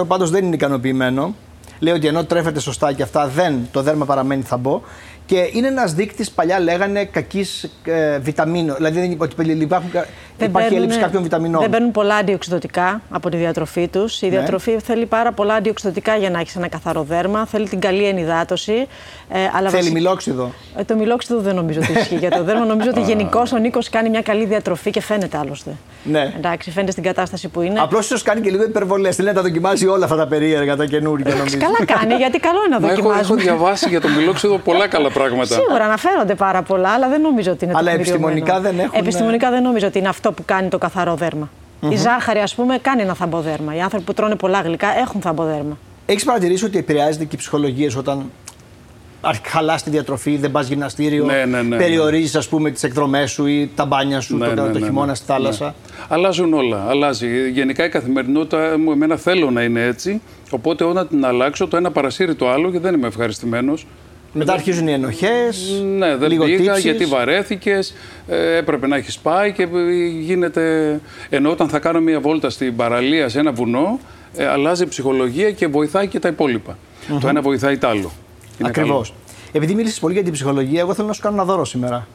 64% 0.01 0.07
πάντως 0.07 0.29
δεν 0.29 0.45
είναι 0.45 0.55
ικανοποιημένο. 0.55 1.35
Λέει 1.79 1.93
ότι 1.93 2.07
ενώ 2.07 2.25
τρέφεται 2.25 2.59
σωστά 2.59 2.93
και 2.93 3.03
αυτά, 3.03 3.27
δεν, 3.27 3.67
το 3.71 3.81
δέρμα 3.81 4.05
παραμένει 4.05 4.41
θαμπό. 4.41 4.81
Και 5.25 5.49
είναι 5.53 5.67
ένας 5.67 5.93
δείκτης, 5.93 6.31
παλιά 6.31 6.59
λέγανε, 6.59 7.05
κακής 7.05 7.69
ε, 7.83 8.17
βιταμίνων. 8.19 8.75
Δηλαδή 8.75 8.99
δεν- 8.99 9.17
ότι 9.21 9.51
υπάρχουν, 9.51 9.91
κα- 9.91 10.05
υπάρχει 10.43 10.75
έλλειψη 10.75 10.99
κάποιων 10.99 11.23
βιταμινών. 11.23 11.61
Δεν 11.61 11.69
παίρνουν 11.69 11.91
πολλά 11.91 12.15
αντιοξυδοτικά 12.15 13.01
από 13.09 13.29
τη 13.29 13.37
διατροφή 13.37 13.87
τους. 13.87 14.21
Η 14.21 14.25
Ναι. 14.25 14.31
διατροφή 14.31 14.79
θέλει 14.79 15.05
πάρα 15.05 15.31
πολλά 15.31 15.53
αντιοξυδοτικά 15.53 16.15
για 16.15 16.29
να 16.29 16.39
έχεις 16.39 16.55
ένα 16.55 16.67
καθαρό 16.67 17.03
δέρμα. 17.03 17.45
Θέλει 17.45 17.69
την 17.69 17.79
καλή 17.79 18.03
ενυδάτωση. 18.05 18.87
Ε, 19.33 19.39
αλλά 19.39 19.69
Θέλει 19.69 19.81
βασι- 19.81 19.91
μιλόξιδο. 19.93 20.51
Ε, 20.77 20.83
το 20.83 20.95
μιλόξιδο 20.95 21.39
δεν 21.39 21.55
νομίζω 21.55 21.79
ότι 21.83 21.99
ισχύει 21.99 22.15
για 22.15 22.29
το 22.31 22.43
δέρμα. 22.43 22.65
Νομίζω 22.65 22.89
ότι 22.89 23.01
γενικώς 23.01 23.51
ο 23.51 23.57
Νίκος 23.57 23.89
κάνει 23.89 24.09
μια 24.09 24.21
καλή 24.21 24.45
διατροφή 24.45 24.89
και 24.89 25.01
φαίνεται 25.01 25.37
άλλωστε. 25.37 25.71
Ναι. 26.03 26.33
Εντάξει, 26.37 26.71
φαίνεται 26.71 26.91
στην 26.91 27.03
κατάσταση 27.03 27.47
που 27.47 27.61
είναι. 27.61 27.79
Απλώς 27.79 28.05
ίσως 28.05 28.21
κάνει 28.23 28.41
και 28.41 28.49
λίγο 28.49 28.63
υπερβολές. 28.63 29.15
Θέλει 29.15 29.27
να 29.27 29.33
τα 29.33 29.41
δοκιμάζει 29.41 29.87
όλα 29.87 30.03
αυτά 30.03 30.17
τα 30.17 30.27
περίεργα, 30.27 30.75
τα 30.75 30.85
καινούργια 30.85 31.35
νομίζω. 31.35 31.57
Καλά 31.57 31.99
κάνει, 31.99 32.13
γιατί 32.13 32.39
καλό 32.39 32.57
είναι 32.67 32.75
να 32.75 32.81
Μα 32.81 32.87
έχω, 32.91 32.97
έχω 32.99 33.07
δοκιμάζουμε. 33.09 33.41
διαβάσει 33.41 33.89
για 33.89 34.01
το 34.01 34.07
μιλόξιδο 34.07 34.57
πολλά 34.57 34.87
καλά 34.87 35.09
πράγματα. 35.11 35.55
Σίγουρα 35.55 35.83
αναφέρονται 35.85 36.35
πάρα 36.35 36.61
πολλά, 36.61 36.89
αλλά 36.89 37.09
δεν 37.09 37.21
νομίζω 37.21 37.51
ότι 37.51 37.65
είναι 37.65 37.73
Αλλά 37.77 37.91
τεκμηριωμένο. 37.91 38.27
επιστημονικά 38.37 38.69
δεν 38.69 38.79
έχουν- 38.85 38.99
Επιστημονικά 38.99 39.49
δεν 39.49 39.61
νομίζω 39.63 39.87
ότι 39.87 39.97
είναι 39.99 40.09
αυτό 40.09 40.31
που 40.31 40.43
κάνει 40.45 40.67
το 40.67 40.77
καθαρό 40.77 41.15
δέρμα. 41.15 41.49
Η 41.89 41.95
ζάχαρη, 41.95 42.39
ας 42.39 42.55
πούμε, 42.55 42.77
κάνει 42.81 43.01
ένα 43.01 43.13
θαμπό 43.13 43.39
δέρμα. 43.39 43.75
Οι 43.75 43.79
άνθρωποι 43.81 44.03
που 44.05 44.13
τρώνε 44.13 44.35
πολλά 44.35 44.61
γλυκά 44.61 44.87
έχουν 44.99 45.21
θαμπό 45.21 45.43
δέρμα. 45.43 45.77
Έχεις 46.05 46.23
παρατηρήσει 46.23 46.65
ότι 46.65 46.77
επηρεάζεται 46.77 47.23
και 47.25 47.35
η 47.35 47.37
ψυχολογία 47.37 47.89
σου 47.89 47.97
όταν 47.99 48.31
χαλάς 49.43 49.83
τη 49.83 49.89
διατροφή, 49.89 50.37
δεν 50.37 50.51
πας 50.51 50.67
γυμναστήριο, 50.67 51.25
Ναι, 51.25 51.45
ναι, 51.45 51.61
ναι, 51.61 51.77
περιορίζεις 51.77 52.35
ας 52.35 52.47
πούμε 52.47 52.71
τις 52.71 52.83
εκδρομές 52.83 53.31
σου 53.31 53.45
ή 53.45 53.69
τα 53.75 53.85
μπάνια 53.85 54.21
σου 54.21 54.37
Ναι, 54.37 54.47
το, 54.47 54.65
ναι, 54.65 54.71
το 54.71 54.79
ναι, 54.79 54.85
χειμώνα 54.85 55.05
ναι. 55.05 55.15
στη 55.15 55.25
θάλασσα. 55.25 55.65
Ναι. 55.65 55.73
Αλλάζουν 56.07 56.53
όλα. 56.53 56.85
Αλλάζει. 56.89 57.49
Γενικά 57.49 57.85
η 57.85 57.89
καθημερινότητα 57.89 58.77
μου, 58.77 58.91
εμένα 58.91 59.17
θέλω 59.17 59.51
να 59.51 59.63
είναι 59.63 59.83
έτσι. 59.83 60.21
Οπότε 60.49 60.83
όταν 60.83 61.07
την 61.07 61.25
αλλάξω, 61.25 61.67
το 61.67 61.77
ένα 61.77 61.91
παρασύρει 61.91 62.35
το 62.35 62.49
άλλο 62.49 62.71
και 62.71 62.79
δεν 62.79 62.93
είμαι 62.93 63.07
ευχαριστημένος. 63.07 63.85
Μετά 64.33 64.53
αρχίζουν 64.53 64.87
οι 64.87 64.91
ενοχές. 64.91 65.83
Ναι, 65.97 66.15
δεν 66.15 66.29
λίγο 66.29 66.45
πήγα 66.45 66.57
τύψεις. 66.57 66.83
γιατί 66.83 67.05
βαρέθηκες, 67.05 67.93
ε, 68.27 68.55
έπρεπε 68.55 68.87
να 68.87 68.95
έχεις 68.95 69.17
πάει 69.19 69.51
και 69.51 69.63
ε, 69.63 69.93
γίνεται. 70.19 70.99
Ενώ 71.29 71.51
όταν 71.51 71.69
θα 71.69 71.79
κάνω 71.79 71.99
μια 71.99 72.19
βόλτα 72.19 72.49
στην 72.49 72.75
παραλία 72.75 73.29
σε 73.29 73.39
ένα 73.39 73.51
βουνό, 73.51 73.99
ε, 74.35 74.47
αλλάζει 74.47 74.83
η 74.83 74.87
ψυχολογία 74.87 75.51
και 75.51 75.67
βοηθάει 75.67 76.07
και 76.07 76.19
τα 76.19 76.27
υπολοιπα 76.27 76.77
Το 77.21 77.27
ένα 77.27 77.41
βοηθάει 77.41 77.77
το 77.77 77.87
άλλο. 77.87 78.11
Είναι 78.59 78.69
Ακριβώς. 78.69 79.07
καλό. 79.09 79.19
Επειδή 79.51 79.75
μίλησες 79.75 79.99
πολύ 79.99 80.13
για 80.13 80.23
την 80.23 80.33
ψυχολογία, 80.33 80.79
εγώ 80.79 80.93
θέλω 80.93 81.07
να 81.07 81.13
σου 81.13 81.21
κάνω 81.21 81.35
ένα 81.35 81.45
δώρο 81.45 81.65
σήμερα. 81.65 82.07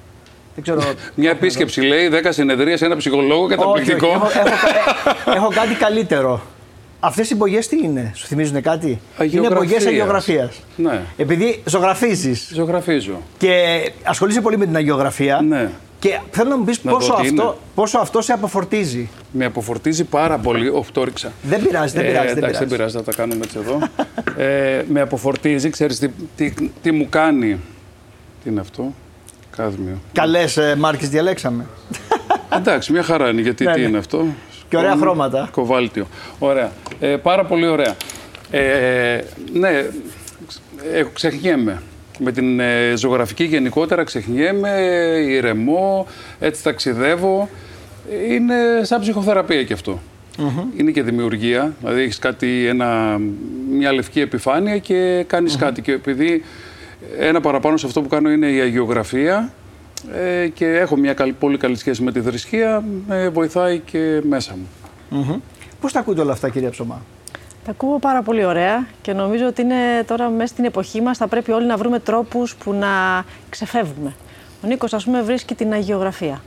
Δεν 0.54 0.62
ξέρω. 0.64 0.80
Μια 1.14 1.30
επίσκεψη 1.30 1.80
λέει 1.80 2.10
10 2.12 2.26
συνεδρία 2.28 2.76
σε 2.76 2.84
ένα 2.84 2.96
ψυχολόγο 2.96 3.42
όχι, 3.44 3.54
καταπληκτικό. 3.54 4.06
όχι, 4.06 4.38
έχω, 4.38 4.46
έχω, 4.46 5.30
ε, 5.30 5.34
έχω 5.38 5.48
κάτι 5.48 5.74
καλύτερο. 5.74 6.40
Αυτές 7.00 7.30
οι 7.30 7.34
μπογιές 7.34 7.68
τι 7.68 7.76
είναι, 7.84 8.12
σου 8.14 8.26
θυμίζουν 8.26 8.62
κάτι; 8.62 8.86
Είναι 8.86 8.98
Αγιογραφίας. 9.18 9.58
μπογιές 9.58 9.86
αγιογραφίας. 9.86 10.60
Ναι. 10.76 11.00
Επειδή 11.16 11.62
ζωγραφίζεις 11.64 12.50
Ζωγραφίζω. 12.54 13.20
και 13.38 13.52
ασχολείσαι 14.02 14.40
πολύ 14.40 14.58
με 14.58 14.64
την 14.66 14.76
αγιογραφία. 14.76 15.40
Ναι. 15.48 15.70
Και 15.98 16.18
θέλω 16.30 16.48
να 16.50 16.56
μου 16.56 16.64
πεις 16.64 16.84
Να 16.84 16.92
πόσο, 16.92 17.14
δω 17.16 17.20
τι 17.22 17.28
είναι. 17.28 17.42
αυτό, 17.42 17.58
πόσο 17.74 17.98
αυτό 17.98 18.20
σε 18.20 18.32
αποφορτίζει. 18.32 19.08
Με 19.32 19.44
αποφορτίζει 19.44 20.04
πάρα 20.04 20.38
πολύ. 20.38 20.68
Όχι, 20.68 20.92
το 20.92 21.00
έριξα. 21.00 21.32
Δεν 21.42 21.62
πειράζει, 21.62 21.94
δεν 21.94 22.06
πειράζει. 22.06 22.26
δεν 22.26 22.36
εντάξει, 22.36 22.58
δεν 22.58 22.68
πειράζει. 22.68 22.76
πειράζει, 22.76 22.96
θα 22.96 23.02
τα 23.02 23.12
κάνουμε 23.12 23.44
έτσι 23.44 23.58
εδώ. 23.58 23.78
ε, 24.44 24.82
με 24.88 25.00
αποφορτίζει, 25.00 25.70
ξέρεις 25.70 25.98
τι, 25.98 26.08
τι, 26.36 26.52
τι 26.82 26.92
μου 26.92 27.06
κάνει. 27.10 27.60
Τι 28.44 28.50
είναι 28.50 28.60
αυτό, 28.60 28.92
κάδμιο. 29.56 29.98
Καλές 30.12 30.56
ε, 30.56 30.76
μάρκες 30.78 31.08
διαλέξαμε. 31.08 31.66
Εντάξει, 32.56 32.92
μια 32.92 33.02
χαρά 33.02 33.28
είναι, 33.28 33.40
γιατί 33.40 33.64
Ναι, 33.64 33.72
τι 33.72 33.80
ναι. 33.80 33.86
είναι 33.86 33.98
αυτό; 33.98 34.24
Και 34.68 34.76
ωραία 34.76 34.90
Σκόνη, 34.90 35.04
χρώματα. 35.06 35.48
Κοβάλτιο. 35.52 36.06
Ωραία. 36.38 36.72
Ε, 37.00 37.16
πάρα 37.16 37.44
πολύ 37.44 37.66
ωραία. 37.66 37.94
Ε, 38.50 39.20
ναι, 39.52 39.86
έχω, 40.92 41.10
ξεχνιέμαι. 41.12 41.82
Με 42.18 42.32
την 42.32 42.60
ε, 42.60 42.92
ζωγραφική 42.96 43.44
γενικότερα 43.44 44.04
ξεχνιέμαι, 44.04 44.70
ηρεμώ, 45.28 46.06
έτσι 46.38 46.62
ταξιδεύω. 46.62 47.48
Είναι 48.30 48.54
σαν 48.82 49.00
ψυχοθεραπεία 49.00 49.62
και 49.64 49.72
αυτό. 49.72 50.00
Είναι 50.76 50.90
και 50.90 51.02
δημιουργία, 51.02 51.72
δηλαδή 51.80 52.02
έχεις 52.02 52.18
κάτι, 52.18 52.66
ένα, 52.66 53.20
μια 53.70 53.92
λευκή 53.92 54.20
επιφάνεια 54.20 54.78
και 54.78 55.24
κανεις 55.26 55.56
κάτι. 55.56 55.82
Και 55.82 55.92
επειδή 55.92 56.42
ένα 57.18 57.40
παραπάνω 57.40 57.76
σε 57.76 57.86
αυτό 57.86 58.02
που 58.02 58.08
κάνω 58.08 58.30
είναι 58.30 58.46
η 58.46 58.60
αγιογραφία 58.60 59.52
ε, 60.42 60.48
και 60.48 60.66
έχω 60.66 60.96
μια 60.96 61.12
καλή- 61.14 61.34
πολύ 61.38 61.56
καλή 61.58 61.76
σχέση 61.76 62.02
με 62.02 62.12
τη 62.12 62.20
θρησκεία, 62.20 62.84
με 63.06 63.28
βοηθάει 63.28 63.78
και 63.78 64.20
μέσα 64.28 64.56
μου. 64.56 64.66
Πώς 65.80 65.92
τα 65.92 66.00
ακούτε 66.00 66.20
όλα 66.20 66.32
αυτά, 66.32 66.48
κυρία 66.48 66.70
Ψωμά; 66.70 67.02
Τα 67.66 67.72
ακούω 67.72 67.98
πάρα 67.98 68.22
πολύ 68.22 68.44
ωραία 68.44 68.86
και 69.02 69.12
νομίζω 69.12 69.46
ότι 69.46 69.62
είναι 69.62 69.74
τώρα 70.06 70.28
μέσα 70.28 70.46
στην 70.52 70.64
εποχή 70.64 71.00
μας 71.00 71.18
θα 71.18 71.26
πρέπει 71.26 71.52
όλοι 71.52 71.66
να 71.66 71.76
βρούμε 71.76 71.98
τρόπους 71.98 72.54
που 72.56 72.72
να 72.72 72.88
ξεφεύγουμε. 73.50 74.14
Ο 74.64 74.66
Νίκος 74.66 74.92
ας 74.94 75.04
πούμε 75.04 75.22
βρίσκει 75.22 75.54
την 75.54 75.72
αγιογραφία. 75.72 76.42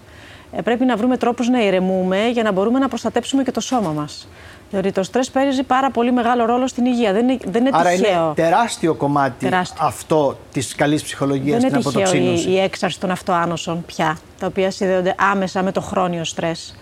Ε, 0.52 0.62
πρέπει 0.62 0.86
να 0.86 0.96
βρούμε 0.96 1.18
τρόπους 1.18 1.48
να 1.50 1.62
ηρεμούμε 1.64 2.28
για 2.28 2.44
να 2.44 2.52
μπορούμε 2.52 2.80
να 2.80 2.88
προστατέψουμε 2.88 3.44
και 3.44 3.52
το 3.52 3.60
σώμα 3.60 3.92
μας. 3.92 4.28
Διότι 4.72 4.92
το 4.92 5.04
στρες 5.04 5.30
παίζει 5.30 5.64
πάρα 5.64 5.92
πολύ 5.92 6.12
μεγάλο 6.12 6.46
ρόλο 6.46 6.68
στην 6.68 6.86
υγεία. 6.86 7.14
Δεν 7.14 7.30
είναι, 7.30 7.40
δεν 7.46 7.66
είναι 7.66 7.78
Άρα 7.78 7.90
τυχαίο. 7.90 8.24
είναι 8.24 8.34
τεράστιο 8.36 8.94
κομμάτι 8.94 9.46
Τεράστιο. 9.46 9.86
αυτό 9.86 10.38
της 10.52 10.76
καλής 10.76 11.04
ψυχολογίας 11.04 11.62
Δεν 11.62 11.70
στην 11.70 11.74
είναι 11.82 11.90
τυχαίο 11.90 12.02
αποτοξίνωση. 12.02 12.50
η, 12.50 12.54
η 12.54 12.60
έξαρση 12.60 13.00
των 13.00 13.12
αυτοάνωσων 13.12 13.86
πια, 13.86 14.18
τα 14.40 14.48
οποία 14.48 14.72
συνδέονται 14.72 15.16
άμεσα 15.32 15.64
με 15.64 15.72
το 15.72 15.82
χρόνιο 15.82 16.24
στρες. 16.24 16.76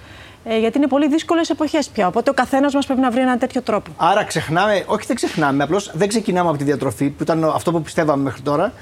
Ε, 0.49 0.57
γιατί 0.60 0.77
είναι 0.77 0.88
πολύ 0.88 1.07
δύσκολες 1.07 1.49
εποχές 1.49 1.88
πια. 1.89 2.07
Οπότε 2.07 2.29
ο 2.29 2.33
καθένας 2.33 2.73
μας 2.73 2.86
πρέπει 2.86 3.01
να 3.01 3.12
βρει 3.12 3.21
έναν 3.21 3.39
τέτοιο 3.39 3.62
τρόπο. 3.62 3.91
Άρα 3.97 4.23
ξεχνάμε, 4.23 4.83
όχι 4.86 5.05
δεν 5.07 5.15
ξεχνάμε, 5.15 5.63
απλώς 5.63 5.91
δεν 5.93 6.07
ξεκινάμε 6.07 6.49
από 6.49 6.57
τη 6.57 6.63
διατροφή 6.63 7.10
που 7.10 7.23
ήταν 7.23 7.43
αυτό 7.43 7.71
που 7.71 7.81
πιστεύαμε 7.81 8.23
μέχρι 8.23 8.41
τώρα. 8.41 8.73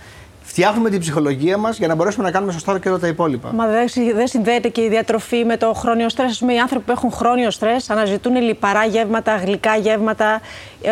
Φτιάχνουμε 0.47 0.89
την 0.89 0.99
ψυχολογία 0.99 1.57
μας 1.57 1.77
για 1.77 1.87
να 1.87 1.95
μπορέσουμε 1.95 2.23
να 2.25 2.31
κάνουμε 2.31 2.51
σωστά 2.51 2.79
και 2.79 2.89
όλα 2.89 2.99
τα 2.99 3.07
υπόλοιπα. 3.07 3.51
Μα 3.53 3.67
δεν, 3.67 3.87
συ- 3.87 4.13
δεν 4.15 4.27
συνδέεται 4.27 4.67
και 4.69 4.81
η 4.81 4.89
διατροφή 4.89 5.45
με 5.45 5.57
το 5.57 5.73
χρόνιο 5.73 6.09
στρες. 6.09 6.31
Ας 6.31 6.37
πούμε, 6.39 6.53
οι 6.53 6.59
άνθρωποι 6.59 6.85
που 6.85 6.91
έχουν 6.91 7.11
χρόνιο 7.11 7.51
στρες 7.51 7.89
αναζητούν 7.89 8.35
λιπαρά 8.35 8.85
γεύματα, 8.85 9.35
γλυκά 9.35 9.75
γεύματα 9.75 10.41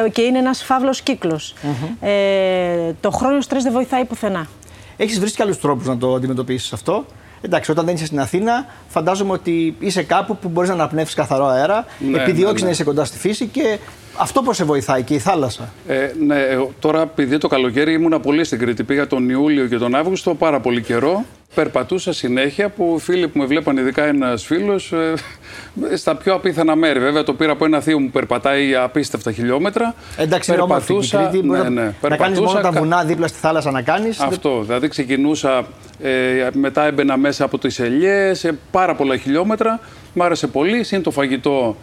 ε, 0.05 0.09
και 0.09 0.21
είναι 0.21 0.38
ένας 0.38 0.63
φαύλος 0.63 1.01
κύκλος. 1.01 1.53
Ε, 2.01 2.91
το 3.01 3.12
χρόνιο 3.12 3.41
στρες 3.41 3.63
δεν 3.63 3.71
βοηθάει 3.71 4.05
πουθενά. 4.05 4.47
Έχεις 4.97 5.19
βρει 5.19 5.31
και 5.31 5.43
άλλους 5.43 5.59
τρόπους 5.59 5.88
να 5.88 5.97
το 5.97 6.13
αντιμετωπίσεις 6.13 6.73
αυτό. 6.73 7.05
Εντάξει, 7.45 7.71
όταν 7.71 7.86
δεν 7.86 7.95
είσαι 7.95 8.06
στην 8.06 8.19
Αθήνα, 8.19 8.65
φαντάζομαι 8.88 9.32
ότι 9.32 9.75
είσαι 9.79 10.03
κάπου 10.03 10.38
που 10.38 10.49
μπορείς 10.49 10.69
να 10.69 10.75
αναπνεύσεις 10.75 11.15
καθαρό 11.15 11.45
αέρα, 11.45 11.86
Ναι, 11.99 12.21
επιδιώξεις 12.21 12.53
ναι, 12.53 12.60
ναι. 12.60 12.65
να 12.65 12.69
είσαι 12.71 12.84
κοντά 12.84 13.06
στη 13.06 13.17
φύση 13.17 13.45
και 13.45 13.77
αυτό 14.17 14.41
πώς 14.41 14.56
σε 14.56 14.63
βοηθάει 14.63 15.03
και 15.03 15.13
η 15.13 15.19
θάλασσα. 15.19 15.73
Ε, 15.88 16.12
ναι, 16.25 16.39
ε, 16.39 16.67
τώρα 16.79 17.01
επειδή 17.01 17.38
το 17.38 17.47
καλοκαίρι 17.47 17.93
ήμουνα 17.93 18.19
πολύ 18.19 18.43
στην 18.43 18.60
Κρήτη, 18.60 18.84
πήγα 18.84 19.08
τον 19.08 19.29
Ιούλιο 19.29 19.67
και 19.67 19.77
τον 19.77 19.95
Αύγουστο 19.95 20.36
πάρα 20.36 20.60
πολύ 20.60 20.82
καιρό. 20.82 21.25
Περπατούσα 21.56 22.13
συνέχεια 22.13 22.70
που 22.70 22.98
φίλοι 23.00 23.28
που 23.28 23.39
με 23.39 23.46
βλέπαν, 23.46 23.78
ειδικά 23.78 24.04
ένας 24.06 24.44
φίλος, 24.46 24.92
ε, 24.92 25.13
στα 25.96 26.16
πιο 26.16 26.34
απίθανα 26.34 26.76
μέρη. 26.76 27.00
Βέβαια, 27.00 27.24
το 27.24 27.34
πήρα 27.34 27.52
από 27.52 27.66
ένα 27.66 27.80
θείο 27.82 28.00
μου 28.00 28.06
που 28.06 28.12
περπατάει 28.12 28.76
απίστευτα 28.76 29.32
χιλιόμετρα. 29.32 29.96
Εντάξει, 30.18 30.52
είναι 30.54 30.62
όμορφη 30.62 30.94
και 30.98 31.16
η 31.16 31.20
Κρήτη. 31.30 31.38
ναι, 31.48 31.58
μπορείς 31.58 31.63
ναι, 31.74 31.94
να, 32.02 32.10
να 32.10 32.18
κάνεις 32.18 32.39
μόνο 32.39 32.54
τα 32.54 32.62
κα- 32.62 32.72
βουνά 32.72 33.04
δίπλα 33.04 33.28
στη 33.28 33.38
θάλασσα 33.39 33.72
να 33.72 33.82
κάνεις. 33.82 34.20
Αυτό. 34.20 34.62
Δηλαδή 34.62 34.88
ξεκινούσα, 34.88 35.66
ε, 36.02 36.48
μετά 36.54 36.86
έμπαινα 36.86 37.18
μέσα 37.18 37.44
από 37.46 37.58
τις 37.58 37.80
ελιές, 37.80 38.44
ε, 38.44 38.58
πάρα 38.72 38.96
πολλά 38.96 39.18
χιλιόμετρα. 39.18 39.80
Μ' 40.13 40.22
άρεσε 40.22 40.48
πολύ. 40.48 40.84
Συν 40.84 41.02
το 41.04 41.12
φαγητό 41.12 41.76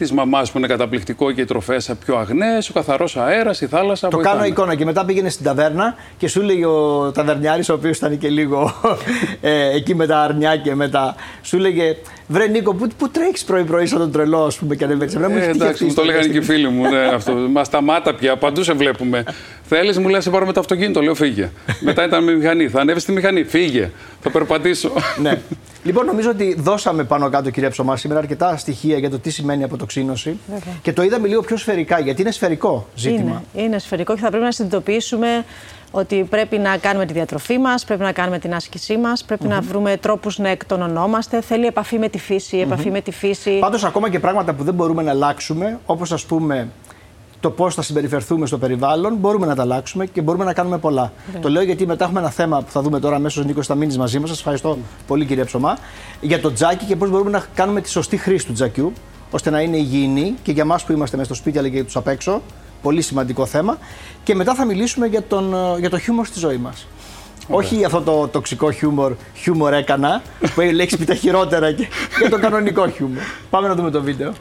της 0.00 0.12
μαμάς 0.12 0.50
που 0.50 0.58
είναι 0.58 0.66
καταπληκτικό 0.66 1.32
και 1.32 1.40
οι 1.40 1.44
τροφές 1.44 1.92
πιο 2.04 2.16
αγνές, 2.16 2.68
ο 2.68 2.72
καθαρός 2.72 3.16
αέρας, 3.16 3.60
η 3.60 3.66
θάλασσα. 3.66 4.08
Το 4.08 4.16
βοηθάνε. 4.16 4.36
κάνω 4.36 4.48
εικόνα 4.48 4.74
και 4.74 4.84
μετά 4.84 5.04
πήγαινε 5.04 5.28
στην 5.28 5.44
ταβέρνα 5.44 5.94
και 6.16 6.28
σου 6.28 6.42
λέει 6.42 6.62
ο 6.62 7.10
ταβερνιάρης, 7.14 7.68
ο 7.68 7.74
οποίος 7.74 7.96
ήταν 7.96 8.18
και 8.18 8.28
λίγο 8.28 8.74
ε, 9.40 9.76
εκεί 9.76 9.94
με 9.94 10.06
τα 10.06 10.18
αρνιά 10.18 10.56
και 10.56 10.74
με 10.74 10.88
τα. 10.88 11.14
Σου 11.42 11.58
λέγε 11.58 11.96
Βρε 12.26 12.46
Νίκο, 12.46 12.74
πού, 12.74 12.88
πού 12.98 13.08
τρέχεις 13.08 13.44
πρωί-πρωί 13.44 13.86
σαν 13.86 13.98
τον 13.98 14.12
τρελό, 14.12 14.44
ας 14.44 14.56
πούμε, 14.56 14.74
και 14.76 14.84
ανεβαίνει. 14.84 15.40
Ε, 15.40 15.48
εντάξει, 15.48 15.84
μου 15.84 15.94
το 15.94 16.04
λέγανε 16.04 16.26
και 16.26 16.38
οι 16.38 16.42
φίλοι 16.42 16.68
μου. 16.68 16.88
Ναι, 16.88 16.98
αυτό. 16.98 17.32
Μα 17.54 17.64
σταμάτα 17.64 18.14
πια, 18.14 18.36
παντού 18.36 18.62
σε 18.62 18.72
βλέπουμε. 18.72 19.24
Θέλεις, 19.62 19.98
μου 19.98 20.08
λες, 20.08 20.22
σε 20.22 20.30
πάρω 20.30 20.46
με 20.46 20.52
το 20.52 20.60
αυτοκίνητο, 20.60 21.02
λέω 21.02 21.14
φύγε. 21.14 21.50
Μετά 21.80 22.04
ήταν 22.04 22.24
με 22.24 22.32
μηχανή. 22.32 22.68
Θα 22.68 22.80
ανέβεις 22.80 23.02
στη 23.02 23.12
μηχανή, 23.12 23.44
φύγε. 23.44 23.90
Θα 24.20 24.30
περπατήσω. 24.30 24.92
ναι. 25.22 25.40
Λοιπόν, 25.82 26.06
νομίζω 26.06 26.30
ότι 26.30 26.54
δώσαμε 26.58 27.04
πάνω 27.04 27.28
κάτω, 27.28 27.50
κυρία 27.50 27.70
Ψωμά, 27.70 27.96
σήμερα 27.96 28.20
αρκετά 28.20 28.56
στοιχεία 28.56 28.98
για 28.98 29.10
το 29.10 29.18
τι 29.18 29.30
σημαίνει 29.30 29.64
αποτοξίνωση. 29.64 30.38
Βέβαια. 30.46 30.74
Και 30.82 30.92
το 30.92 31.02
είδαμε 31.02 31.28
λίγο 31.28 31.40
πιο 31.40 31.56
σφαιρικά, 31.56 31.98
γιατί 31.98 32.20
είναι 32.20 32.30
σφαιρικό 32.30 32.86
ζήτημα. 32.94 33.42
Είναι, 33.54 33.64
είναι 33.64 33.78
σφαιρικό 33.78 34.14
και 34.14 34.20
θα 34.20 34.28
πρέπει 34.28 34.44
να 34.44 34.52
συνειδητοποιήσουμε 34.52 35.44
ότι 35.90 36.26
πρέπει 36.30 36.58
να 36.58 36.76
κάνουμε 36.76 37.06
τη 37.06 37.12
διατροφή 37.12 37.58
μας, 37.58 37.84
πρέπει 37.84 38.02
να 38.02 38.12
κάνουμε 38.12 38.38
την 38.38 38.54
άσκησή 38.54 38.96
μας, 38.96 39.24
πρεπει 39.24 39.46
να 39.46 39.60
βρούμε 39.60 39.96
τρόπους 39.96 40.38
να 40.38 40.48
εκτονωνόμαστε. 40.48 41.40
Θέλει 41.40 41.66
επαφή 41.66 41.98
με 41.98 42.08
τη 42.08 42.18
φύση, 42.18 42.58
επαφή 42.58 42.90
με 42.90 43.00
τη 43.00 43.10
φύση. 43.10 43.58
Πάντως, 43.58 43.84
ακόμα 43.84 44.10
και 44.10 44.20
πράγματα 44.20 44.52
που 44.52 44.64
δεν 44.64 44.74
μπορούμε 44.74 45.02
να 45.02 45.10
αλλάξουμε, 45.10 45.78
όπως 45.86 46.12
ας 46.12 46.24
πούμε 46.24 46.68
το 47.40 47.50
πώς 47.50 47.74
θα 47.74 47.82
συμπεριφερθούμε 47.82 48.46
στο 48.46 48.58
περιβάλλον, 48.58 49.14
μπορούμε 49.14 49.46
να 49.46 49.54
τα 49.54 49.62
αλλάξουμε 49.62 50.06
και 50.06 50.20
μπορούμε 50.20 50.44
να 50.44 50.52
κάνουμε 50.52 50.78
πολλά. 50.78 51.12
Το 51.40 51.48
λέω 51.48 51.62
γιατί 51.62 51.86
μετά 51.86 52.04
έχουμε 52.04 52.20
ένα 52.20 52.30
θέμα 52.30 52.62
που 52.62 52.70
θα 52.70 52.82
δούμε 52.82 53.00
τώρα 53.00 53.16
αμέσως 53.16 53.44
Νίκος 53.44 53.66
θα 53.66 53.74
μείνεις 53.74 53.98
μαζί 53.98 54.18
μας. 54.18 54.28
Σας 54.28 54.38
ευχαριστώ 54.38 54.78
πολύ, 55.06 55.24
κυρία 55.24 55.44
Ψωμά, 55.44 55.78
για 56.20 56.40
το 56.40 56.52
τζάκι 56.52 56.84
και 56.84 56.96
πώς 56.96 57.10
μπορούμε 57.10 57.30
να 57.30 57.44
κάνουμε 57.54 57.80
τη 57.80 57.88
σωστή 57.90 58.16
χρήση 58.16 58.46
του 58.46 58.52
τζακιού, 58.52 58.92
ώστε 59.30 59.50
να 59.50 59.60
είναι 59.60 59.76
υγιεινή 59.76 60.34
και 60.42 60.52
για 60.52 60.62
εμάς 60.62 60.84
που 60.84 60.92
είμαστε 60.92 61.16
μέσα 61.16 61.28
στο 61.28 61.42
σπίτι 61.42 61.58
αλλά 61.58 61.68
και 61.68 61.74
για 61.74 61.84
τους 61.84 61.96
απ' 61.96 62.08
έξω. 62.08 62.42
Πολύ 62.82 63.02
σημαντικό 63.02 63.46
θέμα. 63.46 63.78
Και 64.22 64.34
μετά 64.34 64.54
θα 64.54 64.64
μιλήσουμε 64.64 65.06
για, 65.06 65.22
τον, 65.22 65.54
για 65.78 65.90
το 65.90 65.98
χιούμορ 65.98 66.26
στη 66.26 66.38
ζωή 66.38 66.56
μας. 66.56 66.86
Όχι 67.48 67.84
αυτό 67.84 68.00
το 68.00 68.28
τοξικό 68.28 68.70
χιούμορ, 68.70 69.12
χιούμορ 69.34 69.72
έκανα, 69.72 70.22
που 70.54 70.60
έχει 70.60 70.72
λέξει 70.72 71.04
τα 71.04 71.14
χειρότερα 71.14 71.72
και 71.72 71.88
για 72.18 72.30
το 72.30 72.38
κανονικό 72.38 72.88
χιούμορ. 72.88 73.22
Πάμε 73.50 73.68
να 73.68 73.74
δούμε 73.74 73.90
το 73.90 74.02
βίντεο. 74.02 74.32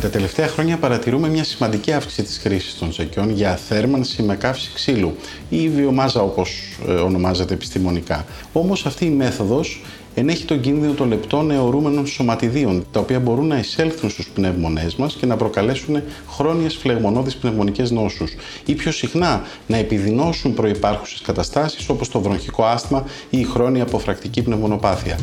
Τα 0.00 0.10
τελευταία 0.10 0.48
χρόνια 0.48 0.76
παρατηρούμε 0.76 1.28
μια 1.28 1.44
σημαντική 1.44 1.92
αύξηση 1.92 2.22
της 2.22 2.38
χρήσης 2.38 2.78
των 2.78 2.92
ζακιών 2.92 3.30
για 3.30 3.56
θέρμανση 3.56 4.22
με 4.22 4.36
καύση 4.36 4.70
ξύλου 4.74 5.16
ή 5.48 5.68
βιομάζα 5.68 6.20
όπως 6.20 6.78
ε, 6.88 6.92
ονομάζεται 6.92 7.54
επιστημονικά. 7.54 8.24
Όμως 8.52 8.86
αυτή 8.86 9.04
η 9.04 9.10
μέθοδος 9.10 9.82
ενέχει 10.14 10.44
τον 10.44 10.60
κίνδυνο 10.60 10.92
των 10.92 11.08
λεπτών 11.08 11.50
αιωρούμενων 11.50 12.06
σωματιδίων, 12.06 12.86
τα 12.92 13.00
οποία 13.00 13.20
μπορούν 13.20 13.46
να 13.46 13.58
εισέλθουν 13.58 14.10
στους 14.10 14.28
πνεύμονές 14.34 14.96
μας 14.96 15.14
και 15.14 15.26
να 15.26 15.36
προκαλέσουν 15.36 16.02
χρόνιες 16.28 16.74
φλεγμονώδεις 16.76 17.36
πνευμονικές 17.36 17.90
νόσους 17.90 18.32
ή 18.64 18.74
πιο 18.74 18.92
συχνά 18.92 19.42
να 19.66 19.76
επιδεινώσουν 19.76 20.54
προϋπάρχουσες 20.54 21.20
καταστάσεις 21.20 21.88
όπως 21.88 22.08
το 22.08 22.20
βρονχικό 22.20 22.64
άσθμα 22.64 23.04
ή 23.30 23.38
η 23.38 23.44
χρόνια 23.44 23.82
αποφρακτική 23.82 24.42
πνευμονοπάθεια. 24.42 25.18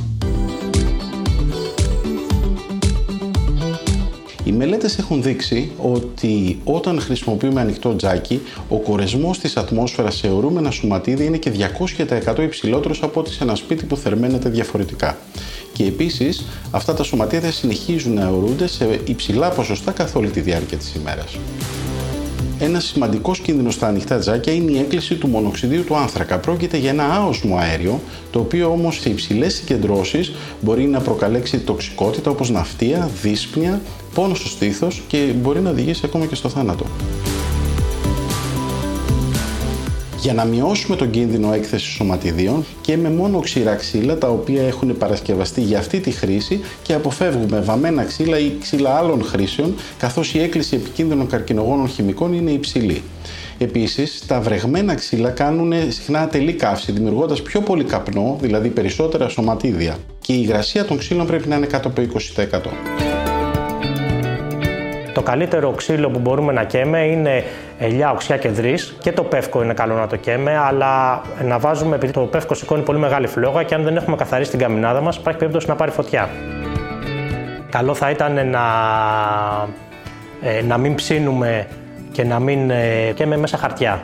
Οι 4.47 4.51
μελέτες 4.51 4.97
έχουν 4.97 5.21
δείξει 5.21 5.71
ότι 5.77 6.59
όταν 6.63 6.99
χρησιμοποιούμε 7.01 7.61
ανοιχτό 7.61 7.95
τζάκι, 7.95 8.41
ο 8.69 8.77
κορεσμός 8.77 9.39
της 9.39 9.57
ατμόσφαιρας 9.57 10.15
σε 10.15 10.27
ορούμενα 10.27 10.71
σωματίδια 10.71 11.25
είναι 11.25 11.37
και 11.37 11.51
200% 11.51 12.39
υψηλότερος 12.43 13.03
από 13.03 13.19
ό,τι 13.19 13.31
σε 13.31 13.43
ένα 13.43 13.55
σπίτι 13.55 13.85
που 13.85 13.97
θερμαίνεται 13.97 14.49
διαφορετικά. 14.49 15.17
Και 15.73 15.83
επίσης, 15.83 16.45
αυτά 16.71 16.93
τα 16.93 17.03
σωματίδια 17.03 17.51
συνεχίζουν 17.51 18.13
να 18.13 18.21
αιωρούνται 18.21 18.67
σε 18.67 18.99
υψηλά 19.05 19.49
ποσοστά 19.49 19.91
καθ' 19.91 20.15
όλη 20.15 20.29
τη 20.29 20.39
διάρκεια 20.39 20.77
της 20.77 20.95
ημέρας. 20.95 21.37
Ένα 22.59 22.79
σημαντικός 22.79 23.39
κίνδυνος 23.39 23.73
στα 23.73 23.87
ανοιχτά 23.87 24.17
τζάκια 24.17 24.53
είναι 24.53 24.71
η 24.71 24.77
έκκληση 24.77 25.15
του 25.15 25.27
μονοξιδίου 25.27 25.83
του 25.83 25.95
άνθρακα. 25.95 26.37
Πρόκειται 26.37 26.77
για 26.77 26.89
ένα 26.89 27.15
άοσμο 27.15 27.57
αέριο, 27.57 28.01
το 28.31 28.39
οποίο 28.39 28.69
όμως 28.71 28.99
σε 28.99 29.09
υψηλές 29.09 29.53
συγκεντρώσεις 29.53 30.31
μπορεί 30.61 30.83
να 30.83 30.99
προκαλέσει 30.99 31.57
τοξικότητα 31.59 32.31
όπως 32.31 32.49
ναυτία, 32.49 33.09
δύσπνοια, 33.21 33.81
πόνος 34.17 34.37
στο 34.37 34.47
στήθος 34.47 35.01
και 35.07 35.17
μπορεί 35.17 35.59
να 35.59 35.69
οδηγήσει 35.69 36.01
ακόμα 36.05 36.25
και 36.25 36.35
στο 36.35 36.49
θάνατο. 36.49 36.85
για 40.19 40.33
να 40.33 40.45
μειώσουμε 40.45 40.95
τον 40.95 41.09
κίνδυνο 41.09 41.53
έκθεσης 41.53 41.87
σωματιδίων 41.87 42.65
και 42.81 42.97
με 42.97 43.09
μόνο 43.09 43.39
ξηρά 43.39 43.75
ξύλα 43.75 44.17
τα 44.17 44.29
οποία 44.29 44.67
έχουν 44.67 44.97
παρασκευαστεί 44.97 45.61
για 45.61 45.79
αυτή 45.79 45.99
τη 45.99 46.11
χρήση 46.11 46.59
και 46.81 46.93
αποφεύγουμε 46.93 47.59
βαμμένα 47.59 48.03
ξύλα 48.03 48.39
ή 48.39 48.51
ξύλα 48.61 48.95
άλλων 48.95 49.23
χρήσεων 49.23 49.75
καθώς 49.97 50.33
η 50.33 50.41
έκκληση 50.41 50.75
επικίνδυνων 50.75 51.27
καρκινογόνων 51.27 51.87
χημικών 51.87 52.33
είναι 52.33 52.51
υψηλή. 52.51 53.01
Επίσης, 53.57 54.25
τα 54.27 54.41
βρεγμένα 54.41 54.95
ξύλα 54.95 55.29
κάνουν 55.29 55.73
συχνά 55.87 56.19
ατελή 56.19 56.53
καύση, 56.53 56.91
δημιουργώντας 56.91 57.41
πιο 57.41 57.61
πολύ 57.61 57.83
καπνό, 57.83 58.37
δηλαδή 58.41 58.69
περισσότερα 58.69 59.29
σωματίδια. 59.29 59.97
Και 60.21 60.33
η 60.33 60.39
υγρασία 60.43 60.85
των 60.85 60.97
ξύλων 60.97 61.25
πρέπει 61.25 61.47
να 61.47 61.55
είναι 61.55 61.65
κάτω 61.65 61.87
από 61.87 62.01
20%. 62.01 63.06
Το 65.17 65.23
καλύτερο 65.23 65.71
ξύλο 65.71 66.09
που 66.09 66.19
μπορούμε 66.19 66.53
να 66.53 66.63
καίμε 66.63 66.99
είναι 66.99 67.43
ελιά, 67.79 68.11
οξιά 68.11 68.37
και 68.37 68.49
δρύς. 68.49 68.95
Και 69.01 69.11
το 69.11 69.23
πεύκο 69.23 69.63
είναι 69.63 69.73
καλό 69.73 69.95
να 69.95 70.07
το 70.07 70.15
καίμε, 70.15 70.57
αλλά 70.57 71.21
να 71.43 71.59
βάζουμε, 71.59 71.95
επειδή 71.95 72.13
το 72.13 72.19
πεύκο 72.19 72.53
σηκώνει 72.53 72.83
πολύ 72.83 72.99
μεγάλη 72.99 73.27
φλόγα 73.27 73.63
και 73.63 73.75
αν 73.75 73.83
δεν 73.83 73.95
έχουμε 73.97 74.15
καθαρίσει 74.15 74.49
την 74.49 74.59
καμινάδα 74.59 75.01
μας, 75.01 75.15
υπάρχει 75.15 75.39
περίπτωση 75.39 75.67
να 75.67 75.75
πάρει 75.75 75.91
φωτιά. 75.91 76.29
Καλό 77.69 77.93
θα 77.93 78.09
ήταν 78.09 78.49
να, 78.49 78.65
ε, 80.41 80.61
να 80.61 80.77
μην 80.77 80.95
ψήνουμε 80.95 81.67
και 82.11 82.23
να 82.23 82.39
μην 82.39 82.69
ε, 82.69 83.11
καίμε 83.15 83.37
μέσα 83.37 83.57
χαρτιά. 83.57 84.01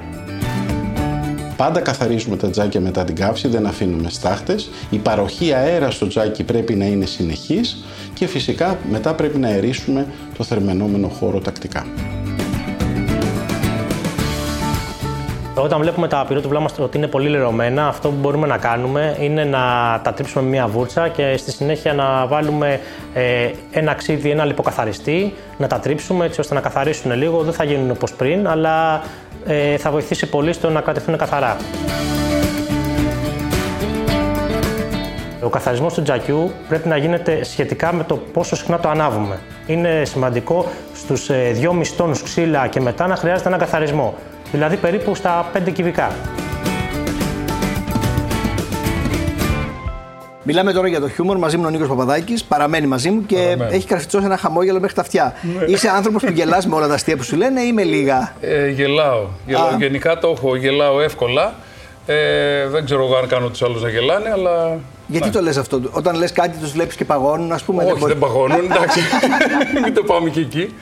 Πάντα 1.58 1.80
καθαρίζουμε 1.80 2.38
τα 2.38 2.50
τζάκια 2.50 2.82
μετά 2.82 3.04
την 3.04 3.16
καύση, 3.16 3.48
δεν 3.48 3.66
αφήνουμε 3.66 4.10
στάχτες. 4.10 4.70
Η 4.90 4.98
παροχή 4.98 5.54
αέρα 5.54 5.92
στο 5.92 6.08
τζάκι 6.08 6.44
πρέπει 6.44 6.76
να 6.76 6.86
είναι 6.86 7.06
συνεχής 7.06 7.84
και 8.14 8.28
φυσικά 8.28 8.78
μετά 8.90 9.14
πρέπει 9.14 9.38
να 9.38 9.50
ερίσουμε 9.50 10.08
το 10.38 10.44
θερμενόμενο 10.44 11.08
χώρο 11.08 11.40
τακτικά. 11.40 11.86
Όταν 15.56 15.80
βλέπουμε 15.82 16.08
τα 16.08 16.26
πυρότουβλά 16.28 16.60
μας 16.60 16.80
ότι 16.80 16.98
είναι 16.98 17.08
πολύ 17.08 17.30
λερωμένα, 17.30 17.88
αυτό 17.88 18.10
που 18.10 18.16
μπορούμε 18.20 18.48
να 18.48 18.58
κάνουμε 18.58 19.18
είναι 19.20 19.44
να 19.44 19.60
τα 20.04 20.14
τρίψουμε 20.14 20.44
με 20.44 20.50
μία 20.50 20.68
βούρτσα 20.68 21.08
και 21.08 21.38
στη 21.38 21.52
συνέχεια 21.52 21.94
να 21.94 22.26
βάλουμε 22.28 22.80
ε, 23.14 23.52
ένα 23.72 23.94
ξύδι, 23.94 24.30
ένα 24.30 24.46
λιποκαθαριστή, 24.46 25.34
να 25.58 25.68
τα 25.68 25.80
τρίψουμε 25.80 26.26
έτσι 26.26 26.40
ώστε 26.40 26.54
να 26.54 26.60
καθαρίσουν 26.60 27.12
λίγο. 27.12 27.42
Δεν 27.42 27.54
θα 27.54 27.64
γίνουν 27.64 27.92
όπως 27.92 28.14
πριν, 28.14 28.48
αλλά 28.48 29.04
ε, 29.46 29.78
θα 29.78 29.92
βοηθήσει 29.92 30.30
πολύ 30.30 30.54
στο 30.54 30.70
να 30.70 30.82
κρατηθούν 30.82 31.18
καθαρά. 31.18 31.58
Ο 35.44 35.50
καθαρισμός 35.50 35.94
του 35.94 36.02
τζακιού 36.02 36.52
πρέπει 36.68 36.88
να 36.88 36.98
γίνεται 36.98 37.44
σχετικά 37.44 37.94
με 37.94 38.04
το 38.04 38.16
πόσο 38.16 38.56
συχνά 38.56 38.80
το 38.80 38.90
ανάβουμε. 38.90 39.40
Είναι 39.68 40.02
σημαντικό 40.06 40.66
στους 40.96 41.30
2,5 41.30 41.34
ε, 41.36 41.96
τόνους 41.98 42.24
ξύλα 42.24 42.68
και 42.68 42.80
μετά 42.80 43.08
να 43.08 43.16
χρειάζεται 43.16 43.50
ένα 43.50 43.58
καθαρισμό. 43.58 44.14
Δηλαδή 44.52 44.76
περίπου 44.76 45.16
στα 45.16 45.46
5 45.68 45.72
κυβικά. 45.74 46.12
Μιλάμε 50.44 50.74
τώρα 50.74 50.88
για 50.88 51.00
το 51.00 51.10
χιούμορ. 51.10 51.38
Μαζί 51.38 51.58
μου 51.58 51.64
ο 51.66 51.70
Νίκος 51.70 51.88
Παπαδάκης. 51.88 52.44
Παραμένει 52.44 52.88
μαζί 52.88 53.10
μου 53.10 53.26
και 53.26 53.36
Παραμένει. 53.36 53.76
έχει 53.76 53.88
καρφιτσώσει 53.88 54.26
ένα 54.26 54.38
χαμόγελο 54.38 54.80
μέχρι 54.80 54.96
τα 54.96 55.02
αυτιά. 55.02 55.34
Ναι. 55.42 55.64
Είσαι 55.66 55.90
άνθρωπος 55.90 56.24
που 56.24 56.32
γελάς 56.32 56.68
με 56.68 56.76
όλα 56.76 56.88
τα 56.88 56.94
αστεία 56.94 57.18
που 57.18 57.24
σου 57.24 57.36
λένε 57.36 57.62
ή 57.62 57.74
με 57.74 57.84
λίγα; 57.84 58.34
Ε, 58.42 58.70
γελάω. 58.70 59.26
γελάω. 59.46 59.76
Γενικά 59.78 60.18
το 60.18 60.34
έχω. 60.38 60.56
Γελάω 60.56 61.02
εύκολα. 61.02 61.54
Ε, 62.06 62.68
δεν 62.68 62.86
ξέρω 62.86 63.18
αν 63.22 63.28
κάνω 63.28 63.48
τους 63.50 63.62
άλλους 63.62 63.82
να 63.82 63.90
γελάνε, 63.90 64.30
αλλά 64.32 64.80
γιατί 65.08 65.30
το 65.30 65.42
λες 65.42 65.58
αυτό, 65.58 65.82
όταν 65.92 66.16
λες 66.16 66.32
κάτι 66.32 66.58
τους 66.58 66.72
βλέπεις 66.72 66.96
και 66.96 67.06
παγώνουν, 67.06 67.52
ας 67.52 67.64
πούμε. 67.64 67.84
Όχι, 67.84 68.00
δεν, 68.00 68.08
δεν 68.08 68.18
παγώνουν, 68.20 68.72
εντάξει. 68.72 69.00
Μην 69.84 69.94
το 69.94 70.04
πάμε 70.04 70.30
και 70.30 70.40
εκεί. 70.40 70.74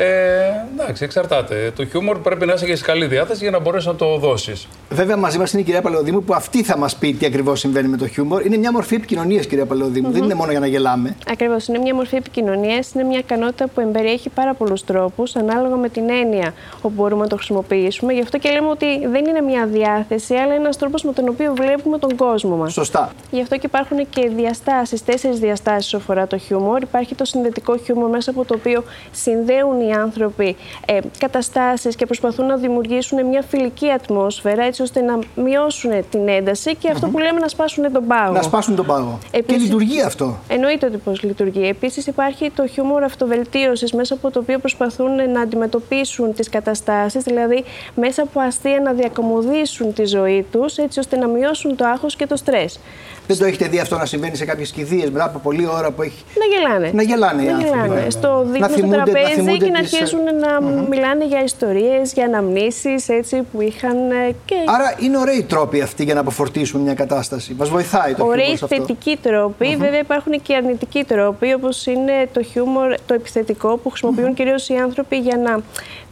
Ε, 0.00 0.80
εντάξει, 0.80 1.04
εξαρτάται. 1.04 1.72
Το 1.76 1.86
χιούμορ 1.86 2.18
πρέπει 2.18 2.46
να 2.46 2.52
είσαι 2.52 2.66
και 2.66 2.76
σε 2.76 2.84
καλή 2.84 3.06
διάθεση 3.06 3.42
για 3.42 3.50
να 3.50 3.58
μπορέσεις 3.58 3.86
να 3.86 3.94
το 3.94 4.16
δώσεις. 4.18 4.68
Βέβαια, 4.90 5.16
μαζί 5.16 5.38
μας 5.38 5.52
είναι 5.52 5.62
η 5.62 5.64
κυρία 5.64 5.82
Παλαιοδήμου 5.82 6.22
που 6.22 6.34
αυτή 6.34 6.62
θα 6.62 6.78
μας 6.78 6.96
πει 6.96 7.14
τι 7.14 7.26
ακριβώς 7.26 7.60
συμβαίνει 7.60 7.88
με 7.88 7.96
το 7.96 8.08
χιούμορ. 8.08 8.46
Είναι 8.46 8.56
μια 8.56 8.72
μορφή 8.72 8.94
επικοινωνίας, 8.94 9.46
κυρία 9.46 9.66
Παλαιοδήμου. 9.66 10.08
Mm-hmm. 10.08 10.12
Δεν 10.12 10.22
είναι 10.22 10.34
μόνο 10.34 10.50
για 10.50 10.60
να 10.60 10.66
γελάμε. 10.66 11.16
Ακριβώς. 11.30 11.66
Είναι 11.66 11.78
μια 11.78 11.94
μορφή 11.94 12.16
επικοινωνίας. 12.16 12.92
Είναι 12.94 13.04
μια 13.04 13.18
ικανότητα 13.18 13.68
που 13.68 13.80
εμπεριέχει 13.80 14.28
πάρα 14.28 14.54
πολλούς 14.54 14.84
τρόπους 14.84 15.36
ανάλογα 15.36 15.76
με 15.76 15.88
την 15.88 16.10
έννοια 16.10 16.54
όπου 16.76 16.92
μπορούμε 16.96 17.22
να 17.22 17.28
το 17.28 17.36
χρησιμοποιήσουμε. 17.36 18.12
Γι' 18.12 18.22
αυτό 18.22 18.38
και 18.38 18.50
λέμε 18.50 18.68
ότι 18.68 19.06
δεν 19.06 19.26
είναι 19.26 19.40
μια 19.40 19.66
διάθεση, 19.66 20.34
αλλά 20.34 20.54
ένας 20.54 20.76
τρόπος 20.76 21.02
με 21.02 21.12
τον 21.12 21.28
οποίο 21.28 21.54
βλέπουμε 21.56 21.98
τον 21.98 22.16
κόσμο 22.16 22.56
μας. 22.56 22.72
Σωστά. 22.72 23.12
Γι' 23.30 23.40
αυτό 23.40 23.54
και 23.56 23.66
υπάρχουν 23.66 24.08
και 24.10 24.30
διαστάσεις, 24.36 25.04
τέσσερις 25.04 25.38
διαστάσεις 25.38 25.86
όσο 25.86 25.96
αφορά 25.96 26.26
το 26.26 26.38
χιούμορ. 26.38 26.82
Υπάρχει 26.82 27.14
το 27.14 27.24
συνδετικό 27.24 27.76
χιούμορ, 27.76 28.10
μέσα 28.10 28.30
από 28.30 28.44
το 28.44 28.54
οποίο 28.54 28.84
συνδέουν 29.12 29.80
οι 29.80 29.87
άνθρωποι 29.92 30.56
ε, 30.86 30.98
καταστάσεις 31.18 31.96
και 31.96 32.06
προσπαθούν 32.06 32.46
να 32.46 32.56
δημιουργήσουν 32.56 33.26
μια 33.26 33.42
φιλική 33.42 33.90
ατμόσφαιρα, 33.90 34.62
έτσι 34.64 34.82
ώστε 34.82 35.00
να 35.00 35.18
μειώσουν 35.36 35.90
την 36.10 36.28
ένταση 36.28 36.76
και 36.76 36.90
αυτό 36.90 37.06
που 37.06 37.18
λέμε 37.18 37.40
να 37.40 37.48
σπάσουν 37.48 37.92
τον 37.92 38.06
πάγο. 38.06 38.32
Να 38.32 38.42
σπάσουν 38.42 38.76
τον 38.76 38.86
πάγο. 38.86 39.18
και 39.30 39.56
λειτουργεί 39.56 40.02
αυτό. 40.02 40.38
Εννοείται 40.48 40.86
ότι 40.86 40.96
πώς 40.96 41.22
λειτουργεί. 41.22 41.68
Επίσης, 41.68 42.06
υπάρχει 42.06 42.50
το 42.50 42.66
χιούμορ 42.66 43.02
αυτοβελτίωσης, 43.02 43.92
μέσα 43.92 44.14
από 44.14 44.30
το 44.30 44.38
οποίο 44.38 44.58
προσπαθούν 44.58 45.30
να 45.30 45.40
αντιμετωπίσουν 45.40 46.34
τις 46.34 46.48
καταστάσεις, 46.48 47.22
δηλαδή 47.22 47.64
μέσα 47.94 48.22
από 48.22 48.40
αστεία 48.40 48.80
να 48.80 48.92
διακομωδήσουν 48.92 49.92
τη 49.92 50.04
ζωή 50.04 50.46
τους, 50.52 50.76
έτσι 50.76 50.98
ώστε 50.98 51.16
να 51.16 51.26
μειώσουν 51.26 51.76
το 51.76 51.84
άγχος 51.84 52.16
και 52.16 52.26
το 52.26 52.36
στρες. 52.36 52.80
Δεν 53.28 53.38
το 53.38 53.44
έχετε 53.44 53.68
δει 53.68 53.78
αυτό 53.78 53.96
να 53.96 54.06
συμβαίνει 54.06 54.36
σε 54.36 54.44
κάποιες 54.44 54.70
κηδείες 54.70 55.10
μετά 55.10 55.24
από 55.24 55.38
πολλή 55.38 55.66
ώρα 55.66 55.90
που 55.90 56.02
έχει. 56.02 56.24
Να 56.38 56.44
γελάνε. 56.56 56.90
Να 56.94 57.02
γελάνε 57.02 57.42
οι 57.42 57.46
να 57.46 57.52
άνθρωποι. 57.52 57.78
Γελάνε. 57.78 58.00
Ναι. 58.00 58.10
Στο 58.10 58.44
δείχνουν 58.46 58.70
στο 58.70 58.88
τραπέζι 58.88 59.58
και 59.58 59.70
να 59.70 59.78
αρχίζουν 59.78 60.20
να 60.40 60.60
μιλάνε 60.88 61.26
για 61.26 61.42
ιστορίες, 61.44 62.12
για 62.12 62.24
αναμνήσεις 62.24 63.06
που 63.52 63.60
είχαν. 63.60 64.10
Ε, 64.10 64.34
και... 64.44 64.54
Άρα 64.66 64.94
είναι 65.00 65.18
ωραίοι 65.18 65.42
τρόποι 65.42 65.80
αυτοί 65.80 66.04
για 66.04 66.14
να 66.14 66.20
αποφορτίσουν 66.20 66.80
μια 66.80 66.94
κατάσταση. 66.94 67.54
Μας 67.58 67.68
βοηθάει 67.68 68.14
το 68.14 68.26
Ωραίοι 68.26 68.56
θετικοί 68.56 69.18
τρόποι. 69.22 69.76
Βέβαια 69.76 69.98
υπάρχουν 69.98 70.42
και 70.42 70.54
αρνητικοί 70.54 71.04
τρόποι, 71.04 71.52
όπως 71.52 71.86
είναι 71.86 72.28
το 72.32 72.42
χιούμορ, 72.42 72.94
το 73.06 73.14
επιθετικό 73.14 73.76
που 73.76 73.88
χρησιμοποιούν 73.88 74.34
κυρίως 74.34 74.68
οι 74.68 74.74
άνθρωποι 74.74 75.16
για 75.16 75.36
να 75.36 75.62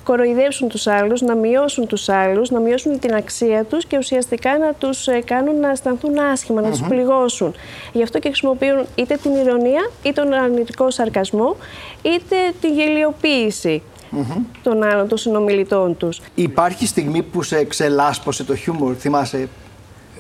κοροϊδέψουν 0.07 0.69
τους 0.69 0.87
άλλους, 0.87 1.21
να 1.21 1.35
μειώσουν 1.35 1.87
τους 1.87 2.09
άλλους, 2.09 2.51
να 2.51 2.61
μειώσουν 2.61 2.99
την 2.99 3.15
αξία 3.15 3.65
τους 3.65 3.85
και 3.87 3.97
ουσιαστικά 3.99 4.59
να 4.59 4.73
τους 4.73 5.07
ε, 5.07 5.21
κάνουν 5.21 5.61
να 5.61 5.71
αισθανθούν 5.71 6.19
άσχημα, 6.19 6.61
να 6.61 6.71
τους 6.71 6.83
πληγώσουν. 6.89 7.55
Γι' 7.93 8.03
αυτό 8.03 8.19
και 8.19 8.29
χρησιμοποιούν 8.29 8.87
είτε 8.95 9.17
την 9.23 9.35
ηρωνία, 9.35 9.91
είτε 10.03 10.23
τον 10.23 10.33
αρνητικό 10.33 10.91
σαρκασμό, 10.91 11.57
είτε 12.03 12.37
τη 12.61 12.69
γελιοποίηση. 12.69 13.83
των 14.63 14.83
άλλων, 14.83 15.09
των 15.09 15.19
συνομιλητών 15.19 15.97
τους. 15.97 16.21
Υπάρχει 16.35 16.87
στιγμή 16.87 17.23
που 17.23 17.43
σε 17.43 17.65
ξελάσπωσε 17.65 18.45
το 18.45 18.57
χιούμορ, 18.57 18.95
θυμάσαι; 18.99 19.49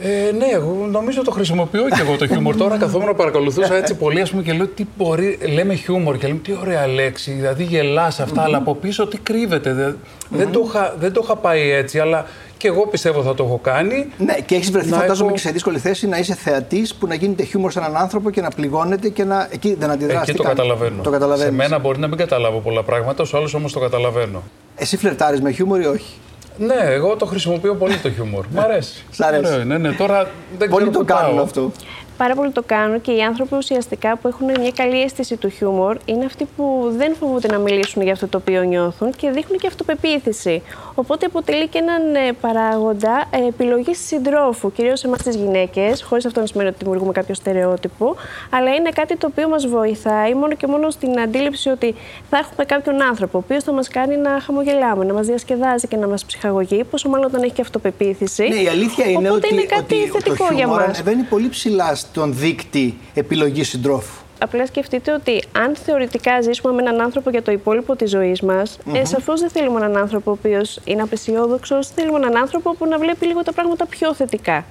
Ε, 0.00 0.32
ναι, 0.32 0.46
εγώ 0.52 0.86
νομίζω 0.90 1.22
το 1.22 1.30
χρησιμοποιώ 1.30 1.88
και 1.88 2.00
εγώ 2.00 2.16
το 2.16 2.26
χιούμορ. 2.26 2.56
Τώρα 2.56 2.76
καθόμουν 2.76 3.16
παρακολουθούσα 3.16 3.74
έτσι 3.74 3.94
πολύ 3.94 4.20
ας 4.20 4.30
πούμε, 4.30 4.42
και 4.42 4.52
λέω 4.52 4.66
τι 4.66 4.84
μπορεί. 4.96 5.38
Λέμε 5.54 5.74
χιούμορ 5.74 6.16
και 6.16 6.26
λέμε 6.26 6.38
τι 6.38 6.52
ωραία 6.60 6.86
λέξη. 6.86 7.30
Δηλαδή 7.30 7.64
γελάς 7.64 8.20
αυτά, 8.20 8.42
αλλά 8.42 8.56
από 8.56 8.74
πίσω 8.74 9.06
τι 9.06 9.18
κρύβεται. 9.18 9.96
δεν, 10.28 10.50
το 10.52 10.64
είχα, 10.66 10.94
δεν 10.98 11.12
το 11.12 11.20
είχα 11.24 11.36
πάει 11.36 11.70
έτσι, 11.70 11.98
αλλά 11.98 12.26
και 12.56 12.68
εγώ 12.68 12.86
πιστεύω 12.86 13.22
θα 13.22 13.34
το 13.34 13.44
έχω 13.44 13.58
κάνει. 13.58 14.12
Ναι, 14.18 14.34
και 14.46 14.54
έχεις 14.54 14.70
βρεθεί, 14.70 14.88
φαντάζομαι, 14.88 15.26
έχω... 15.26 15.36
και 15.36 15.42
σε 15.42 15.50
δύσκολη 15.50 15.78
θέση 15.78 16.06
να 16.06 16.18
είσαι 16.18 16.34
θεατής 16.34 16.94
που 16.94 17.06
να 17.06 17.14
γίνεται 17.14 17.42
χιούμορ 17.42 17.72
σε 17.72 17.78
έναν 17.78 17.96
άνθρωπο 17.96 18.30
και 18.30 18.40
να 18.40 18.48
πληγώνεται 18.48 19.08
και 19.08 19.24
να. 19.24 19.48
Εκεί 19.50 19.74
δεν 19.74 19.90
αντιδράσει. 19.90 20.30
Εκεί 20.30 20.38
το 20.38 20.42
καταλαβαίνω. 20.42 21.02
το 21.02 21.36
Σε 21.36 21.50
μένα 21.50 21.78
μπορεί 21.78 21.98
να 21.98 22.06
μην 22.06 22.18
καταλάβω 22.18 22.58
πολλά 22.58 22.82
πράγματα, 22.82 23.24
ο 23.34 23.36
άλλο 23.36 23.50
όμως 23.54 23.72
το 23.72 23.80
καταλαβαίνω. 23.80 24.42
Εσύ 24.76 24.96
φλερτάρεις 24.96 25.40
με 25.40 25.50
χιούμορ 25.50 25.80
ή 25.80 25.86
όχι; 25.86 26.14
Ναι, 26.58 26.74
εγώ 26.80 27.16
το 27.16 27.26
χρησιμοποιώ 27.26 27.74
πολύ 27.74 27.96
το 27.96 28.10
χιούμορ. 28.10 28.44
Μ' 28.50 28.58
αρέσει. 28.58 29.04
Σ' 29.10 29.20
αρέσει. 29.20 29.64
ναι, 29.64 29.78
ναι. 29.78 29.92
Τώρα 29.92 30.28
δεν 30.58 30.68
Πολλοί 30.68 30.90
το 30.90 31.04
κάνουν 31.04 31.38
αυτό 31.38 31.72
πάρα 32.16 32.34
πολύ 32.34 32.50
το 32.50 32.62
κάνουν 32.66 33.00
και 33.00 33.12
οι 33.12 33.20
άνθρωποι 33.22 33.56
ουσιαστικά 33.56 34.16
που 34.16 34.28
έχουν 34.28 34.46
μια 34.60 34.70
καλή 34.70 35.02
αίσθηση 35.02 35.36
του 35.36 35.48
χιούμορ 35.48 35.96
είναι 36.04 36.24
αυτοί 36.24 36.48
που 36.56 36.92
δεν 36.96 37.14
φοβούνται 37.14 37.48
να 37.48 37.58
μιλήσουν 37.58 38.02
για 38.02 38.12
αυτό 38.12 38.26
το 38.28 38.38
οποίο 38.38 38.62
νιώθουν 38.62 39.10
και 39.16 39.30
δείχνουν 39.30 39.58
και 39.58 39.66
αυτοπεποίθηση. 39.66 40.62
Οπότε 40.94 41.26
αποτελεί 41.26 41.68
και 41.68 41.78
έναν 41.78 42.14
ε, 42.14 42.32
παράγοντα 42.40 43.24
ε, 43.30 43.46
επιλογή 43.46 43.94
συντρόφου, 43.94 44.72
κυρίως 44.72 45.04
εμάς 45.04 45.22
τις 45.22 45.36
γυναίκες, 45.36 46.02
χωρίς 46.02 46.26
αυτό 46.26 46.40
να 46.40 46.46
σημαίνει 46.46 46.68
ότι 46.68 46.78
δημιουργούμε 46.80 47.12
κάποιο 47.12 47.34
στερεότυπο, 47.34 48.14
αλλά 48.50 48.74
είναι 48.74 48.90
κάτι 48.90 49.16
το 49.16 49.26
οποίο 49.30 49.48
μας 49.48 49.66
βοηθάει 49.66 50.34
μόνο 50.34 50.54
και 50.54 50.66
μόνο 50.66 50.90
στην 50.90 51.20
αντίληψη 51.20 51.68
ότι 51.68 51.94
θα 52.30 52.36
έχουμε 52.38 52.64
κάποιον 52.64 53.02
άνθρωπο, 53.02 53.38
ο 53.38 53.42
οποίος 53.44 53.64
θα 53.64 53.72
μας 53.72 53.88
κάνει 53.88 54.16
να 54.16 54.40
χαμογελάμε, 54.40 55.04
να 55.04 55.12
μας 55.12 55.26
διασκεδάζει 55.26 55.88
και 55.88 55.96
να 55.96 56.06
μας 56.06 56.24
ψυχαγωγεί, 56.24 56.84
πόσο 56.84 57.08
μάλλον 57.08 57.26
όταν 57.26 57.42
έχει 57.42 57.52
και 57.52 57.60
αυτοπεποίθηση. 57.60 58.48
Ναι, 58.48 58.54
η 58.54 58.68
αλήθεια 58.68 59.06
είναι 59.06 59.28
Οπότε 59.28 59.46
ότι, 59.46 59.54
είναι 59.54 59.62
κάτι 59.64 59.94
ότι 59.94 60.10
θετικό 60.10 60.46
το 60.48 60.54
για 60.54 60.66
μας. 60.66 60.84
ανεβαίνει 60.84 61.22
πολύ 61.22 61.48
ψηλά 61.48 61.96
στον 62.10 62.34
δείκτη 62.36 62.98
επιλογής 63.14 63.68
συντρόφου. 63.68 64.24
Απλά 64.38 64.66
σκεφτείτε 64.66 65.12
ότι 65.12 65.42
αν 65.52 65.76
θεωρητικά 65.84 66.40
ζήσουμε 66.40 66.72
με 66.72 66.82
έναν 66.82 67.00
άνθρωπο 67.00 67.30
για 67.30 67.42
το 67.42 67.52
υπόλοιπο 67.52 67.96
της 67.96 68.10
ζωής 68.10 68.40
μας, 68.40 68.78
mm-hmm. 68.78 68.94
ε, 68.94 69.04
σαφώς 69.04 69.40
δεν 69.40 69.50
θέλουμε 69.50 69.80
έναν 69.84 69.96
άνθρωπο 69.96 70.30
ο 70.30 70.36
οποίος 70.38 70.80
είναι 70.84 71.02
απεσιόδοξος. 71.02 71.88
Θέλουμε 71.88 72.18
έναν 72.18 72.36
άνθρωπο 72.36 72.74
που 72.74 72.86
να 72.86 72.98
βλέπει 72.98 73.26
λίγο 73.26 73.42
τα 73.42 73.52
πράγματα 73.52 73.86
πιο 73.86 74.14
θετικά. 74.14 74.64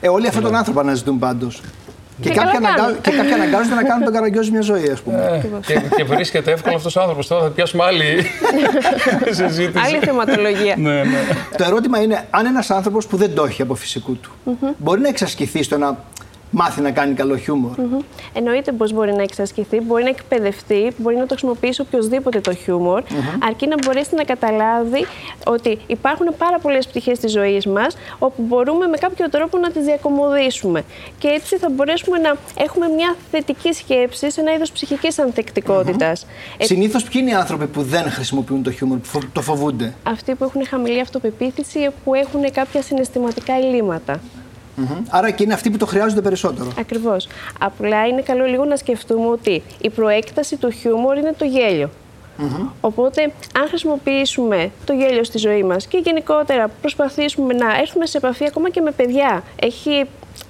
Ε, 0.00 0.08
όλοι 0.08 0.26
αυτόν 0.26 0.42
τον 0.42 0.54
άνθρωπο 0.54 0.80
αναζητούν 0.80 1.18
πάντως. 1.18 1.60
Και, 2.20 2.28
και, 2.28 2.34
κάποιοι 2.34 2.56
αναγκά... 2.56 2.96
και 3.00 3.10
κάποιοι 3.10 3.32
αναγκάζονται 3.32 3.74
να 3.74 3.82
κάνουν 3.82 4.04
τον 4.04 4.12
καραγκιόζη 4.12 4.50
μια 4.50 4.60
ζωή, 4.60 4.88
ας 4.88 5.00
πούμε. 5.00 5.42
Ε, 5.42 5.66
και, 5.66 5.80
και 5.96 6.04
βρίσκεται 6.04 6.52
εύκολο 6.52 6.76
αυτός 6.76 6.96
ο 6.96 7.00
άνθρωπος. 7.00 7.26
Τώρα 7.26 7.42
θα 7.42 7.50
πιάσουμε 7.50 7.84
άλλη 7.84 8.04
συζήτηση. 9.40 9.84
Άλλη 9.84 9.98
θεματολογία. 9.98 10.74
ναι, 10.78 11.02
ναι. 11.02 11.18
Το 11.56 11.64
ερώτημα 11.64 12.02
είναι 12.02 12.26
αν 12.30 12.46
ένας 12.46 12.70
άνθρωπος 12.70 13.06
που 13.06 13.16
δεν 13.16 13.34
το 13.34 13.44
έχει 13.44 13.62
από 13.62 13.74
φυσικού 13.74 14.16
του 14.16 14.30
mm-hmm. 14.46 14.74
μπορεί 14.78 15.00
να 15.00 15.08
εξασκηθεί 15.08 15.62
στο 15.62 15.78
να 15.78 15.98
μάθει 16.52 16.80
να 16.80 16.90
κάνει 16.90 17.14
καλό 17.14 17.36
χιούμορ. 17.36 17.70
Mm-hmm. 17.76 18.04
Εννοείται 18.32 18.72
πως 18.72 18.92
μπορεί 18.92 19.12
να 19.12 19.22
εξασκηθεί, 19.22 19.80
μπορεί 19.80 20.02
να 20.02 20.08
εκπαιδευτεί, 20.08 20.92
μπορεί 20.96 21.16
να 21.16 21.26
το 21.26 21.28
χρησιμοποιήσει 21.28 21.80
οποιοδήποτε 21.80 22.40
το 22.40 22.54
χιούμορ, 22.54 23.02
αρκεί 23.48 23.66
να 23.66 23.76
μπορέσει 23.84 24.14
να 24.14 24.24
καταλάβει 24.24 25.06
ότι 25.46 25.78
υπάρχουν 25.86 26.26
πάρα 26.38 26.58
πολλές 26.58 26.86
πτυχές 26.86 27.18
της 27.18 27.32
ζωής 27.32 27.66
μας 27.66 27.96
όπου 28.18 28.42
μπορούμε 28.42 28.86
με 28.86 28.96
κάποιο 28.96 29.28
τρόπο 29.30 29.58
να 29.58 29.70
τις 29.70 29.84
διακομωδήσουμε. 29.84 30.82
Και 31.18 31.28
έτσι 31.28 31.56
θα 31.56 31.70
μπορέσουμε 31.70 32.18
να 32.18 32.34
έχουμε 32.58 32.88
μια 32.88 33.16
θετική 33.30 33.72
σκέψη 33.72 34.30
σε 34.30 34.40
ένα 34.40 34.54
είδος 34.54 34.72
ψυχικής 34.72 35.18
ανθεκτικότητας. 35.18 36.24
Mm-hmm. 36.24 36.56
Ε... 36.58 36.64
Συνήθως, 36.64 37.02
ποιοι 37.04 37.20
είναι 37.24 37.30
οι 37.30 37.34
άνθρωποι 37.34 37.66
που 37.66 37.82
δεν 37.82 38.10
χρησιμοποιούν 38.10 38.62
το 38.62 38.70
χιούμορ, 38.70 38.98
που 38.98 39.18
το 39.32 39.40
φοβούνται; 39.42 39.94
Αυτοί 40.02 40.34
που 40.34 40.44
έχουν 40.44 40.66
χαμηλή 40.66 41.00
αυτοπεποίθηση, 41.00 41.88
που 42.04 42.14
έχουν 42.14 42.52
κάποια 42.52 42.82
συναισθηματικά 42.82 43.52
ελλείμματα. 43.54 44.20
Mm-hmm. 44.76 45.02
Άρα 45.08 45.30
και 45.30 45.42
είναι 45.42 45.54
αυτοί 45.54 45.70
που 45.70 45.76
το 45.76 45.86
χρειάζονται 45.86 46.20
περισσότερο. 46.20 46.72
Ακριβώς. 46.78 47.28
Απλά 47.58 48.06
είναι 48.06 48.20
καλό 48.20 48.44
λίγο 48.44 48.64
να 48.64 48.76
σκεφτούμε 48.76 49.28
ότι 49.28 49.62
η 49.80 49.90
προέκταση 49.90 50.56
του 50.56 50.70
χιούμορ 50.70 51.16
είναι 51.16 51.34
το 51.38 51.44
γέλιο. 51.44 51.90
Mm-hmm. 52.38 52.66
Οπότε, 52.80 53.22
αν 53.60 53.68
χρησιμοποιήσουμε 53.68 54.70
το 54.84 54.92
γέλιο 54.92 55.24
στη 55.24 55.38
ζωή 55.38 55.62
μας 55.62 55.86
και 55.86 56.00
γενικότερα 56.04 56.68
προσπαθήσουμε 56.80 57.54
να 57.54 57.78
έρθουμε 57.80 58.06
σε 58.06 58.16
επαφή 58.16 58.44
ακόμα 58.46 58.70
και 58.70 58.80
με 58.80 58.90
παιδιά, 58.90 59.42
έχει 59.60 60.04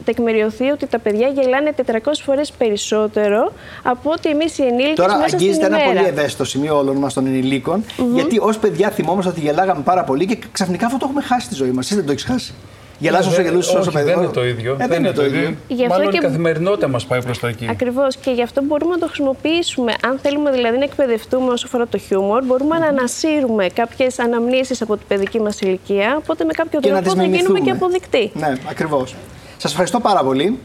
τεκμηριωθεί 0.05 0.71
ότι 0.71 0.87
τα 0.87 0.99
παιδιά 0.99 1.29
γελάνε 1.29 1.75
400 1.87 1.95
φορές 2.25 2.53
περισσότερο 2.53 3.53
από 3.83 4.11
ότι 4.11 4.29
εμείς 4.29 4.59
οι 4.59 4.63
ενήλικες 4.63 4.95
Τώρα 4.95 5.17
μέσα 5.19 5.37
αγγίζεται 5.37 5.55
στην 5.55 5.75
ένα 5.75 5.85
ημέρα. 5.85 6.01
πολύ 6.01 6.09
ευαίσθητο 6.09 6.45
σημείο 6.45 6.79
όλων 6.79 6.97
μας 6.97 7.15
των 7.15 7.27
ενηλίκων. 7.27 7.85
Γιατί 8.15 8.39
ως 8.41 8.59
παιδιά 8.59 8.91
θυμόμαστε 8.91 9.31
ότι 9.31 9.41
γελάγαμε 9.41 9.83
πάρα 9.83 10.05
πολύ 10.05 10.27
και 10.27 10.39
ξαφνικά 10.53 10.87
αυτό 10.87 10.99
το 10.99 11.05
έχουμε 11.09 11.23
χάσει 11.23 11.47
στη 11.47 11.55
ζωή 11.55 11.71
μας. 11.71 11.85
Εσύ 11.85 11.95
δεν 11.95 12.07
το 12.07 12.13
έχεις 12.13 12.25
χάσει; 12.25 12.55
Γελάς 12.99 13.27
όσο 13.27 13.43
γελούσες 13.43 13.75
όσο 13.75 13.91
παιδί. 13.91 14.05
Δεν 14.11 14.19
είναι 14.23 14.33
το 14.33 14.45
ίδιο. 14.47 14.77
Ε, 14.81 14.87
δεν 14.87 14.99
είναι 14.99 15.13
το 15.13 15.25
ίδιο. 15.25 15.55
Γι' 15.69 15.83
αυτό 15.85 15.97
Μάλλον 15.97 16.11
και- 16.13 16.17
η 16.17 16.21
καθημερινότητα 16.21 16.89
μας 16.89 17.05
πάει 17.07 17.23
προς 17.23 17.39
τα 17.39 17.49
εκεί. 17.49 17.67
Ακριβώς. 17.71 18.17
Και 18.17 18.31
γι' 18.31 18.43
αυτό 18.43 18.63
μπορούμε 18.63 18.93
να 18.95 18.99
το 18.99 19.07
χρησιμοποιήσουμε. 19.07 19.95
Αν 20.05 20.19
θέλουμε 20.23 20.51
δηλαδή 20.51 20.79
να 20.79 20.85
εκπαιδευτούμε 20.85 21.53
όσο 21.53 21.67
αφορά 21.67 21.87
το 21.87 21.99
χιούμορ, 21.99 22.45
μπορούμε 22.45 22.79
να 22.79 22.87
ανασύρουμε 22.87 23.67
κάποιες 23.75 24.19
αναμνήσεις 24.19 24.83
από 24.83 24.97
την 24.97 25.07
παιδική 25.09 25.41
μας 25.41 25.61
ηλικία. 25.61 26.17
Οπότε 26.19 26.45
με 26.45 26.53
κάποιο 26.53 26.81
Και 26.81 26.91
να 26.91 26.95
τρόπο 27.03 27.15
τις 27.15 27.23
θα 27.23 27.23
γίνουμε 27.29 27.37
μιμηθούμε. 27.37 27.61
και 27.61 27.71
αποδεικτοί. 27.71 28.31
Ναι, 28.35 28.53
ακριβώς. 28.71 29.15
Σας 29.57 29.71
ευχαριστώ 29.71 30.01
πάρα 30.01 30.23
πολύ. 30.25 30.59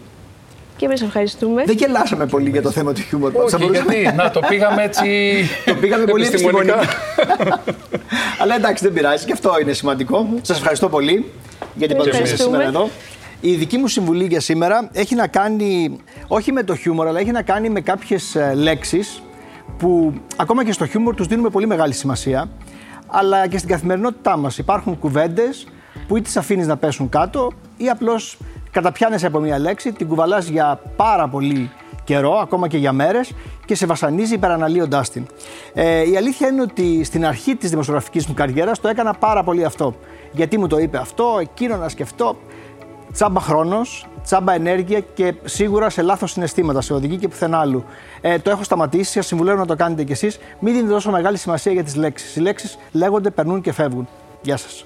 Και 0.78 0.86
εμείς 0.86 1.02
ευχαριστούμε. 1.02 1.64
Δεν 1.66 1.76
γελάσαμε 1.76 2.26
πολύ 2.26 2.50
για 2.50 2.62
το 2.62 2.72
θέμα 2.72 2.94
του 2.94 3.02
χιούμορ. 3.02 3.32
Θα 3.36 3.44
Όχι, 3.44 3.56
μπορούσαμε- 3.58 3.94
γιατί; 3.96 4.16
Να 4.16 4.32
το 4.32 4.40
πήγαμε 4.50 4.84
έτσι. 4.84 5.06
Το 5.66 5.74
πήγαμε 5.76 6.06
πολύ 6.06 6.26
επιστημονικά. 6.26 6.76
Αλλά 8.42 8.56
εντάξει, 8.56 8.84
δεν 8.84 8.94
πειράζει 8.94 9.26
και 9.26 9.32
αυτό 9.34 9.52
είναι 9.62 9.74
σημαντικό. 9.74 10.28
Σας 10.42 10.58
ευχαριστώ 10.58 10.90
πολύ 10.90 11.32
για 11.78 11.88
την 11.88 11.98
παρουσία 11.98 12.20
σας 12.26 12.32
Ευχαριστούμε. 12.32 12.58
σήμερα 12.58 12.78
εδώ. 12.78 12.90
Η 13.42 13.56
δική 13.56 13.78
μου 13.78 13.88
συμβουλή 13.88 14.26
για 14.26 14.40
σήμερα 14.40 14.90
έχει 14.92 15.16
να 15.16 15.28
κάνει 15.28 15.98
όχι 16.28 16.52
με 16.52 16.64
το 16.64 16.76
χιούμορ, 16.76 17.08
αλλά 17.08 17.20
έχει 17.20 17.32
να 17.32 17.42
κάνει 17.42 17.70
με 17.70 17.82
κάποιες 17.82 18.38
λέξεις 18.56 19.22
που 19.78 20.14
ακόμα 20.36 20.66
και 20.66 20.72
στο 20.72 20.86
χιούμορ 20.86 21.16
τους 21.16 21.28
δίνουμε 21.28 21.50
πολύ 21.50 21.68
μεγάλη 21.68 21.94
σημασία. 21.94 22.50
Αλλά 23.08 23.48
και 23.48 23.58
στην 23.58 23.70
καθημερινότητά 23.70 24.38
μας 24.38 24.58
υπάρχουν 24.58 25.00
κουβέντες 25.00 25.68
που 26.08 26.18
ή 26.18 26.22
τις 26.22 26.38
αφήνεις 26.38 26.68
να 26.68 26.78
πέσουν 26.78 27.10
κάτω 27.10 27.52
ή 27.78 27.90
απλώς 27.90 28.38
καταπιάνεσαι 28.72 29.26
από 29.26 29.40
μία 29.40 29.60
λέξη, 29.60 29.92
την 29.92 30.08
κουβαλάς 30.08 30.48
για 30.48 30.82
πάρα 30.96 31.28
πολύ 31.28 31.72
καιρό, 32.08 32.34
ακόμα 32.34 32.68
και 32.68 32.78
για 32.78 32.92
μέρες, 32.92 33.32
και 33.66 33.76
σε 33.76 33.86
βασανίζει 33.86 34.34
υπεραναλύοντάς 34.34 35.10
την. 35.10 35.26
Ε, 35.74 36.10
η 36.10 36.18
αλήθεια 36.18 36.48
είναι 36.48 36.62
ότι 36.62 37.04
στην 37.04 37.26
αρχή 37.26 37.56
της 37.56 37.70
δημοσιογραφικής 37.70 38.28
μου 38.28 38.34
καριέρας 38.34 38.80
το 38.80 38.88
έκανα 38.88 39.14
πάρα 39.14 39.44
πολύ 39.44 39.64
αυτό. 39.64 39.96
Γιατί 40.32 40.58
μου 40.58 40.68
το 40.68 40.78
είπε 40.78 40.98
αυτό, 40.98 41.38
εκείνο 41.42 41.76
να 41.76 41.90
σκεφτώ. 41.90 42.38
Τσάμπα 43.14 43.40
χρόνος, 43.40 44.08
τσάμπα 44.24 44.54
ενέργεια 44.54 45.00
και 45.00 45.34
σίγουρα 45.44 45.90
σε 45.90 46.02
λάθος 46.02 46.32
συναισθήματα, 46.32 46.82
σε 46.82 46.94
οδηγεί 46.94 47.18
και 47.18 47.28
πουθενά 47.28 47.60
άλλου. 47.60 47.84
Ε, 48.22 48.40
το 48.40 48.50
έχω 48.50 48.64
σταματήσει, 48.64 49.12
σας 49.12 49.26
συμβουλεύω 49.26 49.58
να 49.58 49.66
το 49.66 49.76
κάνετε 49.76 50.04
κι 50.04 50.12
εσείς. 50.12 50.40
Μην 50.60 50.74
δίνετε 50.74 50.94
τόσο 50.94 51.12
μεγάλη 51.12 51.38
σημασία 51.38 51.72
για 51.72 51.84
τις 51.84 51.96
λέξεις. 51.96 52.36
Οι 52.36 52.40
λέξεις 52.40 52.78
λέγονται, 52.92 53.30
περνούν 53.30 53.62
και 53.62 53.72
φεύγουν. 53.72 54.08
Γεια 54.42 54.58
σας. 54.58 54.86